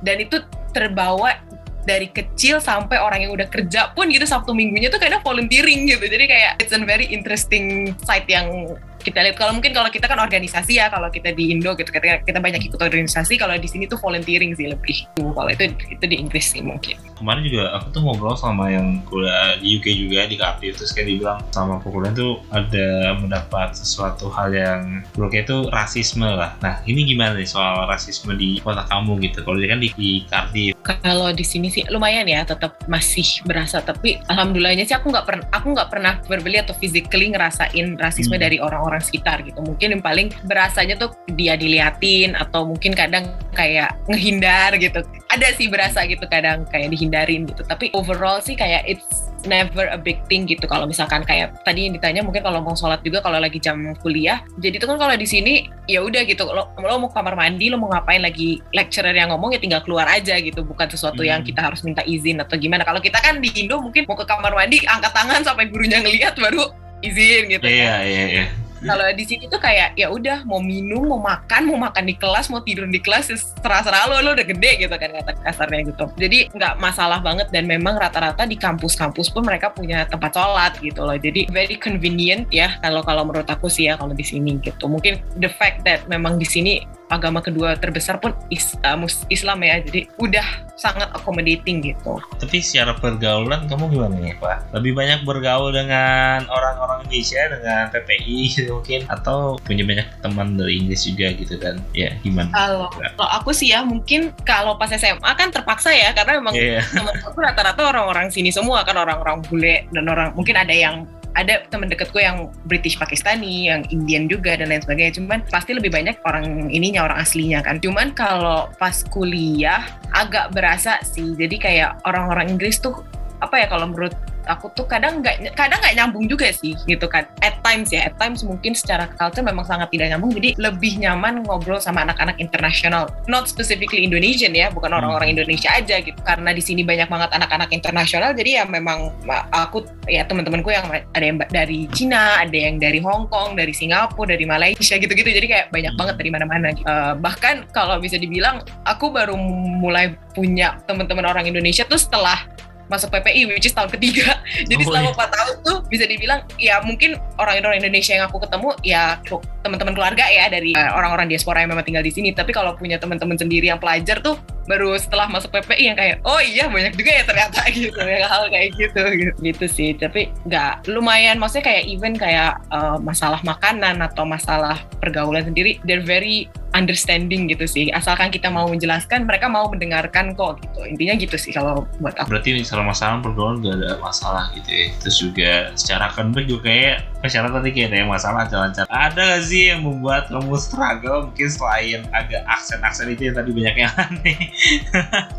dan 0.05 0.17
itu 0.21 0.43
terbawa 0.73 1.41
dari 1.87 2.11
kecil 2.11 2.59
sampai 2.59 2.99
orang 2.99 3.25
yang 3.25 3.33
udah 3.33 3.47
kerja 3.47 3.95
pun 3.95 4.11
gitu 4.11 4.27
Sabtu 4.27 4.51
minggunya 4.51 4.91
tuh 4.91 4.99
kadang 4.99 5.23
volunteering 5.23 5.87
gitu. 5.87 6.03
Jadi 6.03 6.27
kayak 6.27 6.53
it's 6.59 6.75
a 6.75 6.83
very 6.83 7.07
interesting 7.07 7.95
site 8.03 8.27
yang 8.27 8.75
kita 9.07 9.23
lihat. 9.23 9.39
Kalau 9.39 9.55
mungkin 9.55 9.71
kalau 9.71 9.87
kita 9.87 10.11
kan 10.11 10.19
organisasi 10.19 10.83
ya 10.83 10.91
kalau 10.91 11.07
kita 11.07 11.31
di 11.31 11.55
Indo 11.55 11.79
gitu 11.79 11.95
kita 11.95 12.27
kita 12.27 12.43
banyak 12.43 12.67
ikut 12.67 12.83
organisasi 12.83 13.39
kalau 13.39 13.55
di 13.55 13.71
sini 13.71 13.87
tuh 13.87 14.03
volunteering 14.03 14.59
sih 14.59 14.67
lebih. 14.67 15.07
Kalau 15.15 15.47
itu 15.47 15.71
itu 15.71 16.05
di 16.11 16.17
Inggris 16.19 16.51
sih 16.51 16.59
mungkin. 16.67 16.99
Kemarin 17.15 17.47
juga 17.47 17.79
aku 17.79 17.87
tuh 17.95 18.03
ngobrol 18.03 18.35
sama 18.35 18.69
yang 18.75 19.01
kuliah 19.07 19.57
di 19.63 19.79
UK 19.79 19.87
juga 19.95 20.27
di 20.27 20.37
Kapif 20.37 20.77
terus 20.77 20.91
kayak 20.91 21.07
dibilang 21.07 21.39
sama 21.55 21.79
aku 21.79 21.95
kuliah 21.95 22.13
tuh 22.13 22.43
ada 22.51 23.17
mendapat 23.17 23.79
sesuatu 23.79 24.29
hal 24.35 24.51
yang 24.51 25.07
menurut 25.15 25.33
itu 25.33 25.71
rasisme 25.71 26.27
lah. 26.27 26.59
Nah 26.61 26.83
ini 26.85 27.07
gimana 27.07 27.39
nih 27.39 27.49
soal 27.49 27.87
rasisme 27.87 28.35
di 28.35 28.59
kota 28.61 28.85
kamu 28.91 29.23
gitu? 29.23 29.47
Kalau 29.47 29.57
dia 29.57 29.71
kan 29.71 29.81
di, 29.81 29.89
di 29.95 30.27
Cardiff 30.27 30.76
kalau 30.87 31.35
di 31.35 31.43
sini 31.43 31.67
sih 31.67 31.83
lumayan 31.91 32.31
ya 32.31 32.47
tetap 32.47 32.79
masih 32.87 33.43
berasa. 33.43 33.83
Tapi 33.83 34.23
alhamdulillahnya 34.31 34.87
sih 34.87 34.95
aku 34.95 35.11
nggak 35.11 35.27
pernah 35.27 35.45
aku 35.51 35.67
nggak 35.75 35.91
pernah 35.91 36.13
berbeli 36.31 36.63
atau 36.63 36.79
physically 36.79 37.35
ngerasain 37.35 37.99
rasisme 37.99 38.39
hmm. 38.39 38.45
dari 38.47 38.57
orang-orang 38.63 38.87
orang 38.97 39.03
sekitar 39.03 39.43
gitu. 39.43 39.59
Mungkin 39.61 39.99
yang 39.99 40.03
paling 40.05 40.31
berasanya 40.47 40.95
tuh 40.97 41.11
dia 41.35 41.59
diliatin 41.59 42.39
atau 42.39 42.65
mungkin 42.65 42.95
kadang 42.95 43.35
kayak 43.53 43.99
ngehindar 44.07 44.79
gitu. 44.79 45.03
Ada 45.29 45.53
sih 45.59 45.67
berasa 45.67 46.07
gitu 46.07 46.23
kadang 46.31 46.65
kayak 46.71 46.95
dihindarin 46.95 47.45
gitu. 47.51 47.67
Tapi 47.67 47.91
overall 47.93 48.39
sih 48.39 48.55
kayak 48.55 48.87
it's 48.87 49.29
never 49.47 49.89
a 49.89 49.99
big 49.99 50.21
thing 50.29 50.45
gitu. 50.45 50.67
Kalau 50.67 50.85
misalkan 50.85 51.23
kayak 51.23 51.63
tadi 51.63 51.89
yang 51.89 51.95
ditanya 51.97 52.21
mungkin 52.21 52.43
kalau 52.45 52.61
mau 52.61 52.75
sholat 52.75 53.01
juga 53.01 53.23
kalau 53.25 53.39
lagi 53.39 53.63
jam 53.63 53.79
kuliah. 54.03 54.43
Jadi 54.59 54.83
itu 54.83 54.87
kan 54.87 54.99
kalau 54.99 55.15
di 55.15 55.27
sini 55.27 55.71
ya 55.87 56.03
udah 56.03 56.23
gitu. 56.27 56.45
Lo, 56.47 56.75
lo 56.77 56.97
mau 57.01 57.11
kamar 57.11 57.39
mandi 57.39 57.71
lo 57.71 57.79
mau 57.81 57.89
ngapain 57.91 58.21
lagi 58.21 58.61
lecturer 58.75 59.15
yang 59.15 59.31
ngomong 59.33 59.55
ya 59.55 59.61
tinggal 59.63 59.81
keluar 59.87 60.11
aja 60.11 60.37
gitu. 60.43 60.67
Bukan 60.67 60.91
sesuatu 60.91 61.23
hmm. 61.23 61.31
yang 61.31 61.41
kita 61.47 61.63
harus 61.63 61.81
minta 61.87 62.03
izin 62.05 62.43
atau 62.43 62.59
gimana. 62.59 62.83
Kalau 62.85 62.99
kita 62.99 63.23
kan 63.23 63.39
di 63.39 63.49
Indo 63.57 63.81
mungkin 63.81 64.05
mau 64.05 64.19
ke 64.19 64.27
kamar 64.29 64.53
mandi 64.53 64.83
angkat 64.85 65.15
tangan 65.15 65.41
sampai 65.47 65.71
gurunya 65.71 66.03
ngelihat 66.03 66.37
baru 66.37 66.87
izin 67.05 67.43
gitu 67.53 67.67
iya 67.69 68.01
kan. 68.01 68.09
iya 68.09 68.25
iya 68.27 68.66
kalau 68.85 69.07
di 69.17 69.25
sini 69.25 69.49
tuh 69.49 69.61
kayak 69.63 69.97
ya 69.97 70.13
udah 70.13 70.45
mau 70.45 70.61
minum, 70.61 71.09
mau 71.09 71.21
makan, 71.21 71.69
mau 71.71 71.79
makan 71.89 72.05
di 72.05 72.15
kelas, 72.19 72.53
mau 72.53 72.61
tidur 72.61 72.85
di 72.91 73.01
kelas, 73.01 73.33
ya 73.33 73.39
serah-serah 73.39 74.13
lo, 74.13 74.17
lo 74.21 74.31
udah 74.37 74.47
gede 74.47 74.71
gitu 74.85 74.93
kan 74.93 75.11
kata 75.13 75.33
kasarnya 75.41 75.81
gitu. 75.89 76.05
Jadi 76.21 76.39
nggak 76.53 76.75
masalah 76.77 77.21
banget 77.25 77.49
dan 77.55 77.65
memang 77.65 77.97
rata-rata 77.97 78.45
di 78.45 78.59
kampus-kampus 78.61 79.33
pun 79.33 79.47
mereka 79.47 79.73
punya 79.73 80.05
tempat 80.05 80.37
sholat 80.37 80.77
gitu 80.85 81.01
loh. 81.05 81.17
Jadi 81.17 81.49
very 81.49 81.81
convenient 81.81 82.49
ya 82.53 82.77
kalau 82.85 83.01
kalau 83.01 83.25
menurut 83.25 83.49
aku 83.49 83.71
sih 83.73 83.89
ya 83.89 83.97
kalau 83.97 84.13
di 84.13 84.25
sini 84.27 84.61
gitu. 84.61 84.91
Mungkin 84.91 85.21
the 85.41 85.49
fact 85.49 85.87
that 85.89 86.05
memang 86.11 86.37
di 86.37 86.45
sini 86.45 86.85
agama 87.09 87.39
kedua 87.39 87.79
terbesar 87.79 88.19
pun 88.19 88.35
is, 88.51 88.75
uh, 88.83 88.99
Islam 89.31 89.63
ya. 89.63 89.79
Jadi 89.83 90.11
udah 90.19 90.47
sangat 90.77 91.09
accommodating 91.15 91.83
gitu. 91.83 92.19
Tapi 92.39 92.59
secara 92.61 92.97
pergaulan 92.97 93.67
kamu 93.71 93.93
gimana 93.93 94.17
nih 94.21 94.37
Pak? 94.39 94.77
lebih 94.77 94.93
banyak 94.93 95.25
bergaul 95.25 95.73
dengan 95.73 96.45
orang-orang 96.53 97.09
Indonesia 97.09 97.43
dengan 97.49 97.89
PPI 97.95 98.39
gitu 98.53 98.71
mungkin? 98.81 99.01
Atau 99.09 99.57
punya 99.65 99.87
banyak 99.87 100.09
teman 100.21 100.59
dari 100.59 100.83
Inggris 100.83 101.07
juga 101.09 101.33
gitu 101.33 101.57
kan? 101.57 101.81
Ya 101.97 102.13
gimana? 102.21 102.53
Kalau 102.53 102.89
kalau 102.93 103.31
aku 103.41 103.51
sih 103.57 103.73
ya 103.73 103.83
mungkin 103.87 104.35
kalau 104.45 104.77
pas 104.77 104.93
SMA 104.93 105.31
kan 105.39 105.49
terpaksa 105.49 105.95
ya 105.95 106.13
karena 106.13 106.39
memang 106.43 106.55
yeah. 106.55 106.85
teman 106.93 107.15
aku 107.25 107.39
rata-rata 107.41 107.81
orang-orang 107.89 108.29
sini 108.29 108.53
semua 108.53 108.85
kan 108.85 108.99
orang-orang 108.99 109.41
bule 109.47 109.89
dan 109.95 110.05
orang 110.07 110.37
mungkin 110.37 110.57
ada 110.59 110.75
yang 110.75 111.09
ada 111.37 111.69
teman 111.69 111.93
dekatku 111.93 112.17
yang 112.17 112.49
British 112.65 112.97
Pakistani, 112.97 113.69
yang 113.69 113.85
Indian 113.93 114.25
juga 114.25 114.57
dan 114.57 114.73
lain 114.73 114.81
sebagainya. 114.81 115.21
Cuman 115.21 115.45
pasti 115.53 115.77
lebih 115.77 115.93
banyak 115.93 116.17
orang 116.25 116.73
ininya 116.73 117.05
orang 117.05 117.21
aslinya 117.21 117.61
kan. 117.61 117.77
Cuman 117.77 118.17
kalau 118.17 118.73
pas 118.81 119.05
kuliah 119.13 119.85
agak 120.17 120.57
berasa 120.57 120.97
sih. 121.05 121.37
Jadi 121.37 121.61
kayak 121.61 122.01
orang-orang 122.09 122.57
Inggris 122.57 122.81
tuh 122.81 123.05
apa 123.41 123.55
ya 123.61 123.67
kalau 123.69 123.89
menurut 123.91 124.15
aku 124.47 124.71
tuh 124.73 124.87
kadang 124.87 125.21
nggak 125.21 125.59
kadang 125.59 125.79
nggak 125.83 125.95
nyambung 125.99 126.25
juga 126.31 126.49
sih 126.55 126.79
gitu 126.87 127.05
kan 127.11 127.27
at 127.43 127.59
times 127.67 127.91
ya 127.91 128.07
at 128.07 128.15
times 128.17 128.47
mungkin 128.47 128.73
secara 128.73 129.11
culture 129.19 129.43
memang 129.43 129.67
sangat 129.67 129.91
tidak 129.93 130.15
nyambung 130.15 130.33
jadi 130.33 130.55
lebih 130.57 131.03
nyaman 131.03 131.43
ngobrol 131.45 131.83
sama 131.83 132.07
anak-anak 132.07 132.39
internasional 132.39 133.11
not 133.27 133.51
specifically 133.51 134.07
Indonesian 134.07 134.55
ya 134.55 134.71
bukan 134.71 134.95
hmm. 134.95 134.99
orang-orang 135.03 135.35
Indonesia 135.37 135.69
aja 135.75 135.99
gitu 136.01 136.17
karena 136.23 136.55
di 136.55 136.63
sini 136.63 136.87
banyak 136.87 137.11
banget 137.11 137.31
anak-anak 137.35 137.71
internasional 137.75 138.31
jadi 138.33 138.63
ya 138.63 138.65
memang 138.65 139.13
aku 139.51 139.85
ya 140.07 140.23
teman-temanku 140.25 140.71
yang 140.71 140.87
ada 140.89 141.25
yang 141.25 141.37
dari 141.51 141.91
Cina 141.91 142.41
ada 142.41 142.57
yang 142.57 142.79
dari 142.79 143.03
Hong 143.03 143.27
Kong 143.27 143.59
dari 143.59 143.75
Singapura 143.75 144.39
dari 144.39 144.47
Malaysia 144.47 144.95
gitu-gitu 144.97 145.27
jadi 145.27 145.47
kayak 145.47 145.67
banyak 145.75 145.93
hmm. 145.93 146.01
banget 146.01 146.15
dari 146.23 146.31
mana-mana 146.31 146.69
gitu. 146.73 146.87
uh, 146.87 147.19
bahkan 147.19 147.67
kalau 147.75 147.99
bisa 147.99 148.17
dibilang 148.17 148.63
aku 148.87 149.11
baru 149.11 149.35
mulai 149.83 150.15
punya 150.33 150.79
teman-teman 150.87 151.27
orang 151.27 151.45
Indonesia 151.49 151.83
tuh 151.89 151.99
setelah 151.99 152.47
masuk 152.87 153.11
PPI 153.11 153.51
which 153.51 153.67
is 153.67 153.75
tahun 153.75 153.91
ketiga 153.91 154.39
jadi 154.71 154.83
oh, 154.83 154.87
selama 154.87 155.11
empat 155.15 155.29
iya. 155.29 155.37
tahun 155.39 155.55
tuh 155.67 155.77
bisa 155.91 156.05
dibilang 156.07 156.41
ya 156.57 156.75
mungkin 156.83 157.19
orang-orang 157.39 157.83
Indonesia 157.83 158.13
yang 158.15 158.27
aku 158.31 158.39
ketemu 158.43 158.69
ya 158.87 159.19
teman-teman 159.67 159.95
keluarga 159.95 160.25
ya 160.31 160.47
dari 160.47 160.73
eh, 160.75 160.91
orang-orang 160.95 161.27
diaspora 161.27 161.63
yang 161.63 161.75
memang 161.75 161.87
tinggal 161.87 162.05
di 162.07 162.13
sini 162.15 162.31
tapi 162.31 162.55
kalau 162.55 162.79
punya 162.79 162.97
teman-teman 162.97 163.35
sendiri 163.35 163.67
yang 163.71 163.83
pelajar 163.83 164.23
tuh 164.23 164.39
baru 164.67 164.99
setelah 164.99 165.31
masuk 165.31 165.51
PPI 165.55 165.95
yang 165.95 165.99
kayak 165.99 166.17
oh 166.27 166.43
iya 166.43 166.67
banyak 166.67 166.95
juga 166.99 167.11
ya 167.11 167.23
ternyata 167.25 167.61
gitu 167.75 168.01
ya 168.03 168.27
hal 168.27 168.51
kayak 168.51 168.75
gitu 168.75 169.01
gitu, 169.15 169.33
gitu 169.41 169.67
sih 169.67 169.91
tapi 169.95 170.31
nggak 170.47 170.91
lumayan 170.91 171.39
maksudnya 171.39 171.71
kayak 171.71 171.85
even 171.87 172.15
kayak 172.19 172.59
uh, 172.75 172.99
masalah 172.99 173.39
makanan 173.47 174.03
atau 174.03 174.27
masalah 174.27 174.83
pergaulan 174.99 175.47
sendiri 175.47 175.79
they're 175.87 176.05
very 176.05 176.51
understanding 176.77 177.49
gitu 177.49 177.65
sih. 177.65 177.89
Asalkan 177.97 178.29
kita 178.29 178.53
mau 178.53 178.69
menjelaskan, 178.69 179.25
mereka 179.25 179.49
mau 179.49 179.65
mendengarkan 179.73 180.37
kok 180.37 180.61
gitu. 180.61 180.85
Intinya 180.85 181.17
gitu 181.17 181.37
sih 181.41 181.51
kalau 181.57 181.89
buat 181.99 182.13
aku. 182.21 182.29
Berarti 182.37 182.53
misalnya 182.53 182.93
masalah 182.93 183.25
pergaulan 183.25 183.65
gak 183.65 183.75
ada 183.81 183.91
masalah 184.05 184.45
gitu 184.53 184.69
ya. 184.69 184.87
Terus 185.01 185.17
juga 185.17 185.51
secara 185.73 186.13
akademik 186.13 186.45
juga 186.45 186.69
kayak 186.69 186.97
masyarakat 187.25 187.53
tadi 187.57 187.71
kayak 187.73 187.89
ada 187.89 187.97
yang 187.97 188.11
masalah 188.13 188.37
lancar-lancar. 188.45 188.85
Ada 188.93 189.21
gak 189.25 189.43
sih 189.49 189.63
yang 189.73 189.81
membuat 189.89 190.29
kamu 190.29 190.57
struggle 190.61 191.19
mungkin 191.33 191.49
selain 191.49 192.01
agak 192.13 192.43
aksen-aksen 192.45 193.09
itu 193.09 193.33
yang 193.33 193.37
tadi 193.41 193.51
banyak 193.57 193.75
yang 193.81 193.93
aneh? 194.05 194.39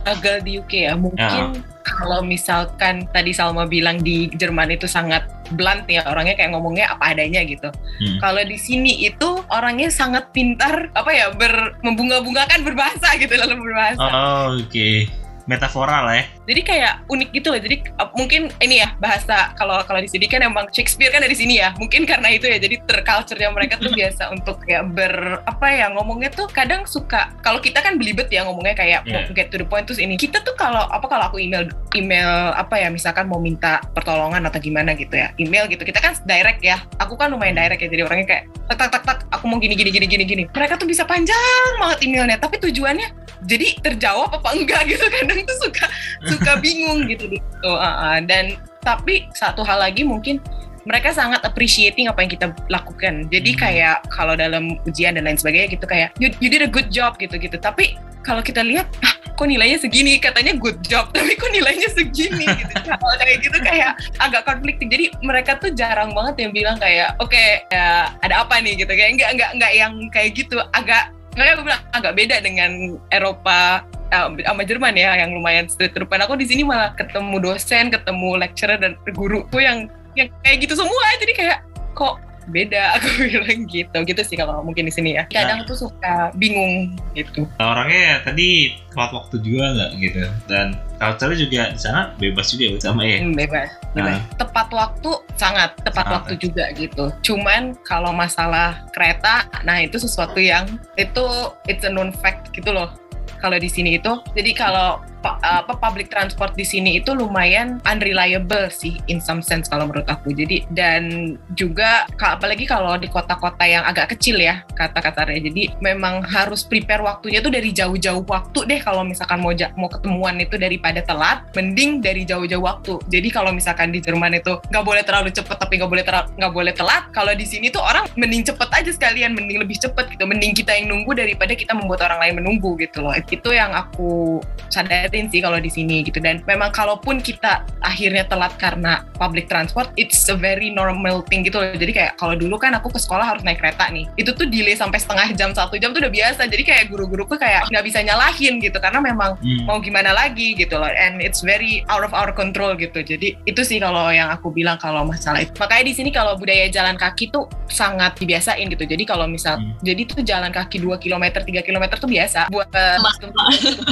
Agak 0.06 0.46
di 0.46 0.62
UK 0.62 0.74
ya, 0.88 0.94
mungkin 0.94 1.56
ya 1.56 1.78
kalau 1.88 2.20
misalkan 2.20 3.08
tadi 3.16 3.32
Salma 3.32 3.64
bilang 3.64 4.04
di 4.04 4.28
Jerman 4.36 4.76
itu 4.76 4.86
sangat 4.86 5.24
blunt 5.56 5.88
ya 5.88 6.04
orangnya 6.04 6.36
kayak 6.36 6.52
ngomongnya 6.52 6.92
apa 6.92 7.16
adanya 7.16 7.42
gitu. 7.48 7.72
Hmm. 7.72 8.18
Kalau 8.20 8.44
di 8.44 8.60
sini 8.60 9.08
itu 9.08 9.40
orangnya 9.48 9.88
sangat 9.88 10.36
pintar 10.36 10.92
apa 10.92 11.12
ya 11.16 11.32
ber 11.32 11.80
membunga-bungakan 11.82 12.68
berbahasa 12.68 13.16
gitu 13.16 13.32
lalu 13.40 13.56
berbahasa. 13.72 14.04
Oh, 14.04 14.60
oke. 14.60 14.68
Okay 14.68 15.08
metafora 15.48 16.04
lah 16.04 16.14
ya. 16.20 16.26
Jadi 16.48 16.62
kayak 16.62 16.94
unik 17.08 17.30
gitu 17.32 17.48
loh. 17.56 17.60
Jadi 17.64 17.76
uh, 17.98 18.12
mungkin 18.14 18.52
ini 18.60 18.84
ya 18.84 18.94
bahasa 19.00 19.56
kalau 19.56 19.80
kalau 19.88 20.04
di 20.04 20.12
sini 20.12 20.28
kan 20.28 20.44
emang 20.44 20.68
Shakespeare 20.70 21.10
kan 21.10 21.24
dari 21.24 21.34
sini 21.34 21.64
ya. 21.64 21.74
Mungkin 21.80 22.04
karena 22.04 22.28
itu 22.30 22.46
ya. 22.46 22.60
Jadi 22.60 22.84
terculture-nya 22.84 23.50
mereka 23.56 23.80
tuh 23.80 23.90
biasa 24.00 24.30
untuk 24.36 24.62
ya 24.68 24.84
ber 24.84 25.42
apa 25.48 25.68
ya 25.72 25.88
ngomongnya 25.96 26.30
tuh 26.30 26.46
kadang 26.52 26.84
suka 26.84 27.32
kalau 27.42 27.64
kita 27.64 27.80
kan 27.80 27.96
belibet 27.96 28.28
ya 28.28 28.44
ngomongnya 28.44 28.76
kayak 28.76 29.08
yeah. 29.08 29.26
get 29.32 29.50
to 29.50 29.58
the 29.58 29.66
point 29.66 29.88
terus 29.88 30.04
ini. 30.04 30.20
Kita 30.20 30.44
tuh 30.44 30.54
kalau 30.60 30.84
apa 30.92 31.08
kalau 31.08 31.32
aku 31.32 31.40
email 31.40 31.72
email 31.96 32.54
apa 32.54 32.78
ya 32.78 32.92
misalkan 32.92 33.32
mau 33.32 33.40
minta 33.40 33.80
pertolongan 33.96 34.44
atau 34.46 34.60
gimana 34.60 34.94
gitu 34.94 35.16
ya. 35.16 35.32
Email 35.40 35.72
gitu. 35.72 35.88
Kita 35.88 36.04
kan 36.04 36.14
direct 36.28 36.60
ya. 36.62 36.84
Aku 37.00 37.16
kan 37.16 37.32
lumayan 37.32 37.56
direct 37.56 37.80
ya. 37.80 37.90
Jadi 37.90 38.04
orangnya 38.04 38.28
kayak 38.28 38.44
tak 38.68 38.78
tak 38.78 38.90
tak 39.00 39.04
tak 39.08 39.18
aku 39.32 39.48
mau 39.48 39.58
gini 39.64 39.80
gini 39.80 39.90
gini 39.96 40.06
gini 40.06 40.24
gini. 40.28 40.44
Mereka 40.52 40.76
tuh 40.76 40.88
bisa 40.88 41.08
panjang 41.08 41.72
banget 41.80 42.04
emailnya 42.04 42.36
tapi 42.36 42.60
tujuannya 42.60 43.27
jadi 43.46 43.68
terjawab 43.84 44.34
apa 44.34 44.50
enggak 44.56 44.82
gitu. 44.90 45.06
Kadang 45.22 45.46
tuh 45.46 45.58
suka 45.62 45.86
suka 46.26 46.52
bingung 46.58 47.06
gitu 47.06 47.30
gitu 47.30 47.70
uh, 47.70 47.78
uh, 47.78 48.18
dan 48.24 48.58
tapi 48.82 49.28
satu 49.36 49.62
hal 49.68 49.84
lagi 49.84 50.08
mungkin 50.08 50.40
mereka 50.88 51.12
sangat 51.12 51.44
appreciating 51.44 52.08
apa 52.08 52.24
yang 52.24 52.32
kita 52.32 52.48
lakukan. 52.72 53.28
Jadi 53.28 53.52
hmm. 53.54 53.60
kayak 53.60 53.98
kalau 54.08 54.40
dalam 54.40 54.80
ujian 54.88 55.20
dan 55.20 55.28
lain 55.28 55.36
sebagainya 55.36 55.76
gitu 55.76 55.84
kayak 55.84 56.16
you, 56.16 56.32
you 56.40 56.48
did 56.48 56.64
a 56.64 56.72
good 56.72 56.88
job 56.88 57.20
gitu 57.20 57.36
gitu 57.36 57.60
tapi 57.60 58.00
kalau 58.24 58.44
kita 58.44 58.60
lihat 58.60 58.88
ah, 59.08 59.16
kok 59.38 59.48
nilainya 59.48 59.80
segini? 59.80 60.20
Katanya 60.20 60.58
good 60.58 60.84
job. 60.84 61.08
Tapi 61.16 61.38
kok 61.38 61.48
nilainya 61.54 61.88
segini 61.94 62.44
gitu. 62.44 62.74
Kalau 62.92 63.16
kayak 63.16 63.38
gitu 63.40 63.58
kayak 63.64 63.96
agak 64.20 64.44
konflikting 64.44 64.90
jadi 64.92 65.14
mereka 65.22 65.56
tuh 65.62 65.72
jarang 65.72 66.12
banget 66.12 66.44
yang 66.44 66.52
bilang 66.52 66.76
kayak 66.82 67.14
oke 67.22 67.32
okay, 67.32 67.64
ya 67.70 68.12
ada 68.26 68.44
apa 68.44 68.60
nih? 68.60 68.84
Gitu. 68.84 68.92
Kayak 68.92 69.12
enggak 69.16 69.30
enggak 69.32 69.50
enggak 69.56 69.72
yang 69.78 69.94
kayak 70.12 70.30
gitu. 70.36 70.58
Agak 70.74 71.14
makanya 71.38 71.54
aku 71.54 71.64
bilang 71.70 71.84
agak 71.94 72.14
beda 72.18 72.36
dengan 72.42 72.72
Eropa 73.14 73.86
uh, 74.10 74.34
sama 74.34 74.66
Jerman 74.66 74.98
ya 74.98 75.22
yang 75.22 75.38
lumayan 75.38 75.70
street 75.70 75.94
depan. 75.94 76.26
Aku 76.26 76.34
di 76.34 76.50
sini 76.50 76.66
malah 76.66 76.98
ketemu 76.98 77.38
dosen 77.38 77.94
ketemu 77.94 78.42
lecturer 78.42 78.82
dan 78.82 78.98
guruku 79.14 79.62
yang 79.62 79.86
yang 80.18 80.34
kayak 80.42 80.66
gitu 80.66 80.74
semua. 80.74 81.06
Jadi 81.22 81.34
kayak 81.38 81.62
kok 81.94 82.18
beda 82.48 82.84
aku 82.96 83.28
bilang 83.28 83.68
gitu 83.68 83.98
gitu 84.08 84.22
sih 84.24 84.36
kalau 84.40 84.64
mungkin 84.64 84.88
di 84.88 84.94
sini 84.94 85.20
ya 85.20 85.24
kadang 85.28 85.64
nah. 85.64 85.68
tuh 85.68 85.88
suka 85.88 86.32
bingung 86.40 86.96
gitu 87.14 87.44
nah, 87.60 87.76
orangnya 87.76 88.00
ya 88.00 88.16
tadi 88.24 88.50
tepat 88.90 89.12
waktu 89.14 89.36
juga 89.44 89.66
nggak 89.78 89.92
gitu 90.02 90.24
dan 90.50 90.68
culture 90.98 91.36
juga 91.38 91.62
di 91.70 91.80
sana 91.80 92.02
bebas 92.18 92.48
juga 92.50 92.64
ya 92.74 92.80
sama 92.82 93.02
ya 93.06 93.22
hmm, 93.22 93.36
bebas, 93.38 93.70
bebas. 93.94 94.18
Nah. 94.18 94.20
tepat 94.40 94.68
waktu 94.74 95.12
sangat 95.38 95.72
tepat 95.86 96.06
sangat. 96.08 96.16
waktu 96.18 96.34
juga 96.42 96.66
gitu 96.74 97.06
cuman 97.22 97.78
kalau 97.86 98.10
masalah 98.16 98.82
kereta 98.96 99.46
nah 99.68 99.78
itu 99.78 100.02
sesuatu 100.02 100.40
yang 100.42 100.66
itu 100.98 101.26
it's 101.70 101.86
a 101.86 101.92
known 101.92 102.10
fact 102.10 102.50
gitu 102.56 102.74
loh 102.74 102.90
kalau 103.38 103.58
di 103.62 103.70
sini 103.70 104.02
itu 104.02 104.18
jadi 104.34 104.52
kalau 104.58 104.98
apa 105.26 105.74
public 105.78 106.08
transport 106.14 106.54
di 106.54 106.64
sini 106.64 107.02
itu 107.02 107.14
lumayan 107.18 107.82
unreliable 107.90 108.70
sih 108.70 109.02
in 109.10 109.18
some 109.18 109.42
sense 109.42 109.68
kalau 109.68 109.90
menurut 109.90 110.08
aku. 110.08 110.32
Jadi 110.32 110.70
dan 110.72 111.36
juga 111.58 112.06
apalagi 112.22 112.70
kalau 112.70 112.96
di 112.96 113.10
kota-kota 113.10 113.66
yang 113.66 113.84
agak 113.84 114.14
kecil 114.16 114.38
ya 114.38 114.62
kata-katanya. 114.78 115.42
Jadi 115.50 115.74
memang 115.82 116.22
harus 116.24 116.64
prepare 116.64 117.02
waktunya 117.02 117.42
tuh 117.42 117.52
dari 117.52 117.74
jauh-jauh 117.74 118.24
waktu 118.28 118.60
deh 118.70 118.80
kalau 118.82 119.02
misalkan 119.02 119.42
mau 119.42 119.52
mau 119.76 119.90
ketemuan 119.90 120.38
itu 120.38 120.56
daripada 120.56 121.02
telat, 121.02 121.44
mending 121.58 122.00
dari 122.00 122.24
jauh-jauh 122.24 122.62
waktu. 122.62 123.02
Jadi 123.10 123.28
kalau 123.34 123.50
misalkan 123.52 123.90
di 123.90 124.00
Jerman 124.04 124.38
itu 124.38 124.60
nggak 124.70 124.86
boleh 124.86 125.04
terlalu 125.04 125.34
cepet 125.34 125.58
tapi 125.58 125.82
nggak 125.82 125.92
boleh 125.92 126.04
nggak 126.38 126.54
boleh 126.54 126.74
telat. 126.76 127.10
Kalau 127.12 127.34
di 127.34 127.46
sini 127.48 127.74
tuh 127.74 127.82
orang 127.82 128.06
mending 128.16 128.46
cepet 128.46 128.70
aja 128.70 128.92
sekalian, 128.94 129.34
mending 129.34 129.60
lebih 129.60 129.78
cepet 129.82 130.14
gitu. 130.14 130.24
Mending 130.30 130.54
kita 130.54 130.78
yang 130.78 130.94
nunggu 130.94 131.18
daripada 131.18 131.58
kita 131.58 131.74
membuat 131.74 132.06
orang 132.06 132.20
lain 132.22 132.34
menunggu 132.44 132.78
gitu 132.78 133.02
loh. 133.02 133.16
Itu 133.18 133.52
yang 133.52 133.74
aku 133.74 134.40
sadari 134.70 135.07
ngeliatin 135.08 135.32
sih 135.32 135.40
kalau 135.40 135.58
di 135.64 135.72
sini 135.72 136.04
gitu. 136.04 136.20
Dan 136.20 136.44
memang 136.44 136.76
kalaupun 136.76 137.24
kita 137.24 137.64
akhirnya 137.80 138.28
telat 138.28 138.52
karena 138.60 139.08
public 139.16 139.48
transport 139.48 139.88
it's 139.96 140.28
a 140.28 140.36
very 140.36 140.68
normal 140.68 141.24
thing 141.32 141.48
gitu 141.48 141.64
loh. 141.64 141.72
Jadi 141.72 141.96
kayak 141.96 142.20
kalau 142.20 142.36
dulu 142.36 142.60
kan 142.60 142.76
aku 142.76 142.92
ke 142.92 143.00
sekolah 143.00 143.24
harus 143.24 143.42
naik 143.48 143.64
kereta 143.64 143.88
nih. 143.88 144.04
Itu 144.20 144.36
tuh 144.36 144.52
delay 144.52 144.76
sampai 144.76 145.00
setengah 145.00 145.32
jam 145.40 145.56
satu 145.56 145.80
jam 145.80 145.96
tuh 145.96 146.04
udah 146.04 146.12
biasa. 146.12 146.44
Jadi 146.52 146.64
kayak 146.68 146.92
guru-guruku 146.92 147.40
kayak 147.40 147.72
nggak 147.72 147.86
bisa 147.88 148.04
nyalahin 148.04 148.60
gitu 148.60 148.78
karena 148.84 149.00
memang 149.00 149.40
hmm. 149.40 149.64
mau 149.64 149.80
gimana 149.80 150.12
lagi 150.12 150.54
gitu 150.60 150.76
loh. 150.76 150.92
And 150.92 151.24
it's 151.24 151.40
very 151.40 151.88
out 151.88 152.04
of 152.04 152.12
our 152.12 152.36
control 152.36 152.76
gitu. 152.76 153.00
Jadi 153.00 153.40
itu 153.48 153.62
sih 153.64 153.80
kalau 153.80 154.12
yang 154.12 154.28
aku 154.28 154.52
bilang 154.52 154.76
kalau 154.76 155.08
masalah 155.08 155.48
itu. 155.48 155.56
Makanya 155.56 155.84
di 155.88 155.94
sini 155.96 156.10
kalau 156.12 156.36
budaya 156.36 156.68
jalan 156.68 157.00
kaki 157.00 157.32
tuh 157.32 157.48
sangat 157.72 158.20
dibiasain 158.20 158.68
gitu. 158.68 158.84
Jadi 158.84 159.08
kalau 159.08 159.26
misal 159.26 159.56
hmm. 159.56 159.80
jadi 159.80 160.02
tuh 160.04 160.22
jalan 160.28 160.52
kaki 160.52 160.84
2 160.84 161.00
km 161.00 161.40
3 161.40 161.64
km 161.64 161.86
tuh 161.96 162.10
biasa. 162.12 162.52
Buat 162.52 162.70
uh, 162.76 163.00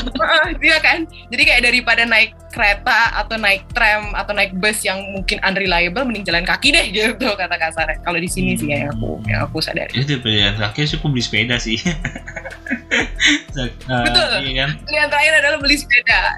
iya 0.65 0.77
kan 0.81 1.04
jadi 1.29 1.43
kayak 1.45 1.61
daripada 1.67 2.03
naik 2.05 2.35
kereta 2.55 3.11
atau 3.19 3.35
naik 3.35 3.67
tram 3.75 4.15
atau 4.15 4.31
naik 4.31 4.55
bus 4.55 4.79
yang 4.87 5.03
mungkin 5.11 5.43
unreliable 5.43 6.07
mending 6.07 6.23
jalan 6.23 6.47
kaki 6.47 6.71
deh 6.71 6.87
gitu 6.95 7.27
kata 7.35 7.55
kasarnya. 7.59 7.99
Kalau 8.01 8.19
di 8.19 8.29
sini 8.31 8.55
hmm. 8.55 8.59
sih 8.59 8.67
ya 8.71 8.77
yang 8.87 8.91
aku 8.95 9.09
yang 9.27 9.39
aku 9.43 9.57
sadari. 9.59 9.91
Itu 9.99 10.23
jalan 10.23 10.55
kaki 10.55 10.87
cukup 10.95 11.09
beli 11.15 11.23
sepeda 11.23 11.55
sih. 11.59 11.77
Uh, 13.55 14.03
betul. 14.05 14.45
iya 14.45 14.67
kan? 14.67 14.71
yang 14.91 15.07
terakhir 15.09 15.33
adalah 15.41 15.57
beli 15.57 15.77
sepeda. 15.79 16.37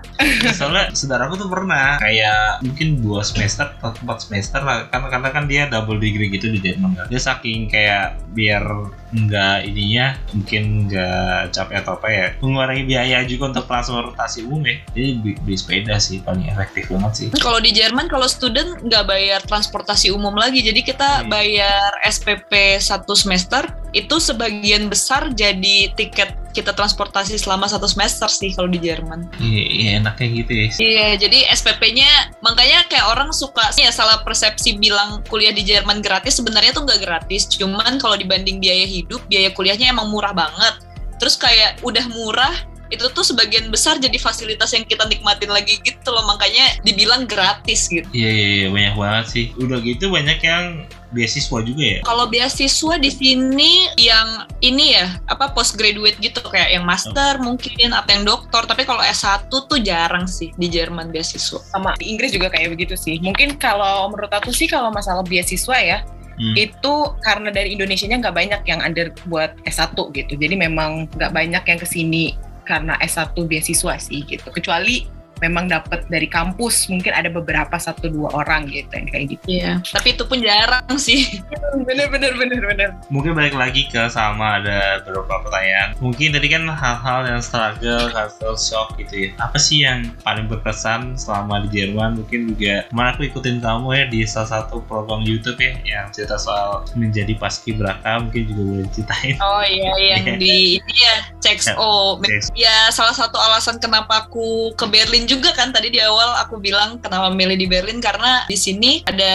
Soalnya 0.53 0.93
saudaraku 0.93 1.35
tuh 1.35 1.49
pernah 1.49 1.97
kayak 1.99 2.63
mungkin 2.63 3.01
dua 3.03 3.25
semester 3.25 3.73
atau 3.79 3.91
empat 4.05 4.27
semester 4.27 4.61
lah 4.61 4.87
karena 4.87 5.07
karena 5.11 5.29
kan 5.33 5.43
dia 5.49 5.65
double 5.67 5.97
degree 5.97 6.29
gitu 6.31 6.53
di 6.53 6.59
Jerman 6.61 6.93
kan 6.95 7.05
dia 7.09 7.19
saking 7.19 7.67
kayak 7.67 8.21
biar 8.31 8.63
nggak 9.07 9.57
ininya 9.65 10.13
mungkin 10.35 10.63
nggak 10.87 11.55
capek 11.55 11.75
atau 11.81 11.93
apa 11.97 12.07
ya 12.11 12.25
mengurangi 12.43 12.83
biaya 12.85 13.17
juga 13.25 13.55
untuk 13.55 13.65
transportasi 13.65 14.45
umum 14.45 14.56
ya 14.63 14.77
jadi 14.95 15.09
beli 15.21 15.57
sepeda 15.57 15.95
sih 15.97 16.23
paling 16.23 16.47
efektif 16.49 16.89
banget 16.89 17.13
sih 17.13 17.27
kalau 17.41 17.59
di 17.61 17.73
Jerman 17.75 18.07
kalau 18.07 18.25
student 18.25 18.79
nggak 18.81 19.05
bayar 19.09 19.41
transportasi 19.45 20.13
umum 20.13 20.33
lagi 20.33 20.63
jadi 20.63 20.81
kita 20.81 21.09
hmm. 21.25 21.29
bayar 21.29 21.89
SPP 22.07 22.81
satu 22.81 23.13
semester 23.13 23.67
itu 23.91 24.21
sebagian 24.21 24.87
besar 24.91 25.33
jadi 25.33 25.91
tiket 25.95 26.47
kita 26.57 26.73
transportasi 26.73 27.37
selama 27.37 27.69
satu 27.69 27.85
semester 27.85 28.25
sih 28.25 28.49
kalau 28.57 28.65
di 28.65 28.81
Jerman. 28.81 29.29
Iya, 29.37 29.63
iya 29.69 29.89
enaknya 30.01 30.27
gitu 30.41 30.51
ya. 30.57 30.67
Iya, 30.81 31.07
jadi 31.21 31.39
SPP-nya 31.53 32.33
makanya 32.41 32.81
kayak 32.89 33.13
orang 33.13 33.29
suka 33.29 33.69
ya 33.77 33.93
salah 33.93 34.25
persepsi 34.25 34.81
bilang 34.81 35.21
kuliah 35.29 35.53
di 35.53 35.61
Jerman 35.61 36.01
gratis 36.01 36.41
sebenarnya 36.41 36.73
tuh 36.73 36.89
nggak 36.89 37.05
gratis. 37.05 37.45
Cuman 37.45 38.01
kalau 38.01 38.17
dibanding 38.17 38.57
biaya 38.57 38.89
hidup, 38.89 39.21
biaya 39.29 39.53
kuliahnya 39.53 39.93
emang 39.93 40.09
murah 40.09 40.33
banget. 40.33 40.81
Terus 41.21 41.37
kayak 41.37 41.77
udah 41.85 42.05
murah, 42.09 42.53
itu 42.89 43.05
tuh 43.11 43.25
sebagian 43.25 43.67
besar 43.67 43.99
jadi 43.99 44.15
fasilitas 44.15 44.71
yang 44.71 44.87
kita 44.87 45.03
nikmatin 45.07 45.51
lagi 45.51 45.79
gitu 45.83 46.09
loh. 46.09 46.23
Makanya 46.27 46.79
dibilang 46.83 47.27
gratis 47.27 47.91
gitu. 47.91 48.07
Iya 48.15 48.31
iya, 48.31 48.47
iya. 48.47 48.67
Banyak 48.71 48.95
banget 48.95 49.25
sih. 49.31 49.45
Udah 49.59 49.77
gitu 49.83 50.07
banyak 50.11 50.39
yang 50.43 50.87
beasiswa 51.11 51.59
juga 51.63 51.83
ya? 51.83 51.99
Kalau 52.03 52.27
beasiswa 52.27 52.95
di 52.99 53.11
sini 53.11 53.91
yang 53.95 54.47
ini 54.59 54.95
ya 54.95 55.19
apa 55.27 55.51
post 55.51 55.75
graduate 55.75 56.19
gitu. 56.19 56.39
Kayak 56.47 56.79
yang 56.79 56.85
master 56.87 57.39
oh. 57.39 57.53
mungkin 57.53 57.91
atau 57.91 58.11
yang 58.11 58.25
doktor. 58.27 58.63
Tapi 58.63 58.87
kalau 58.87 59.03
S1 59.03 59.51
tuh 59.51 59.79
jarang 59.83 60.27
sih 60.27 60.51
di 60.55 60.67
Jerman 60.71 61.11
beasiswa. 61.11 61.59
Sama 61.59 61.95
di 61.99 62.11
Inggris 62.11 62.31
juga 62.31 62.47
kayak 62.51 62.75
begitu 62.75 62.95
sih. 62.95 63.19
Mungkin 63.19 63.59
kalau 63.59 64.11
menurut 64.11 64.31
aku 64.31 64.55
sih 64.55 64.67
kalau 64.67 64.91
masalah 64.91 65.23
beasiswa 65.27 65.75
ya 65.79 65.99
hmm. 66.37 66.55
itu 66.55 66.93
karena 67.25 67.49
dari 67.49 67.73
Indonesia-nya 67.73 68.21
nggak 68.21 68.35
banyak 68.35 68.61
yang 68.69 68.79
under 68.79 69.11
buat 69.27 69.57
S1 69.65 69.97
gitu. 70.13 70.33
Jadi 70.37 70.55
memang 70.55 71.09
nggak 71.17 71.33
banyak 71.33 71.63
yang 71.65 71.79
ke 71.81 71.87
sini 71.89 72.37
karena 72.67 72.99
S1 72.99 73.31
beasiswa 73.47 73.95
sih 73.95 74.27
gitu. 74.27 74.51
Kecuali 74.51 75.07
memang 75.43 75.69
dapat 75.69 76.05
dari 76.07 76.27
kampus 76.29 76.89
mungkin 76.89 77.13
ada 77.13 77.29
beberapa 77.29 77.75
satu 77.77 78.09
dua 78.09 78.33
orang 78.33 78.69
gitu 78.69 78.89
yang 78.93 79.07
kayak 79.09 79.25
gitu. 79.37 79.45
Iya. 79.47 79.71
Tapi 79.83 80.17
itu 80.17 80.23
pun 80.25 80.39
jarang 80.41 80.97
sih. 80.97 81.41
Bener 81.87 82.09
bener 82.09 82.33
bener 82.35 82.63
bener. 82.63 82.89
Mungkin 83.11 83.37
balik 83.37 83.53
lagi 83.53 83.85
ke 83.91 84.09
sama 84.09 84.59
ada 84.63 85.03
beberapa 85.03 85.45
pertanyaan. 85.45 85.93
Mungkin 86.01 86.33
tadi 86.33 86.47
kan 86.49 86.63
hal-hal 86.65 87.27
yang 87.27 87.41
struggle 87.43 88.09
cultural 88.09 88.57
shock 88.57 88.97
gitu 88.97 89.27
ya. 89.27 89.29
Apa 89.37 89.57
sih 89.61 89.85
yang 89.85 90.09
paling 90.25 90.49
berkesan 90.49 91.19
selama 91.19 91.67
di 91.67 91.69
Jerman? 91.79 92.17
Mungkin 92.23 92.55
juga 92.55 92.87
kemarin 92.89 93.11
aku 93.13 93.23
ikutin 93.29 93.57
kamu 93.61 93.87
ya 93.93 94.05
di 94.09 94.19
salah 94.25 94.49
satu 94.63 94.81
program 94.89 95.21
YouTube 95.21 95.59
ya 95.59 95.77
yang 95.85 96.07
cerita 96.09 96.39
soal 96.39 96.87
menjadi 96.95 97.37
paski 97.37 97.75
beraka 97.75 98.23
mungkin 98.23 98.47
juga 98.47 98.61
boleh 98.63 98.87
ceritain 98.95 99.35
oh 99.43 99.63
iya 99.63 99.91
yang 99.99 100.23
yeah. 100.33 100.37
di 100.39 100.55
ini 100.79 100.95
ya 100.95 101.15
cek 101.43 101.77
oh 101.77 102.17
ya 102.55 102.89
salah 102.89 103.13
satu 103.13 103.35
alasan 103.37 103.77
kenapa 103.77 104.25
aku 104.25 104.73
ke 104.73 104.85
Berlin 104.87 105.26
juga 105.27 105.51
kan 105.51 105.75
tadi 105.75 105.91
di 105.91 105.99
awal 105.99 106.39
aku 106.41 106.57
bilang 106.63 107.03
kenapa 107.03 107.29
milih 107.35 107.59
di 107.59 107.67
Berlin 107.67 107.99
karena 107.99 108.47
di 108.47 108.55
sini 108.55 109.03
ada 109.03 109.33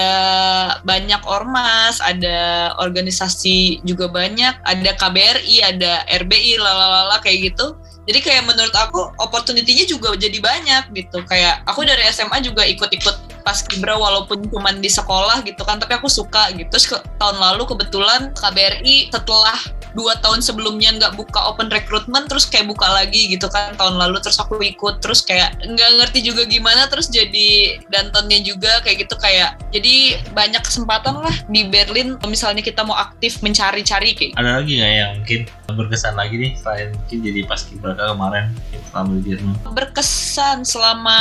banyak 0.83 1.21
ormas 1.29 2.01
ada 2.01 2.73
organisasi 2.81 3.85
juga 3.85 4.09
banyak 4.09 4.57
ada 4.65 4.91
KBRI 4.97 5.63
ada 5.63 6.03
RBI 6.09 6.57
lalala 6.59 7.21
kayak 7.21 7.53
gitu. 7.53 7.77
Jadi 8.03 8.19
kayak 8.19 8.51
menurut 8.51 8.75
aku 8.75 9.15
opportunity-nya 9.23 9.87
juga 9.87 10.11
jadi 10.19 10.35
banyak 10.43 10.91
gitu. 10.91 11.23
Kayak 11.23 11.63
aku 11.71 11.87
dari 11.87 12.03
SMA 12.11 12.43
juga 12.43 12.67
ikut-ikut 12.67 13.47
pas 13.47 13.63
kibra 13.63 13.95
walaupun 13.95 14.43
cuma 14.51 14.75
di 14.75 14.91
sekolah 14.91 15.47
gitu 15.47 15.63
kan 15.63 15.79
tapi 15.79 15.95
aku 15.95 16.11
suka 16.11 16.51
gitu. 16.57 16.67
Terus 16.67 16.87
ke, 16.91 16.99
tahun 17.23 17.39
lalu 17.39 17.63
kebetulan 17.71 18.35
KBRI 18.35 19.15
setelah 19.15 19.55
dua 19.93 20.17
tahun 20.21 20.41
sebelumnya 20.41 20.97
nggak 20.97 21.15
buka 21.17 21.41
open 21.49 21.69
recruitment 21.69 22.29
terus 22.29 22.49
kayak 22.49 22.69
buka 22.69 22.89
lagi 22.89 23.33
gitu 23.33 23.49
kan 23.49 23.77
tahun 23.77 24.01
lalu 24.01 24.21
terus 24.21 24.41
aku 24.41 24.61
ikut 24.61 25.01
terus 25.05 25.21
kayak 25.25 25.57
nggak 25.61 25.91
ngerti 26.01 26.25
juga 26.25 26.49
gimana 26.49 26.89
terus 26.89 27.13
jadi 27.13 27.81
dantonnya 27.93 28.41
juga 28.41 28.81
kayak 28.85 29.09
gitu 29.09 29.15
kayak 29.21 29.61
jadi 29.71 30.21
banyak 30.33 30.63
kesempatan 30.65 31.21
lah 31.21 31.35
di 31.49 31.69
Berlin 31.69 32.17
misalnya 32.25 32.65
kita 32.65 32.85
mau 32.85 32.97
aktif 32.97 33.41
mencari-cari 33.45 34.17
kayak 34.17 34.33
ada 34.37 34.61
lagi 34.61 34.81
nggak 34.81 34.93
yang 34.93 35.13
mungkin 35.21 35.41
berkesan 35.73 36.15
lagi 36.17 36.37
nih 36.37 36.53
selain 36.61 36.93
mungkin 36.93 37.19
jadi 37.25 37.41
pas 37.49 37.61
kibraka 37.65 38.13
kemarin 38.13 38.53
selama 38.93 39.11
di 39.17 39.23
Jerman? 39.33 39.55
Berkesan 39.73 40.59
selama 40.69 41.19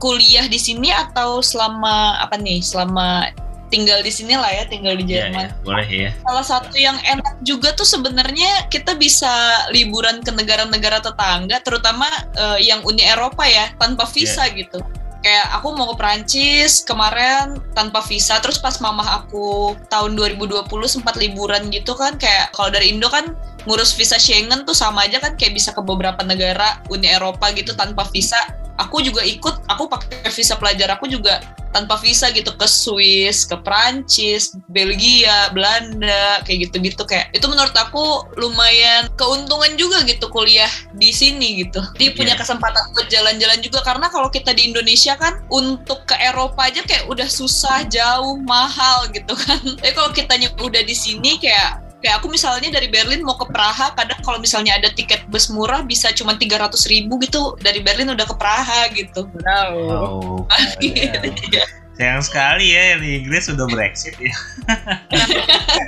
kuliah 0.00 0.46
di 0.48 0.58
sini 0.60 0.90
atau 0.90 1.40
selama 1.44 2.20
apa 2.20 2.36
nih 2.40 2.60
selama 2.60 3.28
tinggal 3.74 3.98
di 4.06 4.12
sini 4.14 4.38
lah 4.38 4.46
ya, 4.54 4.62
tinggal 4.70 4.94
di 4.94 5.02
iya, 5.10 5.26
Jerman. 5.26 5.34
Ya, 5.34 5.50
ya, 5.50 5.64
boleh 5.66 5.88
ya. 5.90 6.10
Salah 6.22 6.46
satu 6.46 6.78
yang 6.78 6.94
enak 7.02 7.42
juga 7.42 7.74
tuh 7.74 7.82
sebenarnya 7.82 8.70
kita 8.70 8.94
bisa 8.94 9.66
liburan 9.74 10.22
ke 10.22 10.30
negara-negara 10.30 11.02
tetangga, 11.02 11.58
terutama 11.66 12.06
uh, 12.38 12.54
yang 12.62 12.86
Uni 12.86 13.02
Eropa 13.02 13.42
ya, 13.42 13.74
tanpa 13.74 14.06
visa 14.06 14.46
ya. 14.46 14.54
gitu. 14.54 14.78
Kayak 15.26 15.56
aku 15.58 15.72
mau 15.74 15.90
ke 15.90 15.96
Prancis 15.98 16.86
kemarin 16.86 17.58
tanpa 17.74 18.04
visa, 18.06 18.38
terus 18.38 18.62
pas 18.62 18.78
mamah 18.78 19.24
aku 19.24 19.74
tahun 19.90 20.14
2020 20.14 20.68
sempat 20.86 21.18
liburan 21.18 21.66
gitu 21.74 21.98
kan, 21.98 22.14
kayak 22.14 22.54
kalau 22.54 22.70
dari 22.70 22.94
Indo 22.94 23.10
kan 23.10 23.34
ngurus 23.64 23.96
visa 23.96 24.20
Schengen 24.20 24.68
tuh 24.68 24.76
sama 24.76 25.08
aja 25.08 25.18
kan 25.18 25.34
kayak 25.40 25.56
bisa 25.56 25.72
ke 25.72 25.80
beberapa 25.80 26.20
negara 26.22 26.84
Uni 26.92 27.08
Eropa 27.08 27.48
gitu 27.56 27.72
tanpa 27.72 28.04
visa 28.12 28.36
aku 28.78 29.02
juga 29.04 29.22
ikut 29.22 29.66
aku 29.70 29.86
pakai 29.86 30.30
visa 30.30 30.58
pelajar 30.58 30.90
aku 30.94 31.06
juga 31.06 31.40
tanpa 31.74 31.98
visa 31.98 32.30
gitu 32.30 32.54
ke 32.54 32.70
Swiss, 32.70 33.42
ke 33.42 33.58
Prancis, 33.66 34.54
Belgia, 34.70 35.50
Belanda, 35.50 36.38
kayak 36.46 36.70
gitu-gitu 36.70 37.02
kayak 37.02 37.34
itu 37.34 37.42
menurut 37.50 37.74
aku 37.74 38.22
lumayan 38.38 39.10
keuntungan 39.18 39.74
juga 39.74 40.06
gitu 40.06 40.30
kuliah 40.30 40.70
di 40.94 41.10
sini 41.10 41.66
gitu. 41.66 41.82
Dia 41.98 42.14
yeah. 42.14 42.14
punya 42.14 42.34
kesempatan 42.38 42.94
buat 42.94 43.10
jalan-jalan 43.10 43.58
juga 43.58 43.82
karena 43.82 44.06
kalau 44.06 44.30
kita 44.30 44.54
di 44.54 44.70
Indonesia 44.70 45.18
kan 45.18 45.42
untuk 45.50 46.06
ke 46.06 46.14
Eropa 46.22 46.70
aja 46.70 46.86
kayak 46.86 47.10
udah 47.10 47.26
susah, 47.26 47.82
jauh, 47.90 48.38
mahal 48.46 49.10
gitu 49.10 49.34
kan. 49.34 49.58
Tapi 49.82 49.92
kalau 49.98 50.14
kita 50.14 50.38
udah 50.62 50.82
di 50.86 50.94
sini 50.94 51.42
kayak 51.42 51.83
kayak 52.04 52.20
aku 52.20 52.28
misalnya 52.28 52.68
dari 52.68 52.92
Berlin 52.92 53.24
mau 53.24 53.40
ke 53.40 53.48
Praha 53.48 53.96
kadang 53.96 54.20
kalau 54.20 54.36
misalnya 54.36 54.76
ada 54.76 54.92
tiket 54.92 55.24
bus 55.32 55.48
murah 55.48 55.80
bisa 55.80 56.12
cuma 56.12 56.36
tiga 56.36 56.60
ratus 56.60 56.84
ribu 56.84 57.16
gitu 57.24 57.56
dari 57.64 57.80
Berlin 57.80 58.12
udah 58.12 58.28
ke 58.28 58.36
Praha 58.36 58.92
gitu 58.92 59.24
wow, 59.40 60.44
oh, 60.44 60.44
gitu, 60.84 61.00
ya. 61.48 61.64
Sayang 61.94 62.26
sekali 62.26 62.74
ya 62.74 62.98
di 62.98 63.22
Inggris 63.22 63.46
sudah 63.46 63.70
Brexit 63.70 64.18
ya. 64.18 64.34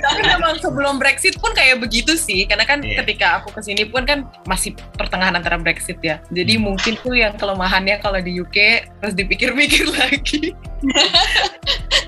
Tapi 0.07 0.21
memang 0.23 0.55
sebelum 0.63 1.03
Brexit 1.03 1.35
pun 1.35 1.51
kayak 1.51 1.83
begitu 1.83 2.15
sih, 2.15 2.47
karena 2.47 2.63
kan 2.63 2.79
yeah. 2.79 3.03
ketika 3.03 3.43
aku 3.43 3.51
ke 3.51 3.59
sini 3.59 3.83
pun 3.83 4.07
kan 4.07 4.23
masih 4.47 4.71
pertengahan 4.95 5.35
antara 5.35 5.59
Brexit 5.59 5.99
ya. 5.99 6.23
Jadi 6.31 6.55
hmm. 6.55 6.63
mungkin 6.63 6.95
tuh 7.03 7.11
yang 7.11 7.35
kelemahannya 7.35 7.99
kalau 7.99 8.23
di 8.23 8.39
UK 8.39 8.87
terus 9.03 9.19
dipikir-pikir 9.19 9.83
lagi. 9.99 10.55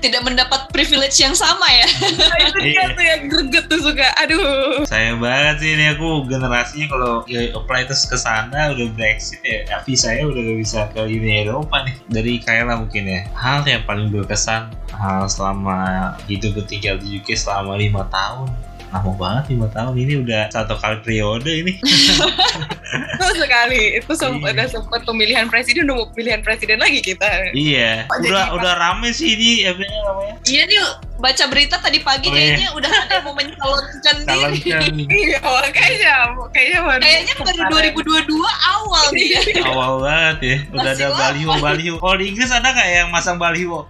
Tidak 0.00 0.22
mendapat 0.24 0.72
privilege 0.72 1.20
yang 1.20 1.36
sama 1.36 1.68
ya. 1.68 1.86
Nah, 2.16 2.38
itu 2.48 2.58
dia 2.64 2.84
tuh 2.96 3.04
yang 3.04 3.22
greget 3.28 3.64
tuh 3.68 3.80
suka. 3.84 4.08
Aduh. 4.24 4.82
Sayang 4.88 5.20
banget 5.20 5.60
sih 5.60 5.70
ini 5.76 5.92
aku 5.92 6.24
generasinya 6.24 6.86
kalau 6.88 7.12
ya 7.28 7.52
apply 7.52 7.84
terus 7.84 8.08
ke 8.08 8.16
sana 8.16 8.72
udah 8.72 8.88
Brexit 8.96 9.44
ya. 9.44 9.68
Tapi 9.68 9.92
saya 9.94 10.24
udah 10.24 10.40
gak 10.40 10.58
bisa 10.58 10.80
ke 10.90 11.00
Uni 11.04 11.44
Eropa 11.44 11.84
nih. 11.84 11.94
Dari 12.08 12.32
Kayla 12.40 12.80
mungkin 12.80 13.04
ya. 13.06 13.28
Hal 13.36 13.62
yang 13.68 13.84
paling 13.84 14.08
berkesan 14.08 14.72
hal 14.96 15.28
selama 15.28 16.12
hidup 16.26 16.56
tinggal 16.66 17.00
di 17.00 17.20
UK 17.20 17.36
selama 17.36 17.76
lima 17.78 18.04
tahun 18.12 18.69
lama 18.90 19.12
banget 19.14 19.54
lima 19.54 19.70
tahun. 19.70 19.94
Ini 19.94 20.14
udah 20.26 20.42
satu 20.50 20.74
kali 20.74 20.98
periode 21.06 21.50
ini. 21.50 21.72
Itu 23.16 23.26
sekali. 23.38 24.02
Itu 24.02 24.12
sempat 24.18 24.58
iya. 24.58 24.66
sempat 24.66 25.06
pemilihan 25.06 25.46
presiden 25.46 25.86
udah 25.86 26.10
pemilihan 26.10 26.42
presiden 26.42 26.82
lagi 26.82 26.98
kita. 26.98 27.54
Iya. 27.54 28.10
Oh, 28.10 28.18
udah 28.18 28.44
udah 28.58 28.72
rame 28.82 29.14
sih 29.14 29.38
ini 29.38 29.70
apa 29.70 29.86
namanya. 29.86 30.34
Iya 30.42 30.62
nih 30.66 30.78
baca 31.20 31.44
berita 31.52 31.76
tadi 31.78 32.00
pagi 32.00 32.26
oh, 32.26 32.34
iya. 32.34 32.56
kayaknya 32.56 32.68
udah 32.74 32.92
ada 33.06 33.16
mau 33.22 33.34
mencalonkan 33.38 34.16
diri. 34.26 34.58
Iya 35.06 35.38
kayaknya 35.70 36.14
kayaknya 36.50 36.78
baru 36.82 37.00
kayaknya 37.00 37.34
baru 37.38 37.62
2022 37.70 38.26
awal 38.74 39.04
nih 39.14 39.26
ya 39.38 39.42
awal 39.70 39.92
banget 40.02 40.38
ya. 40.42 40.56
Udah 40.74 40.92
Masih 40.92 41.06
ada 41.06 41.14
baliho 41.14 41.52
baliho. 41.62 41.96
Oh 42.02 42.14
di 42.18 42.24
Inggris 42.34 42.50
ada 42.50 42.74
nggak 42.74 42.88
yang 42.90 43.08
masang 43.14 43.38
baliho 43.38 43.86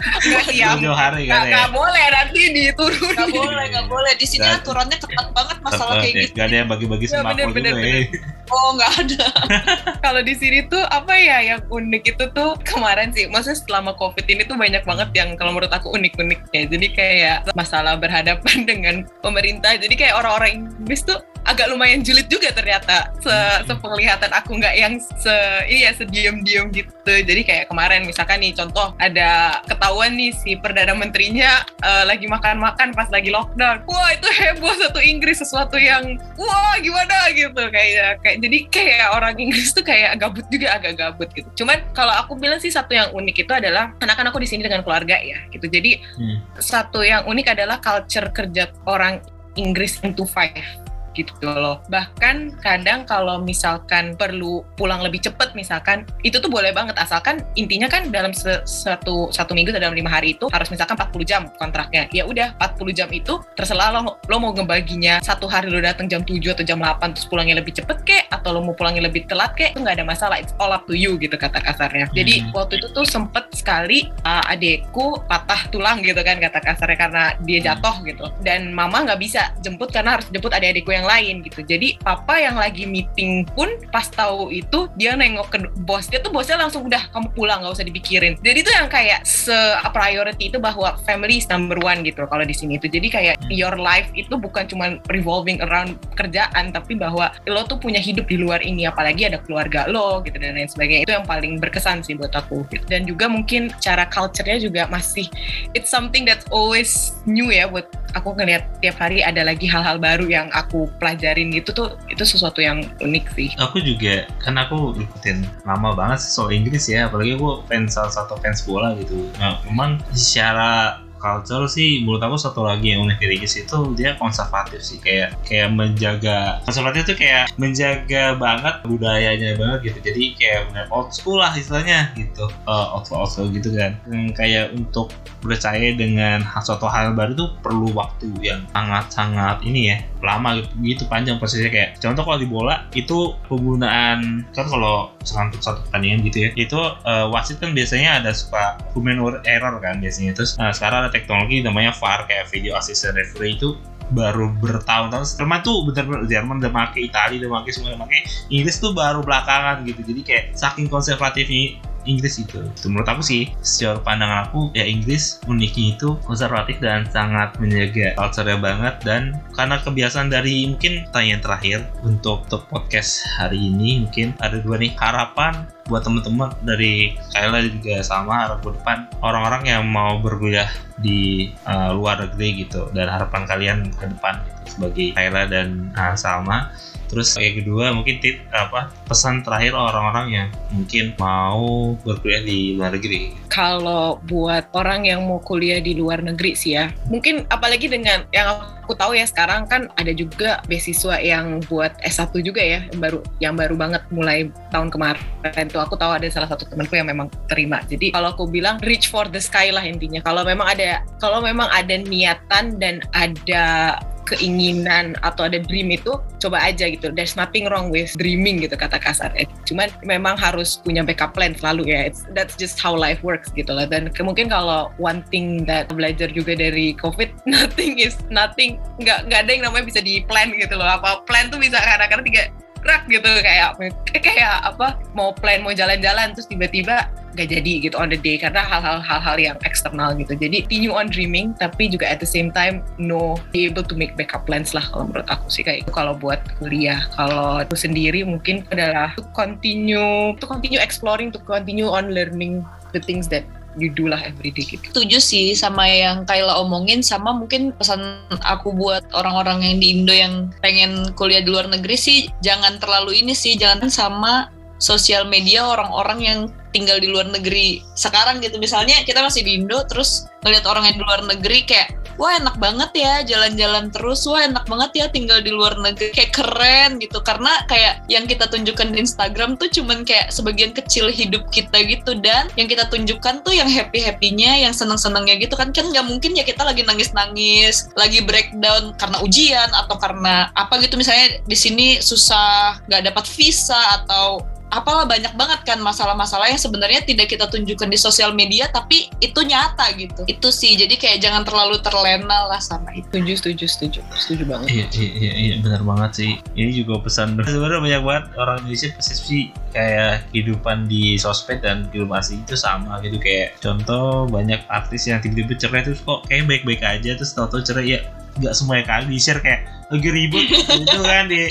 Gak 0.00 0.44
siap. 0.52 0.76
Jauh 0.78 0.96
hari 0.96 1.24
kan 1.24 1.48
ya. 1.48 1.64
Gak 1.64 1.70
boleh 1.72 2.04
nanti 2.12 2.40
diturun. 2.52 3.14
Gak 3.16 3.28
boleh, 3.32 3.64
gak 3.72 3.86
boleh. 3.88 4.12
Di 4.20 4.26
sini 4.28 4.44
aturannya 4.44 4.98
ketat 5.00 5.28
banget 5.32 5.56
masalah 5.64 5.94
kayak 6.04 6.12
ya. 6.12 6.22
gitu. 6.28 6.34
Gak 6.36 6.46
ada 6.52 6.56
yang 6.56 6.68
bagi-bagi 6.68 7.06
sembako 7.08 7.32
bener, 7.32 7.46
bener, 7.52 7.72
juga 7.72 7.80
bener. 7.80 7.96
ya. 7.96 8.36
Oh 8.46 8.78
nggak 8.78 8.92
ada. 9.02 9.26
Kalau 10.04 10.20
di 10.22 10.34
sini 10.38 10.70
tuh 10.70 10.82
apa 10.86 11.10
ya 11.18 11.38
yang 11.42 11.60
unik 11.66 12.02
itu 12.14 12.24
tuh 12.30 12.54
kemarin 12.62 13.10
sih, 13.10 13.26
maksudnya 13.26 13.58
selama 13.58 13.98
covid 13.98 14.22
ini 14.30 14.46
tuh 14.46 14.54
banyak 14.54 14.86
banget 14.86 15.10
yang 15.18 15.34
kalau 15.34 15.50
menurut 15.50 15.72
aku 15.74 15.90
unik-uniknya. 15.98 16.70
Jadi 16.70 16.86
kayak 16.94 17.50
masalah 17.58 17.98
berhadapan 17.98 18.56
dengan 18.70 18.94
pemerintah. 19.18 19.74
Jadi 19.74 19.98
kayak 19.98 20.14
orang-orang 20.22 20.70
Inggris 20.78 21.02
tuh 21.02 21.18
agak 21.46 21.70
lumayan 21.70 22.02
julid 22.02 22.26
juga 22.26 22.50
ternyata. 22.50 23.14
Se 23.22 23.30
hmm. 23.30 23.70
sepenglihatan 23.70 24.30
aku 24.34 24.58
nggak 24.58 24.74
yang 24.74 24.98
se 24.98 25.34
iya 25.70 25.94
sediam-diam 25.94 26.74
gitu. 26.74 26.92
Jadi 27.06 27.42
kayak 27.46 27.70
kemarin 27.70 28.02
misalkan 28.04 28.42
nih 28.42 28.52
contoh 28.52 28.92
ada 28.98 29.62
ketahuan 29.70 30.18
nih 30.18 30.34
si 30.34 30.58
perdana 30.58 30.92
menterinya 30.92 31.62
uh, 31.86 32.02
lagi 32.04 32.26
makan-makan 32.26 32.92
pas 32.92 33.08
lagi 33.14 33.30
lockdown. 33.30 33.86
Wah 33.86 34.10
itu 34.12 34.28
heboh 34.28 34.74
satu 34.76 34.98
Inggris 34.98 35.38
sesuatu 35.38 35.78
yang 35.78 36.18
wah 36.34 36.76
gimana 36.82 37.30
gitu. 37.32 37.62
Kayak 37.70 38.20
kayak 38.26 38.36
jadi 38.42 38.58
kayak 38.68 39.08
orang 39.14 39.34
Inggris 39.38 39.70
tuh 39.70 39.86
kayak 39.86 40.18
gabut 40.18 40.44
juga 40.50 40.74
agak 40.74 40.98
gabut 40.98 41.30
gitu. 41.32 41.48
Cuman 41.62 41.78
kalau 41.94 42.12
aku 42.12 42.34
bilang 42.34 42.58
sih 42.58 42.74
satu 42.74 42.92
yang 42.92 43.14
unik 43.14 43.46
itu 43.46 43.52
adalah 43.54 43.94
anak-anak 44.02 44.34
aku 44.34 44.42
di 44.42 44.50
sini 44.50 44.66
dengan 44.66 44.82
keluarga 44.82 45.16
ya 45.22 45.38
gitu. 45.54 45.70
Jadi 45.70 46.02
hmm. 46.02 46.58
satu 46.58 47.06
yang 47.06 47.22
unik 47.24 47.54
adalah 47.54 47.78
culture 47.78 48.28
kerja 48.34 48.68
orang 48.84 49.22
Inggris 49.56 50.02
into 50.04 50.28
five 50.28 50.85
gitu 51.16 51.32
loh. 51.42 51.80
Bahkan 51.88 52.60
kadang 52.60 53.08
kalau 53.08 53.40
misalkan 53.40 54.12
perlu 54.14 54.60
pulang 54.76 55.00
lebih 55.00 55.24
cepat 55.24 55.56
misalkan 55.56 56.04
itu 56.20 56.36
tuh 56.36 56.52
boleh 56.52 56.76
banget 56.76 56.94
asalkan 57.00 57.40
intinya 57.56 57.88
kan 57.88 58.12
dalam 58.12 58.36
satu 58.36 59.32
satu 59.32 59.52
minggu 59.56 59.72
atau 59.72 59.82
dalam 59.82 59.96
lima 59.96 60.12
hari 60.12 60.36
itu 60.36 60.52
harus 60.52 60.68
misalkan 60.68 61.00
40 61.00 61.24
jam 61.24 61.42
kontraknya. 61.56 62.06
Ya 62.12 62.28
udah 62.28 62.52
40 62.60 62.92
jam 62.92 63.08
itu 63.10 63.40
terserah 63.56 63.96
lo 63.96 64.20
lo 64.28 64.36
mau 64.36 64.52
ngebaginya 64.52 65.24
satu 65.24 65.48
hari 65.48 65.72
lo 65.72 65.80
datang 65.80 66.06
jam 66.06 66.20
7 66.20 66.36
atau 66.52 66.64
jam 66.66 66.78
8 66.78 67.16
terus 67.16 67.26
pulangnya 67.26 67.58
lebih 67.58 67.72
cepet 67.72 67.98
kek 68.04 68.24
atau 68.28 68.52
lo 68.52 68.60
mau 68.60 68.76
pulangnya 68.76 69.08
lebih 69.08 69.24
telat 69.24 69.56
kek 69.56 69.72
itu 69.72 69.80
nggak 69.80 70.02
ada 70.02 70.06
masalah 70.06 70.36
it's 70.36 70.52
all 70.60 70.70
up 70.70 70.84
to 70.84 70.92
you 70.92 71.16
gitu 71.16 71.34
kata 71.34 71.58
kasarnya. 71.62 72.06
Jadi 72.12 72.44
hmm. 72.44 72.52
waktu 72.52 72.78
itu 72.82 72.92
tuh 72.92 73.06
sempet 73.08 73.48
sekali 73.56 74.12
uh, 74.26 74.44
adekku 74.52 75.22
patah 75.24 75.68
tulang 75.72 76.04
gitu 76.04 76.20
kan 76.20 76.36
kata 76.36 76.58
kasarnya 76.60 76.98
karena 76.98 77.24
dia 77.46 77.58
jatuh 77.62 77.96
gitu 78.04 78.26
dan 78.42 78.74
mama 78.74 79.06
nggak 79.06 79.20
bisa 79.22 79.54
jemput 79.62 79.88
karena 79.94 80.18
harus 80.18 80.26
jemput 80.28 80.52
adik-adikku 80.52 80.90
yang 80.92 81.05
yang 81.06 81.14
lain 81.14 81.34
gitu. 81.46 81.60
Jadi 81.62 82.02
papa 82.02 82.34
yang 82.42 82.58
lagi 82.58 82.82
meeting 82.82 83.46
pun 83.54 83.70
pas 83.94 84.10
tahu 84.10 84.50
itu 84.50 84.90
dia 84.98 85.14
nengok 85.14 85.46
ke 85.54 85.58
bosnya 85.86 86.18
tuh 86.18 86.34
bosnya 86.34 86.58
langsung 86.58 86.82
udah 86.82 87.06
kamu 87.14 87.30
pulang 87.38 87.62
nggak 87.62 87.78
usah 87.78 87.86
dipikirin. 87.86 88.34
Jadi 88.42 88.58
itu 88.66 88.70
yang 88.74 88.90
kayak 88.90 89.22
se 89.22 89.54
priority 89.94 90.50
itu 90.50 90.58
bahwa 90.58 90.98
family 91.06 91.38
is 91.38 91.46
number 91.46 91.78
one 91.78 92.02
gitu 92.02 92.26
kalau 92.26 92.42
di 92.42 92.52
sini 92.52 92.82
itu. 92.82 92.90
Jadi 92.90 93.06
kayak 93.06 93.34
hmm. 93.38 93.54
your 93.54 93.78
life 93.78 94.10
itu 94.18 94.34
bukan 94.34 94.66
cuma 94.66 94.98
revolving 95.14 95.62
around 95.62 95.94
kerjaan 96.18 96.74
tapi 96.74 96.98
bahwa 96.98 97.30
lo 97.46 97.62
tuh 97.62 97.78
punya 97.78 98.02
hidup 98.02 98.26
di 98.26 98.42
luar 98.42 98.58
ini 98.66 98.90
apalagi 98.90 99.30
ada 99.30 99.38
keluarga 99.38 99.86
lo 99.86 100.18
gitu 100.26 100.34
dan 100.42 100.58
lain 100.58 100.66
sebagainya. 100.66 101.06
Itu 101.06 101.14
yang 101.14 101.28
paling 101.28 101.62
berkesan 101.62 102.02
sih 102.02 102.18
buat 102.18 102.34
aku. 102.34 102.66
Gitu. 102.74 102.82
Dan 102.90 103.06
juga 103.06 103.30
mungkin 103.30 103.70
cara 103.78 104.10
culture-nya 104.10 104.58
juga 104.58 104.90
masih 104.90 105.30
it's 105.78 105.92
something 105.92 106.26
that's 106.26 106.48
always 106.50 107.14
new 107.28 107.54
ya 107.54 107.70
buat 107.70 107.86
aku 108.16 108.32
ngelihat 108.32 108.64
tiap 108.80 108.96
hari 108.96 109.20
ada 109.20 109.44
lagi 109.44 109.68
hal-hal 109.68 110.00
baru 110.00 110.24
yang 110.24 110.48
aku 110.56 110.88
pelajarin 110.96 111.52
gitu 111.52 111.72
tuh 111.72 111.88
itu 112.08 112.22
sesuatu 112.24 112.60
yang 112.60 112.84
unik 113.00 113.24
sih. 113.36 113.48
Aku 113.60 113.80
juga 113.80 114.26
kan 114.40 114.56
aku 114.56 114.96
ikutin 114.96 115.44
lama 115.64 115.92
banget 115.92 116.24
sih 116.24 116.32
soal 116.32 116.52
Inggris 116.52 116.88
ya, 116.88 117.08
apalagi 117.08 117.36
aku 117.36 117.64
fans 117.68 117.96
salah 117.96 118.12
satu 118.12 118.36
fans 118.40 118.64
bola 118.64 118.96
gitu. 118.96 119.28
Nah, 119.38 119.60
memang 119.68 120.00
secara 120.16 121.04
culture 121.26 121.66
sih 121.66 122.04
menurut 122.04 122.22
aku 122.22 122.36
satu 122.38 122.62
lagi 122.62 122.94
yang 122.94 123.08
unik 123.08 123.18
dari 123.18 123.34
Inggris 123.40 123.56
itu 123.58 123.78
dia 123.96 124.14
konservatif 124.20 124.80
sih 124.84 124.98
kayak 125.00 125.34
kayak 125.42 125.72
menjaga 125.72 126.60
konservatif 126.62 127.08
itu 127.10 127.14
kayak 127.26 127.50
menjaga 127.56 128.36
banget 128.36 128.74
budayanya 128.84 129.58
banget 129.58 129.78
gitu 129.92 129.98
jadi 130.12 130.22
kayak 130.36 130.60
old 130.92 131.10
school 131.10 131.40
lah 131.40 131.52
istilahnya 131.56 132.12
gitu 132.14 132.46
uh, 132.68 132.94
old 132.94 133.08
school 133.08 133.24
old 133.24 133.32
school 133.32 133.48
gitu 133.50 133.72
kan 133.74 133.96
yang 134.06 134.30
kayak 134.36 134.70
untuk 134.76 135.10
percaya 135.42 135.94
dengan 135.94 136.42
suatu 136.62 136.88
hal 136.90 137.14
baru 137.14 137.32
itu 137.36 137.46
perlu 137.62 137.90
waktu 137.94 138.28
yang 138.42 138.60
sangat 138.72 139.04
sangat 139.12 139.56
ini 139.62 139.94
ya 139.94 139.96
lama 140.26 140.58
gitu, 140.82 141.06
panjang 141.06 141.38
prosesnya 141.38 141.70
kayak 141.70 142.02
contoh 142.02 142.26
kalau 142.26 142.38
di 142.42 142.48
bola 142.50 142.90
itu 142.98 143.38
penggunaan 143.46 144.42
kan 144.50 144.66
kalau 144.66 145.14
untuk 145.22 145.62
satu 145.62 145.78
pertandingan 145.86 146.26
gitu 146.26 146.38
ya 146.44 146.50
itu 146.58 146.78
uh, 147.06 147.30
wasit 147.30 147.62
kan 147.62 147.70
biasanya 147.70 148.18
ada 148.18 148.34
suka 148.34 148.76
human 148.92 149.22
error 149.46 149.78
kan 149.78 150.02
biasanya. 150.02 150.34
Terus 150.34 150.58
uh, 150.58 150.74
sekarang 150.74 151.06
ada 151.06 151.10
teknologi 151.14 151.62
namanya 151.62 151.94
VAR 151.94 152.26
kayak 152.26 152.50
video 152.50 152.74
assistant 152.74 153.14
referee 153.14 153.54
itu 153.54 153.78
baru 154.14 154.54
bertahun-tahun 154.62 155.26
Jerman 155.34 155.66
tuh 155.66 155.82
bener-bener 155.90 156.30
Jerman 156.30 156.62
udah 156.62 156.70
pakai 156.70 157.10
Italia 157.10 157.42
udah 157.42 157.58
pakai 157.58 157.70
semua 157.74 157.88
udah 157.94 158.06
pakai 158.06 158.20
Inggris 158.54 158.78
tuh 158.78 158.94
baru 158.94 159.18
belakangan 159.22 159.82
gitu. 159.82 160.00
Jadi 160.06 160.20
kayak 160.22 160.44
saking 160.54 160.86
konservatifnya 160.86 161.82
Inggris 162.06 162.40
itu. 162.40 162.62
itu 162.62 162.86
menurut 162.88 163.10
aku 163.10 163.22
sih 163.22 163.52
secara 163.60 164.00
pandangan 164.00 164.48
aku 164.48 164.70
ya 164.72 164.86
Inggris 164.86 165.42
uniknya 165.50 165.98
itu 165.98 166.16
konservatif 166.24 166.78
dan 166.80 167.04
sangat 167.10 167.58
menjaga 167.60 168.16
culture 168.16 168.56
banget 168.56 168.94
dan 169.04 169.36
karena 169.52 169.76
kebiasaan 169.82 170.30
dari 170.30 170.70
mungkin 170.70 171.04
tanya 171.10 171.42
terakhir 171.42 171.84
untuk, 172.06 172.46
untuk 172.48 172.64
podcast 172.70 173.26
hari 173.36 173.68
ini 173.68 174.06
mungkin 174.06 174.32
ada 174.40 174.62
dua 174.62 174.78
nih 174.78 174.94
harapan 174.96 175.66
buat 175.86 176.02
teman-teman 176.02 176.50
dari 176.66 177.14
Kayla 177.30 177.62
juga 177.62 178.02
sama 178.02 178.46
harap 178.46 178.58
ke 178.62 178.74
depan 178.74 179.06
orang-orang 179.22 179.62
yang 179.70 179.84
mau 179.86 180.18
berkuliah 180.18 180.66
di 180.98 181.50
uh, 181.66 181.94
luar 181.94 182.26
negeri 182.26 182.66
gitu 182.66 182.90
dan 182.90 183.06
harapan 183.06 183.46
kalian 183.46 183.78
ke 183.94 184.04
depan 184.10 184.42
gitu, 184.42 184.62
sebagai 184.78 185.06
Kayla 185.14 185.42
dan 185.46 185.94
uh, 185.94 186.14
Salma 186.18 186.74
Terus 187.06 187.38
yang 187.38 187.62
kedua 187.62 187.94
mungkin 187.94 188.18
tip 188.18 188.42
apa 188.50 188.90
pesan 189.06 189.46
terakhir 189.46 189.72
orang-orang 189.78 190.26
yang 190.30 190.48
mungkin 190.74 191.14
mau 191.16 191.94
berkuliah 192.02 192.42
di 192.42 192.74
luar 192.74 192.94
negeri. 192.98 193.34
Kalau 193.50 194.18
buat 194.26 194.68
orang 194.74 195.06
yang 195.06 195.24
mau 195.24 195.38
kuliah 195.40 195.78
di 195.78 195.96
luar 195.96 196.20
negeri 196.20 196.52
sih 196.58 196.74
ya, 196.76 196.90
mungkin 197.08 197.46
apalagi 197.48 197.86
dengan 197.88 198.26
yang 198.34 198.58
aku 198.84 198.94
tahu 198.94 199.18
ya 199.18 199.26
sekarang 199.26 199.66
kan 199.66 199.90
ada 199.98 200.12
juga 200.14 200.62
beasiswa 200.70 201.18
yang 201.18 201.62
buat 201.66 201.94
S1 202.02 202.30
juga 202.42 202.62
ya, 202.62 202.84
yang 202.90 203.00
baru 203.00 203.18
yang 203.38 203.54
baru 203.54 203.74
banget 203.78 204.02
mulai 204.10 204.50
tahun 204.74 204.90
kemarin 204.92 205.66
tuh 205.70 205.82
aku 205.82 205.94
tahu 205.98 206.14
ada 206.18 206.26
salah 206.28 206.50
satu 206.50 206.66
temanku 206.68 206.98
yang 206.98 207.08
memang 207.08 207.30
terima. 207.46 207.82
Jadi 207.86 208.12
kalau 208.12 208.34
aku 208.34 208.50
bilang 208.50 208.82
reach 208.82 209.08
for 209.08 209.26
the 209.30 209.40
sky 209.40 209.70
lah 209.70 209.82
intinya. 209.82 210.20
Kalau 210.22 210.42
memang 210.42 210.66
ada 210.66 211.02
kalau 211.22 211.40
memang 211.40 211.70
ada 211.70 211.96
niatan 211.96 212.78
dan 212.82 213.02
ada 213.14 213.96
keinginan 214.26 215.14
atau 215.22 215.46
ada 215.46 215.62
dream 215.62 215.94
itu 215.94 216.18
coba 216.42 216.60
aja 216.66 216.90
gitu. 216.90 217.14
There's 217.14 217.38
nothing 217.38 217.70
wrong 217.70 217.88
with 217.88 218.12
dreaming 218.18 218.60
gitu 218.60 218.74
kata 218.74 218.98
kasar 218.98 219.30
eh, 219.38 219.46
cuman 219.64 219.88
memang 220.02 220.34
harus 220.34 220.82
punya 220.82 221.06
backup 221.06 221.32
plan 221.32 221.54
selalu 221.54 221.94
ya. 221.94 222.10
It's, 222.10 222.26
that's 222.34 222.58
just 222.58 222.76
how 222.82 222.92
life 222.92 223.22
works 223.22 223.54
gitu 223.54 223.70
lah 223.70 223.86
dan 223.86 224.10
mungkin 224.20 224.50
kalau 224.50 224.90
one 224.98 225.22
thing 225.30 225.64
that 225.70 225.86
belajar 225.88 226.26
juga 226.28 226.58
dari 226.58 226.92
covid 226.98 227.30
nothing 227.46 228.02
is 228.02 228.18
nothing 228.28 228.82
nggak 228.98 229.30
nggak 229.30 229.40
ada 229.46 229.50
yang 229.50 229.64
namanya 229.70 229.86
bisa 229.86 230.00
di 230.02 230.26
plan 230.26 230.50
gitu 230.52 230.74
loh. 230.74 230.86
Apa 230.86 231.22
plan 231.24 231.48
tuh 231.48 231.62
bisa 231.62 231.78
kadang-kadang 231.78 232.26
tiga 232.26 232.42
rak 232.86 233.02
gitu 233.10 233.28
kayak 233.42 233.76
kayak 234.22 234.56
apa 234.64 234.96
mau 235.12 235.34
plan 235.34 235.60
mau 235.60 235.74
jalan-jalan 235.74 236.32
terus 236.32 236.46
tiba-tiba 236.46 237.10
gak 237.36 237.52
jadi 237.52 237.72
gitu 237.84 238.00
on 238.00 238.08
the 238.08 238.16
day 238.16 238.40
karena 238.40 238.64
hal-hal 238.64 238.96
hal-hal 239.04 239.36
yang 239.36 239.56
eksternal 239.68 240.16
gitu. 240.16 240.32
Jadi 240.32 240.64
continue 240.72 240.96
on 240.96 241.12
dreaming 241.12 241.52
tapi 241.60 241.92
juga 241.92 242.08
at 242.08 242.18
the 242.18 242.26
same 242.26 242.48
time 242.48 242.80
no 242.96 243.36
be 243.52 243.68
able 243.68 243.84
to 243.84 243.92
make 243.92 244.16
backup 244.16 244.48
plans 244.48 244.72
lah 244.72 244.82
kalau 244.88 245.12
menurut 245.12 245.28
aku 245.28 245.46
sih 245.52 245.60
kayak 245.60 245.84
kalau 245.92 246.16
buat 246.16 246.40
kuliah 246.56 247.04
kalau 247.12 247.60
aku 247.60 247.76
sendiri 247.76 248.24
mungkin 248.24 248.64
adalah 248.72 249.12
to 249.20 249.22
continue 249.36 250.32
to 250.40 250.44
continue 250.48 250.80
exploring 250.80 251.28
to 251.28 251.38
continue 251.44 251.86
on 251.86 252.08
learning 252.08 252.64
the 252.96 253.00
things 253.04 253.28
that 253.28 253.44
you 253.76 253.92
do 253.92 254.08
lah 254.08 254.20
everyday 254.24 254.64
gitu. 254.64 254.82
Setuju 254.90 255.18
sih 255.20 255.46
sama 255.52 255.86
yang 255.86 256.24
Kayla 256.24 256.58
omongin 256.60 257.04
sama 257.04 257.36
mungkin 257.36 257.72
pesan 257.76 258.20
aku 258.44 258.72
buat 258.72 259.04
orang-orang 259.12 259.62
yang 259.62 259.76
di 259.78 259.86
Indo 259.92 260.14
yang 260.16 260.50
pengen 260.64 261.12
kuliah 261.14 261.44
di 261.44 261.52
luar 261.52 261.68
negeri 261.68 261.96
sih 261.96 262.28
jangan 262.40 262.80
terlalu 262.80 263.20
ini 263.20 263.36
sih 263.36 263.54
jangan 263.54 263.88
sama 263.92 264.48
sosial 264.76 265.24
media 265.28 265.64
orang-orang 265.64 266.18
yang 266.20 266.38
tinggal 266.76 267.00
di 267.00 267.08
luar 267.08 267.24
negeri 267.32 267.80
sekarang 267.96 268.44
gitu 268.44 268.60
misalnya 268.60 269.00
kita 269.08 269.24
masih 269.24 269.40
di 269.40 269.56
Indo 269.56 269.80
terus 269.88 270.28
ngeliat 270.44 270.68
orang 270.68 270.84
yang 270.84 270.96
di 271.00 271.04
luar 271.04 271.22
negeri 271.24 271.64
kayak 271.64 272.05
wah 272.16 272.36
enak 272.36 272.56
banget 272.56 272.90
ya 272.96 273.14
jalan-jalan 273.24 273.92
terus. 273.92 274.24
Wah 274.28 274.44
enak 274.44 274.64
banget 274.66 274.90
ya 274.96 275.06
tinggal 275.12 275.40
di 275.40 275.52
luar 275.52 275.76
negeri. 275.80 276.12
Kayak 276.12 276.32
keren 276.36 276.90
gitu. 277.00 277.20
Karena 277.22 277.62
kayak 277.68 278.04
yang 278.10 278.24
kita 278.24 278.48
tunjukkan 278.48 278.92
di 278.92 278.98
Instagram 279.04 279.60
tuh 279.60 279.68
cuman 279.70 280.02
kayak 280.02 280.32
sebagian 280.32 280.72
kecil 280.72 281.12
hidup 281.12 281.48
kita 281.52 281.80
gitu. 281.84 282.16
Dan 282.18 282.48
yang 282.56 282.66
kita 282.66 282.88
tunjukkan 282.88 283.44
tuh 283.44 283.54
yang 283.54 283.68
happy 283.68 284.02
happynya 284.02 284.56
yang 284.66 284.72
seneng 284.72 284.98
senengnya 284.98 285.36
gitu 285.38 285.54
kan. 285.54 285.70
Kan 285.70 285.92
nggak 285.92 286.06
mungkin 286.08 286.34
ya 286.34 286.42
kita 286.42 286.64
lagi 286.64 286.82
nangis 286.82 287.12
nangis 287.12 287.88
lagi 287.94 288.24
breakdown 288.24 288.96
karena 288.96 289.20
ujian 289.22 289.68
atau 289.72 289.96
karena 290.00 290.48
apa 290.56 290.80
gitu. 290.82 290.96
Misalnya 290.96 291.40
di 291.44 291.56
sini 291.56 291.86
susah 292.00 292.80
nggak 292.88 293.12
dapat 293.12 293.24
visa 293.36 293.78
atau 294.02 294.55
apalah 294.74 295.06
banyak 295.06 295.30
banget 295.38 295.60
kan 295.62 295.78
masalah-masalah 295.78 296.50
yang 296.50 296.58
sebenarnya 296.58 297.06
tidak 297.06 297.30
kita 297.30 297.46
tunjukkan 297.46 297.86
di 297.86 297.98
sosial 297.98 298.34
media 298.34 298.66
tapi 298.70 299.06
itu 299.22 299.40
nyata 299.46 299.94
gitu. 299.94 300.26
Itu 300.26 300.50
sih 300.50 300.74
jadi 300.74 300.94
kayak 300.98 301.22
jangan 301.22 301.42
terlalu 301.46 301.78
terlena 301.82 302.50
lah 302.50 302.58
sama 302.58 302.90
itu. 302.94 303.06
Setuju 303.14 303.32
setuju 303.38 303.64
setuju. 303.70 304.00
Setuju 304.18 304.44
banget. 304.48 304.66
Iya 304.70 304.86
iya 304.90 305.10
iya, 305.14 305.32
iya 305.34 305.54
benar 305.62 305.82
banget 305.86 306.10
sih. 306.18 306.30
Ini 306.58 306.70
juga 306.82 306.98
pesan. 306.98 307.38
Sebenarnya 307.38 307.80
banyak 307.82 308.02
banget 308.02 308.24
orang 308.34 308.56
Indonesia 308.66 308.90
persepsi 308.98 309.38
kayak 309.70 310.26
kehidupan 310.34 310.90
di 310.90 311.14
sosmed 311.20 311.62
dan 311.62 311.86
kehidupan 311.94 312.18
asli 312.18 312.42
itu 312.42 312.58
sama 312.58 312.98
gitu. 313.06 313.22
Kayak 313.22 313.58
contoh 313.62 314.26
banyak 314.26 314.58
artis 314.66 315.06
yang 315.06 315.22
tiba-tiba 315.22 315.54
cerai 315.54 315.82
terus 315.86 316.02
kok 316.02 316.26
kayak 316.26 316.50
baik-baik 316.50 316.82
aja 316.82 317.14
terus 317.14 317.32
tau-tau 317.32 317.62
cerai 317.62 317.98
ya 317.98 318.00
nggak 318.40 318.54
semua 318.54 318.80
kali 318.84 319.04
di 319.10 319.18
share 319.20 319.40
kayak 319.40 319.76
lagi 319.86 320.08
ribut 320.10 320.42
gitu 320.82 320.98
kan 321.06 321.30
di 321.30 321.46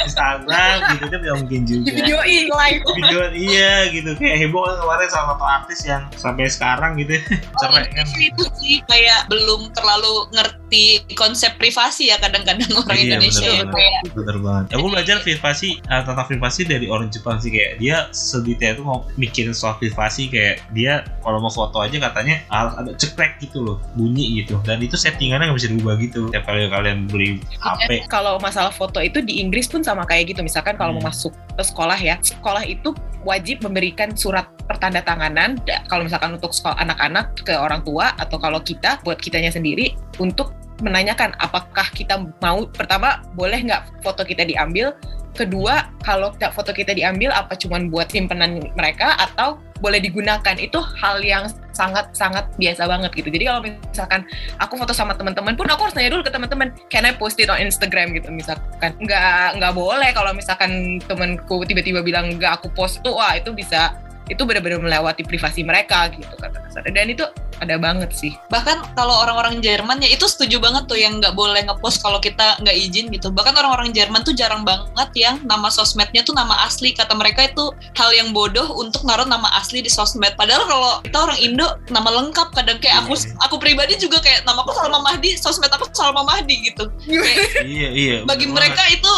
Instagram 0.00 0.96
gitu 0.96 1.04
kan 1.12 1.18
nggak 1.20 1.36
mungkin 1.44 1.60
juga. 1.68 1.92
videoin 1.92 2.44
live. 2.48 2.80
Video 2.96 3.20
iya 3.36 3.74
gitu. 3.92 4.10
Kayak 4.16 4.36
heboh 4.48 4.64
kan 4.64 4.76
kemarin 4.80 5.08
sama 5.12 5.32
satu 5.36 5.44
artis 5.44 5.80
yang 5.84 6.02
sampai 6.16 6.48
sekarang 6.48 6.96
gitu. 7.00 7.16
Oh, 7.54 7.70
cerai 7.70 7.86
kan. 7.86 8.06
itu 8.18 8.44
sih 8.58 8.82
kayak 8.90 9.30
belum 9.30 9.70
terlalu 9.76 10.26
ngerti 10.34 11.06
konsep 11.14 11.54
privasi 11.54 12.10
ya 12.10 12.18
kadang-kadang 12.18 12.66
orang 12.74 12.98
iya, 12.98 13.14
Indonesia 13.14 13.46
bener, 13.46 13.54
ya 13.54 13.64
kayak 13.70 14.00
bener 14.10 14.36
banget. 14.42 14.64
Aku 14.74 14.86
belajar 14.90 15.16
privasi 15.22 15.68
uh, 15.86 16.02
tentang 16.02 16.26
privasi 16.26 16.66
dari 16.66 16.86
orang 16.90 17.12
Jepang 17.14 17.38
sih. 17.38 17.52
Kayak 17.52 17.78
dia 17.78 17.96
sedetail 18.10 18.80
itu 18.80 18.82
mau 18.82 19.06
mikirin 19.14 19.54
soal 19.54 19.78
privasi 19.78 20.32
kayak 20.32 20.64
dia 20.74 21.06
kalau 21.22 21.38
mau 21.38 21.52
foto 21.52 21.78
aja 21.78 21.94
katanya 22.00 22.42
harus 22.50 22.74
ada 22.74 22.90
cekrek 22.96 23.38
gitu 23.38 23.62
loh 23.62 23.76
bunyi 23.94 24.42
gitu. 24.42 24.58
Dan 24.66 24.82
itu 24.82 24.98
settingannya 24.98 25.52
nggak 25.52 25.58
bisa 25.60 25.70
diubah 25.70 25.94
gitu 26.00 26.23
kali 26.32 26.70
kalian 26.70 27.10
beli 27.10 27.40
HP. 27.60 28.06
Kalau 28.08 28.40
masalah 28.40 28.70
foto 28.70 29.02
itu 29.02 29.20
di 29.20 29.42
Inggris 29.42 29.66
pun 29.66 29.82
sama 29.82 30.06
kayak 30.08 30.36
gitu. 30.36 30.40
Misalkan 30.40 30.78
kalau 30.78 30.96
hmm. 30.96 31.04
mau 31.04 31.10
masuk 31.10 31.32
ke 31.32 31.62
sekolah 31.62 31.98
ya, 31.98 32.16
sekolah 32.22 32.64
itu 32.64 32.94
wajib 33.24 33.64
memberikan 33.64 34.12
surat 34.12 34.46
pertanda 34.68 35.00
tanganan 35.00 35.56
kalau 35.88 36.04
misalkan 36.04 36.36
untuk 36.36 36.52
sekolah 36.52 36.76
anak-anak 36.80 37.36
ke 37.40 37.56
orang 37.56 37.80
tua 37.84 38.12
atau 38.20 38.36
kalau 38.36 38.60
kita 38.60 39.00
buat 39.04 39.16
kitanya 39.16 39.48
sendiri 39.52 39.96
untuk 40.20 40.52
menanyakan 40.84 41.32
apakah 41.38 41.86
kita 41.94 42.20
mau 42.42 42.66
pertama 42.68 43.22
boleh 43.32 43.62
nggak 43.64 44.04
foto 44.04 44.26
kita 44.26 44.44
diambil 44.44 44.92
kedua 45.34 45.90
kalau 46.06 46.30
foto 46.54 46.70
kita 46.70 46.94
diambil 46.94 47.34
apa 47.34 47.58
cuman 47.58 47.90
buat 47.90 48.08
simpenan 48.08 48.62
mereka 48.78 49.18
atau 49.18 49.58
boleh 49.82 50.00
digunakan? 50.00 50.54
Itu 50.56 50.80
hal 50.80 51.20
yang 51.20 51.50
sangat 51.74 52.14
sangat 52.14 52.46
biasa 52.56 52.86
banget 52.86 53.10
gitu. 53.18 53.28
Jadi 53.28 53.44
kalau 53.44 53.60
misalkan 53.66 54.22
aku 54.62 54.78
foto 54.78 54.94
sama 54.94 55.12
teman-teman 55.18 55.58
pun 55.58 55.66
aku 55.66 55.90
harus 55.90 55.94
nanya 55.98 56.14
dulu 56.14 56.22
ke 56.22 56.32
teman-teman 56.32 56.70
can 56.88 57.04
I 57.04 57.12
post 57.12 57.36
it 57.42 57.50
on 57.50 57.58
Instagram? 57.60 58.14
gitu. 58.14 58.30
Misalkan 58.30 58.94
nggak 59.02 59.58
nggak 59.58 59.72
boleh 59.74 60.10
kalau 60.14 60.30
misalkan 60.32 61.02
temanku 61.04 61.66
tiba-tiba 61.66 62.00
bilang 62.00 62.38
nggak 62.38 62.62
aku 62.62 62.70
post 62.72 63.02
tuh 63.02 63.18
wah 63.18 63.34
itu 63.34 63.50
bisa 63.50 63.98
itu 64.32 64.42
benar-benar 64.48 64.80
melewati 64.80 65.22
privasi 65.24 65.60
mereka 65.60 66.08
gitu 66.12 66.32
kata 66.40 66.56
kasarnya 66.64 66.92
dan 66.96 67.06
itu 67.12 67.24
ada 67.62 67.78
banget 67.78 68.10
sih. 68.14 68.34
Bahkan 68.50 68.98
kalau 68.98 69.14
orang-orang 69.22 69.62
Jerman 69.62 70.02
ya 70.02 70.10
itu 70.10 70.26
setuju 70.26 70.58
banget 70.58 70.90
tuh 70.90 70.98
yang 70.98 71.22
nggak 71.22 71.38
boleh 71.38 71.62
ngepost 71.66 72.02
kalau 72.02 72.18
kita 72.18 72.58
nggak 72.62 72.76
izin 72.76 73.10
gitu. 73.14 73.30
Bahkan 73.30 73.54
orang-orang 73.54 73.94
Jerman 73.94 74.26
tuh 74.26 74.34
jarang 74.34 74.66
banget 74.66 75.10
yang 75.14 75.38
nama 75.46 75.70
sosmednya 75.70 76.26
tuh 76.26 76.34
nama 76.34 76.66
asli. 76.66 76.90
Kata 76.92 77.14
mereka 77.14 77.46
itu 77.46 77.70
hal 77.94 78.10
yang 78.14 78.34
bodoh 78.34 78.66
untuk 78.74 79.06
naruh 79.06 79.26
nama 79.26 79.46
asli 79.58 79.84
di 79.84 79.90
sosmed. 79.90 80.34
Padahal 80.34 80.66
kalau 80.66 80.92
kita 81.06 81.18
orang 81.18 81.38
Indo 81.38 81.68
nama 81.90 82.10
lengkap 82.22 82.48
kadang 82.54 82.78
kayak 82.82 83.06
aku 83.06 83.14
iya. 83.14 83.32
aku 83.46 83.56
pribadi 83.62 83.94
juga 84.00 84.18
kayak 84.18 84.42
nama 84.42 84.62
aku 84.66 84.72
Salma 84.74 84.98
Mahdi 85.02 85.38
sosmed 85.38 85.70
aku 85.70 85.86
Salma 85.94 86.26
Mahdi 86.26 86.72
gitu. 86.72 86.90
Kayak, 87.24 87.64
iya 87.64 87.88
iya 87.94 88.16
bagi 88.26 88.44
mereka 88.44 88.84
itu 88.90 89.14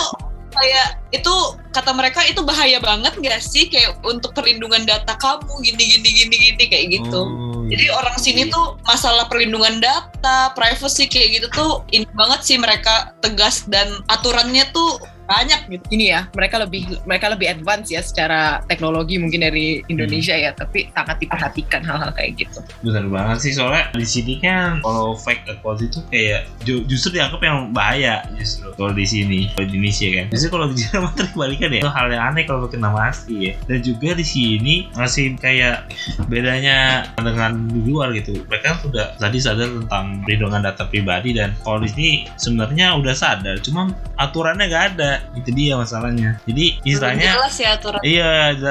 kayak 0.56 0.88
itu 1.12 1.34
kata 1.70 1.92
mereka 1.92 2.24
itu 2.24 2.40
bahaya 2.42 2.80
banget 2.80 3.14
gak 3.20 3.40
sih 3.44 3.68
kayak 3.68 4.00
untuk 4.02 4.32
perlindungan 4.32 4.88
data 4.88 5.14
kamu 5.20 5.52
gini 5.62 5.84
gini 5.96 6.08
gini 6.10 6.36
gini 6.36 6.64
kayak 6.66 6.86
gitu. 7.00 7.20
Oh, 7.22 7.64
iya. 7.68 7.76
Jadi 7.76 7.84
orang 7.92 8.16
sini 8.16 8.42
tuh 8.48 8.80
masalah 8.88 9.28
perlindungan 9.28 9.78
data, 9.78 10.52
privacy 10.56 11.06
kayak 11.06 11.40
gitu 11.40 11.46
tuh 11.52 11.72
ini 11.92 12.08
banget 12.16 12.40
sih 12.42 12.56
mereka 12.56 13.14
tegas 13.22 13.68
dan 13.68 14.02
aturannya 14.08 14.66
tuh 14.72 14.98
banyak 15.26 15.60
gitu. 15.68 15.84
Ini 15.92 16.04
ya, 16.14 16.20
mereka 16.32 16.62
lebih 16.62 17.02
mereka 17.04 17.26
lebih 17.30 17.46
advance 17.50 17.90
ya 17.90 18.00
secara 18.00 18.62
teknologi 18.70 19.18
mungkin 19.18 19.42
dari 19.42 19.82
Indonesia 19.90 20.34
hmm. 20.34 20.44
ya, 20.46 20.50
tapi 20.54 20.88
sangat 20.94 21.16
diperhatikan 21.20 21.82
hal-hal 21.82 22.10
kayak 22.14 22.46
gitu. 22.46 22.58
Benar 22.86 23.04
banget 23.10 23.38
sih 23.42 23.52
soalnya 23.54 23.90
di 23.92 24.06
sini 24.06 24.38
kan 24.38 24.80
kalau 24.80 25.18
fake 25.18 25.44
account 25.50 25.82
itu 25.82 25.98
kayak 26.08 26.46
justru 26.64 27.18
dianggap 27.18 27.40
yang 27.42 27.74
bahaya 27.74 28.22
justru 28.38 28.70
kalau 28.78 28.94
di 28.94 29.06
sini 29.06 29.50
kalau 29.52 29.66
di 29.66 29.74
Indonesia 29.76 30.08
kan. 30.14 30.26
Justru 30.30 30.48
kalau 30.54 30.66
di 30.70 30.76
Jerman 30.80 31.12
terbalikan 31.18 31.70
ya 31.74 31.80
itu 31.82 31.90
hal 31.90 32.06
yang 32.08 32.24
aneh 32.32 32.44
kalau 32.46 32.70
pakai 32.70 32.78
nama 32.80 33.10
asli 33.10 33.50
ya. 33.50 33.52
Dan 33.66 33.78
juga 33.82 34.14
di 34.14 34.26
sini 34.26 34.74
masih 34.94 35.34
kayak 35.36 35.90
bedanya 36.30 37.10
dengan 37.18 37.66
di 37.66 37.80
luar 37.82 38.14
gitu. 38.14 38.38
Mereka 38.46 38.80
sudah 38.80 39.18
tadi 39.18 39.38
sadar 39.42 39.68
tentang 39.68 40.22
perlindungan 40.22 40.62
data 40.62 40.86
pribadi 40.86 41.34
dan 41.34 41.52
kalau 41.66 41.82
di 41.82 41.88
sini 41.90 42.10
sebenarnya 42.38 42.94
udah 42.96 43.14
sadar, 43.16 43.58
cuma 43.60 43.90
aturannya 44.16 44.70
nggak 44.70 44.84
ada 44.94 45.15
itu 45.34 45.50
dia 45.52 45.74
masalahnya. 45.76 46.40
Jadi 46.44 46.80
istilahnya 46.82 47.36
belum 47.36 47.38
jelas 47.40 47.54
ya 47.56 47.68
aturan. 47.76 48.00
Iya 48.02 48.30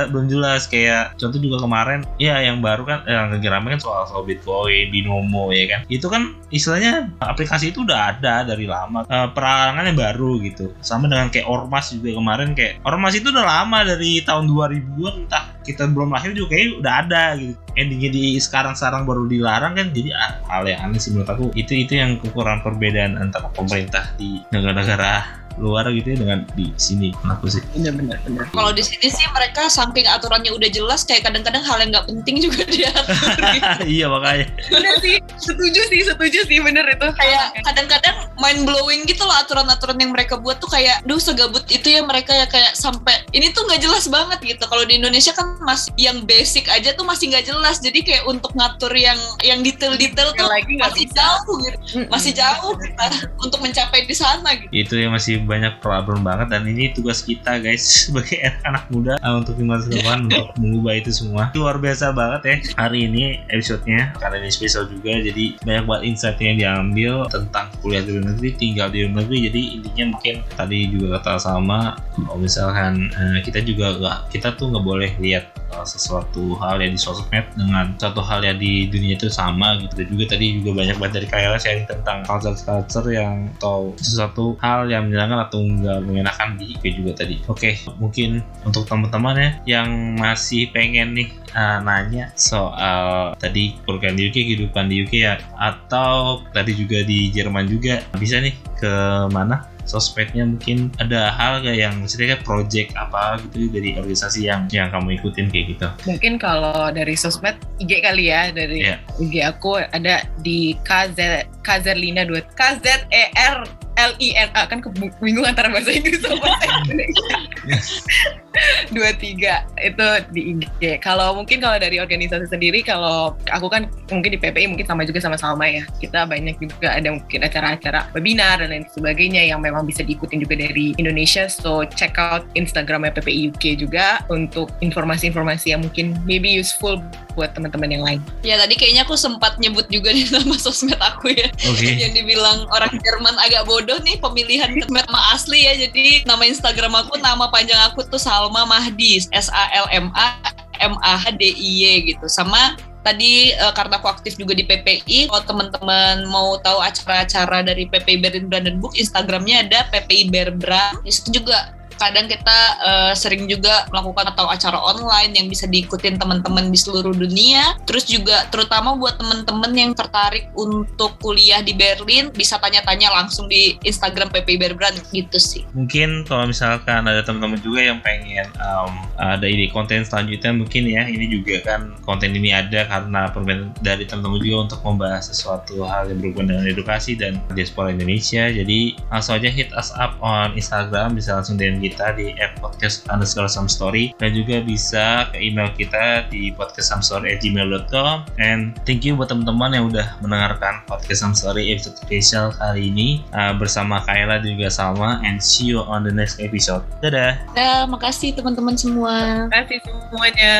belum 0.09 0.25
jelas. 0.29 0.61
Kayak 0.69 1.17
contoh 1.19 1.39
juga 1.39 1.57
kemarin 1.63 1.99
ya 2.17 2.41
yang 2.41 2.59
baru 2.59 2.83
kan 2.85 2.99
yang 3.05 3.33
lagi 3.33 3.47
rame 3.47 3.67
kan 3.75 3.81
soal 3.81 4.03
soal 4.09 4.23
bitcoin 4.23 4.89
binomo 4.89 5.51
ya 5.51 5.65
kan? 5.69 5.81
Itu 5.87 6.07
kan 6.09 6.35
istilahnya 6.49 7.09
aplikasi 7.21 7.73
itu 7.73 7.83
udah 7.83 8.15
ada 8.15 8.45
dari 8.45 8.65
lama. 8.65 9.03
E, 9.05 9.17
peralangannya 9.31 9.93
baru 9.93 10.41
gitu. 10.41 10.73
Sama 10.81 11.09
dengan 11.11 11.29
kayak 11.29 11.47
ormas 11.47 11.91
juga 11.93 12.15
kemarin 12.15 12.53
kayak 12.53 12.81
ormas 12.85 13.13
itu 13.17 13.29
udah 13.29 13.45
lama 13.45 13.83
dari 13.85 14.21
tahun 14.23 14.49
2000-an 14.49 15.15
entah 15.25 15.45
kita 15.65 15.89
belum 15.89 16.13
lahir 16.13 16.31
juga 16.37 16.53
kayak 16.53 16.79
udah 16.79 16.93
ada 17.05 17.23
gitu. 17.41 17.57
Endingnya 17.75 18.09
di 18.13 18.39
sekarang-sekarang 18.39 19.03
baru 19.03 19.27
dilarang 19.27 19.75
kan 19.75 19.91
jadi 19.91 20.15
hal 20.47 20.63
yang 20.63 20.79
aneh 20.87 20.99
sih 21.01 21.11
menurut 21.11 21.29
aku. 21.29 21.45
Itu 21.57 21.75
itu 21.75 21.99
yang 21.99 22.21
kekurangan 22.23 22.63
perbedaan 22.63 23.19
antara 23.19 23.51
pemerintah 23.51 24.15
di 24.15 24.39
negara-negara 24.53 25.44
luar 25.55 25.87
gitu 25.93 26.11
ya 26.13 26.17
dengan 26.19 26.39
di 26.57 26.71
sini 26.75 27.15
aku 27.27 27.47
sih. 27.47 27.63
Benar-benar 27.77 28.19
benar 28.27 28.45
kalau 28.51 28.71
di 28.75 28.83
sini 28.83 29.07
sih 29.07 29.25
mereka 29.31 29.71
samping 29.71 30.03
aturannya 30.09 30.51
udah 30.51 30.69
jelas 30.69 31.07
kayak 31.07 31.23
kadang-kadang 31.27 31.63
hal 31.63 31.77
yang 31.79 31.89
nggak 31.95 32.07
penting 32.09 32.35
juga 32.43 32.63
diatur 32.73 33.15
gitu. 33.55 33.83
iya 33.87 34.05
makanya. 34.11 34.47
Benar 34.67 34.95
sih 34.99 35.15
setuju 35.39 35.81
sih 35.87 36.01
setuju 36.03 36.39
sih 36.49 36.59
bener 36.59 36.85
itu. 36.89 37.07
Kayak 37.15 37.55
kadang-kadang 37.63 38.15
mind 38.39 38.67
blowing 38.67 39.07
gitu 39.07 39.23
loh 39.23 39.35
aturan-aturan 39.39 39.95
yang 39.99 40.11
mereka 40.11 40.35
buat 40.39 40.59
tuh 40.59 40.67
kayak 40.71 41.03
duh 41.07 41.19
segabut 41.19 41.63
itu 41.71 41.87
ya 41.87 42.03
mereka 42.03 42.35
ya 42.35 42.45
kayak 42.47 42.75
sampai 42.75 43.23
ini 43.31 43.51
tuh 43.55 43.63
nggak 43.67 43.81
jelas 43.83 44.05
banget 44.11 44.39
gitu. 44.43 44.63
Kalau 44.67 44.83
di 44.83 44.99
Indonesia 44.99 45.31
kan 45.31 45.55
masih 45.63 45.91
yang 45.95 46.23
basic 46.27 46.67
aja 46.67 46.91
tuh 46.95 47.07
masih 47.07 47.31
nggak 47.31 47.45
jelas. 47.47 47.79
Jadi 47.79 48.03
kayak 48.03 48.23
untuk 48.27 48.51
ngatur 48.55 48.91
yang 48.95 49.17
yang 49.43 49.63
detail-detail 49.63 50.35
tuh 50.35 50.47
lagi 50.47 50.75
masih 50.79 51.07
bisa. 51.07 51.19
jauh 51.19 51.55
gitu. 51.63 51.77
Masih 52.11 52.31
jauh 52.35 52.73
kita 52.75 53.05
untuk 53.43 53.59
mencapai 53.63 54.03
di 54.03 54.15
sana 54.15 54.49
gitu. 54.59 54.71
Itu 54.71 54.95
yang 54.99 55.15
masih 55.15 55.43
banyak 55.43 55.79
problem 55.79 56.23
banget. 56.23 56.51
Dan 56.51 56.67
ini 56.67 56.91
tugas 56.91 57.23
kita 57.23 57.59
guys 57.59 57.83
sebagai 58.07 58.39
anak 58.67 58.87
muda 58.91 59.15
uh, 59.23 59.39
untuk 59.39 59.55
masa 59.63 59.87
depan 59.89 60.23
untuk 60.27 60.51
mengubah 60.59 60.93
itu 60.99 61.11
semua. 61.11 61.51
Luar 61.55 61.79
biasa 61.79 62.11
banget 62.11 62.41
ya 62.43 62.55
hari 62.75 63.07
ini 63.07 63.39
episodenya. 63.47 64.11
Karena 64.19 64.43
ini 64.43 64.51
spesial 64.51 64.87
juga 64.91 65.15
jadi 65.15 65.55
banyak 65.63 65.83
banget 65.87 66.03
insight 66.05 66.37
yang 66.43 66.57
diambil 66.59 67.27
tentang 67.31 67.71
kuliah 67.79 68.03
di 68.03 68.24
negeri 68.25 68.49
tinggal 68.57 68.87
di 68.89 69.05
luar 69.05 69.23
negeri 69.23 69.37
jadi 69.51 69.61
intinya 69.79 70.05
mungkin 70.17 70.35
tadi 70.57 70.79
juga 70.89 71.07
kata 71.19 71.33
sama 71.37 71.95
kalau 72.15 72.37
misalkan 72.39 73.11
uh, 73.13 73.37
kita 73.43 73.61
juga 73.61 73.95
gak 73.99 74.17
kita 74.33 74.55
tuh 74.55 74.73
nggak 74.73 74.85
boleh 74.85 75.11
lihat 75.21 75.51
uh, 75.75 75.85
sesuatu 75.85 76.57
hal 76.59 76.81
yang 76.81 76.93
di 76.95 76.99
sosmed 76.99 77.45
dengan 77.55 77.93
satu 77.99 78.21
hal 78.23 78.43
yang 78.43 78.57
di 78.57 78.87
dunia 78.89 79.15
itu 79.15 79.29
sama 79.31 79.77
gitu 79.81 80.15
juga 80.15 80.35
tadi 80.35 80.59
juga 80.61 80.83
banyak 80.83 80.95
banget 80.97 81.13
dari 81.21 81.27
Kayla 81.27 81.59
sharing 81.59 81.87
tentang 81.87 82.23
culture-culture 82.27 83.07
yang 83.11 83.49
atau 83.59 83.95
sesuatu 83.99 84.55
hal 84.59 84.87
yang 84.91 85.07
menyenangkan 85.07 85.47
atau 85.47 85.59
nggak 85.63 85.99
mengenakan 86.05 86.49
di 86.59 86.75
IP 86.75 86.83
juga 87.01 87.11
tadi. 87.23 87.35
Oke, 87.49 87.73
okay, 87.73 87.73
mungkin 87.97 88.43
untuk 88.63 88.85
teman-teman 88.85 89.35
ya 89.35 89.49
yang 89.79 90.19
masih 90.19 90.69
pengen 90.71 91.15
nih 91.15 91.29
uh, 91.55 91.79
nanya 91.81 92.31
soal 92.35 93.33
tadi 93.39 93.75
program 93.83 94.13
di 94.13 94.29
UK, 94.29 94.37
kehidupan 94.53 94.91
di 94.91 95.03
UK 95.03 95.13
ya, 95.17 95.35
atau 95.57 96.43
tadi 96.51 96.75
juga 96.75 97.01
di 97.03 97.31
Jerman 97.31 97.65
juga 97.67 98.03
bisa 98.17 98.41
nih 98.41 98.55
ke 98.79 98.93
mana? 99.29 99.75
sosmednya 99.85 100.43
mungkin 100.49 100.89
ada 100.97 101.31
hal 101.37 101.61
kayak 101.61 101.77
yang 101.77 101.95
misalnya 102.01 102.41
project 102.41 102.91
apa 102.97 103.37
gitu 103.47 103.69
dari 103.69 103.93
organisasi 103.95 104.49
yang 104.49 104.65
yang 104.73 104.89
kamu 104.89 105.21
ikutin 105.21 105.47
kayak 105.53 105.77
gitu 105.77 105.87
mungkin 106.09 106.41
kalau 106.41 106.89
dari 106.91 107.13
sosmed 107.13 107.55
IG 107.77 108.01
kali 108.01 108.33
ya 108.33 108.49
dari 108.49 108.81
yeah. 108.81 108.99
IG 109.21 109.45
aku 109.45 109.85
ada 109.93 110.25
di 110.41 110.73
KZ 110.81 111.47
Kazerlina 111.61 112.25
2 112.25 112.41
KZER 112.57 113.84
L 113.95 114.11
I 114.19 114.35
N 114.35 114.49
A 114.53 114.67
kan 114.67 114.83
bingung 115.23 115.47
antara 115.47 115.71
bahasa 115.71 115.91
Inggris 115.91 116.19
sama 116.19 116.43
bahasa 116.43 116.67
Indonesia. 116.83 117.35
Dua 118.95 119.11
tiga 119.19 119.67
itu 119.83 120.07
di 120.31 120.55
IG. 120.55 121.03
Kalau 121.03 121.35
mungkin 121.35 121.59
kalau 121.59 121.75
dari 121.75 121.99
organisasi 121.99 122.47
sendiri, 122.47 122.83
kalau 122.83 123.35
aku 123.51 123.67
kan 123.67 123.91
mungkin 124.07 124.31
di 124.31 124.39
PPI 124.39 124.71
mungkin 124.71 124.87
sama 124.87 125.03
juga 125.03 125.19
sama 125.19 125.35
Salma 125.35 125.67
ya. 125.67 125.83
Kita 125.99 126.23
banyak 126.23 126.55
juga 126.63 126.95
ada 126.95 127.11
mungkin 127.11 127.43
acara-acara 127.43 128.07
webinar 128.15 128.63
dan 128.63 128.71
lain 128.71 128.87
sebagainya 128.87 129.43
yang 129.43 129.59
memang 129.59 129.83
bisa 129.83 130.07
diikutin 130.07 130.39
juga 130.39 130.55
dari 130.55 130.95
Indonesia. 130.95 131.51
So 131.51 131.83
check 131.83 132.15
out 132.15 132.47
Instagramnya 132.55 133.11
PPI 133.19 133.51
UK 133.51 133.79
juga 133.79 134.23
untuk 134.31 134.71
informasi-informasi 134.79 135.75
yang 135.75 135.83
mungkin 135.83 136.15
maybe 136.23 136.47
useful 136.47 137.03
buat 137.35 137.51
teman-teman 137.51 137.91
yang 137.91 138.03
lain. 138.03 138.19
Ya 138.41 138.55
tadi 138.55 138.79
kayaknya 138.79 139.03
aku 139.03 139.19
sempat 139.19 139.59
nyebut 139.59 139.91
juga 139.91 140.15
di 140.15 140.25
nama 140.33 140.55
sosmed 140.55 140.97
aku 140.97 141.35
ya, 141.35 141.51
okay. 141.67 141.99
yang 141.99 142.15
dibilang 142.15 142.63
orang 142.71 142.95
Jerman 143.03 143.35
agak 143.43 143.67
bodoh 143.67 143.84
bodoh 143.85 144.01
nih 144.01 144.17
pemilihan 144.17 144.73
nama 144.89 145.37
asli 145.37 145.69
ya. 145.69 145.77
Jadi 145.77 146.25
nama 146.25 146.41
Instagram 146.41 147.05
aku 147.05 147.21
nama 147.21 147.45
panjang 147.53 147.77
aku 147.85 148.01
tuh 148.09 148.17
Salma 148.17 148.65
Mahdi, 148.65 149.21
S 149.29 149.45
A 149.53 149.69
L 149.77 149.85
M 149.93 150.09
A 150.17 150.41
M 150.81 150.97
A 151.05 151.21
H 151.21 151.37
D 151.37 151.53
I 151.53 151.69
Y 151.85 151.85
gitu. 152.09 152.25
Sama 152.25 152.73
tadi 153.05 153.53
uh, 153.61 153.69
karena 153.77 154.01
aku 154.01 154.09
aktif 154.09 154.41
juga 154.41 154.57
di 154.57 154.65
PPI 154.65 155.29
kalau 155.29 155.45
teman-teman 155.45 156.25
mau 156.25 156.57
tahu 156.65 156.81
acara-acara 156.81 157.61
dari 157.61 157.85
PPI 157.85 158.25
Berlin 158.25 158.49
Brandenburg 158.49 158.97
Instagramnya 158.97 159.69
ada 159.69 159.85
PPI 159.93 160.33
Berbran 160.33 160.97
di 161.05 161.13
situ 161.13 161.37
juga 161.37 161.69
kadang 161.97 162.27
kita 162.27 162.57
uh, 162.83 163.13
sering 163.15 163.47
juga 163.47 163.87
melakukan 163.91 164.31
atau 164.35 164.45
acara 164.49 164.77
online 164.77 165.35
yang 165.35 165.47
bisa 165.47 165.65
diikutin 165.65 166.19
teman-teman 166.19 166.69
di 166.69 166.79
seluruh 166.79 167.15
dunia. 167.15 167.77
Terus 167.87 168.07
juga 168.07 168.47
terutama 168.49 168.95
buat 168.95 169.17
teman-teman 169.19 169.71
yang 169.75 169.91
tertarik 169.95 170.51
untuk 170.55 171.17
kuliah 171.19 171.63
di 171.63 171.73
Berlin 171.75 172.31
bisa 172.31 172.59
tanya-tanya 172.59 173.11
langsung 173.11 173.47
di 173.47 173.77
Instagram 173.83 174.31
PP 174.31 174.59
Berbrand 174.59 174.97
gitu 175.11 175.37
sih. 175.39 175.63
Mungkin 175.73 176.27
kalau 176.27 176.49
misalkan 176.49 177.07
ada 177.07 177.21
teman-teman 177.23 177.59
juga 177.61 177.81
yang 177.81 177.99
pengen 178.03 178.47
um, 178.59 178.91
ada 179.17 179.45
ide 179.47 179.71
konten 179.71 180.03
selanjutnya 180.03 180.51
mungkin 180.51 180.83
ya 180.87 181.07
ini 181.07 181.27
juga 181.31 181.61
kan 181.63 181.95
konten 182.03 182.35
ini 182.35 182.51
ada 182.51 182.87
karena 182.87 183.31
permintaan 183.31 183.71
dari 183.81 184.03
teman-teman 184.03 184.39
juga 184.41 184.57
untuk 184.69 184.79
membahas 184.83 185.31
sesuatu 185.31 185.85
hal 185.85 186.09
yang 186.09 186.19
berhubungan 186.19 186.57
dengan 186.57 186.65
edukasi 186.69 187.15
dan 187.15 187.39
diaspora 187.53 187.93
Indonesia. 187.93 188.49
Jadi 188.51 188.97
langsung 189.09 189.37
aja 189.37 189.49
hit 189.49 189.69
us 189.73 189.93
up 189.95 190.17
on 190.19 190.53
Instagram 190.57 191.15
bisa 191.15 191.37
langsung 191.37 191.55
DM 191.55 191.79
kita 191.85 192.17
di 192.17 192.33
app 192.41 192.57
podcast 192.57 193.05
underscore 193.13 193.49
some 193.49 193.69
story. 193.69 194.11
Dan 194.17 194.33
juga 194.33 194.61
bisa 194.65 195.29
ke 195.29 195.37
email 195.37 195.69
kita 195.77 196.25
di 196.33 196.49
podcast 196.53 196.89
some 196.89 197.03
story 197.05 197.37
gmail.com 197.37 198.25
and 198.41 198.73
thank 198.89 199.05
you 199.05 199.13
buat 199.13 199.29
teman-teman 199.29 199.75
yang 199.75 199.85
udah 199.91 200.17
mendengarkan 200.25 200.81
podcast 200.89 201.21
some 201.21 201.37
story 201.37 201.69
episode 201.69 201.97
spesial 202.01 202.49
kali 202.57 202.89
ini. 202.89 203.21
Uh, 203.31 203.53
bersama 203.55 204.01
Kayla 204.03 204.41
juga 204.41 204.71
sama 204.71 205.21
and 205.21 205.37
see 205.37 205.69
you 205.69 205.85
on 205.85 206.01
the 206.01 206.13
next 206.13 206.41
episode. 206.41 206.81
Dadah. 207.05 207.37
Ya, 207.53 207.85
makasih 207.85 208.33
teman-teman 208.33 208.73
semua. 208.73 209.45
Makasih 209.47 209.79
semuanya. 209.85 210.57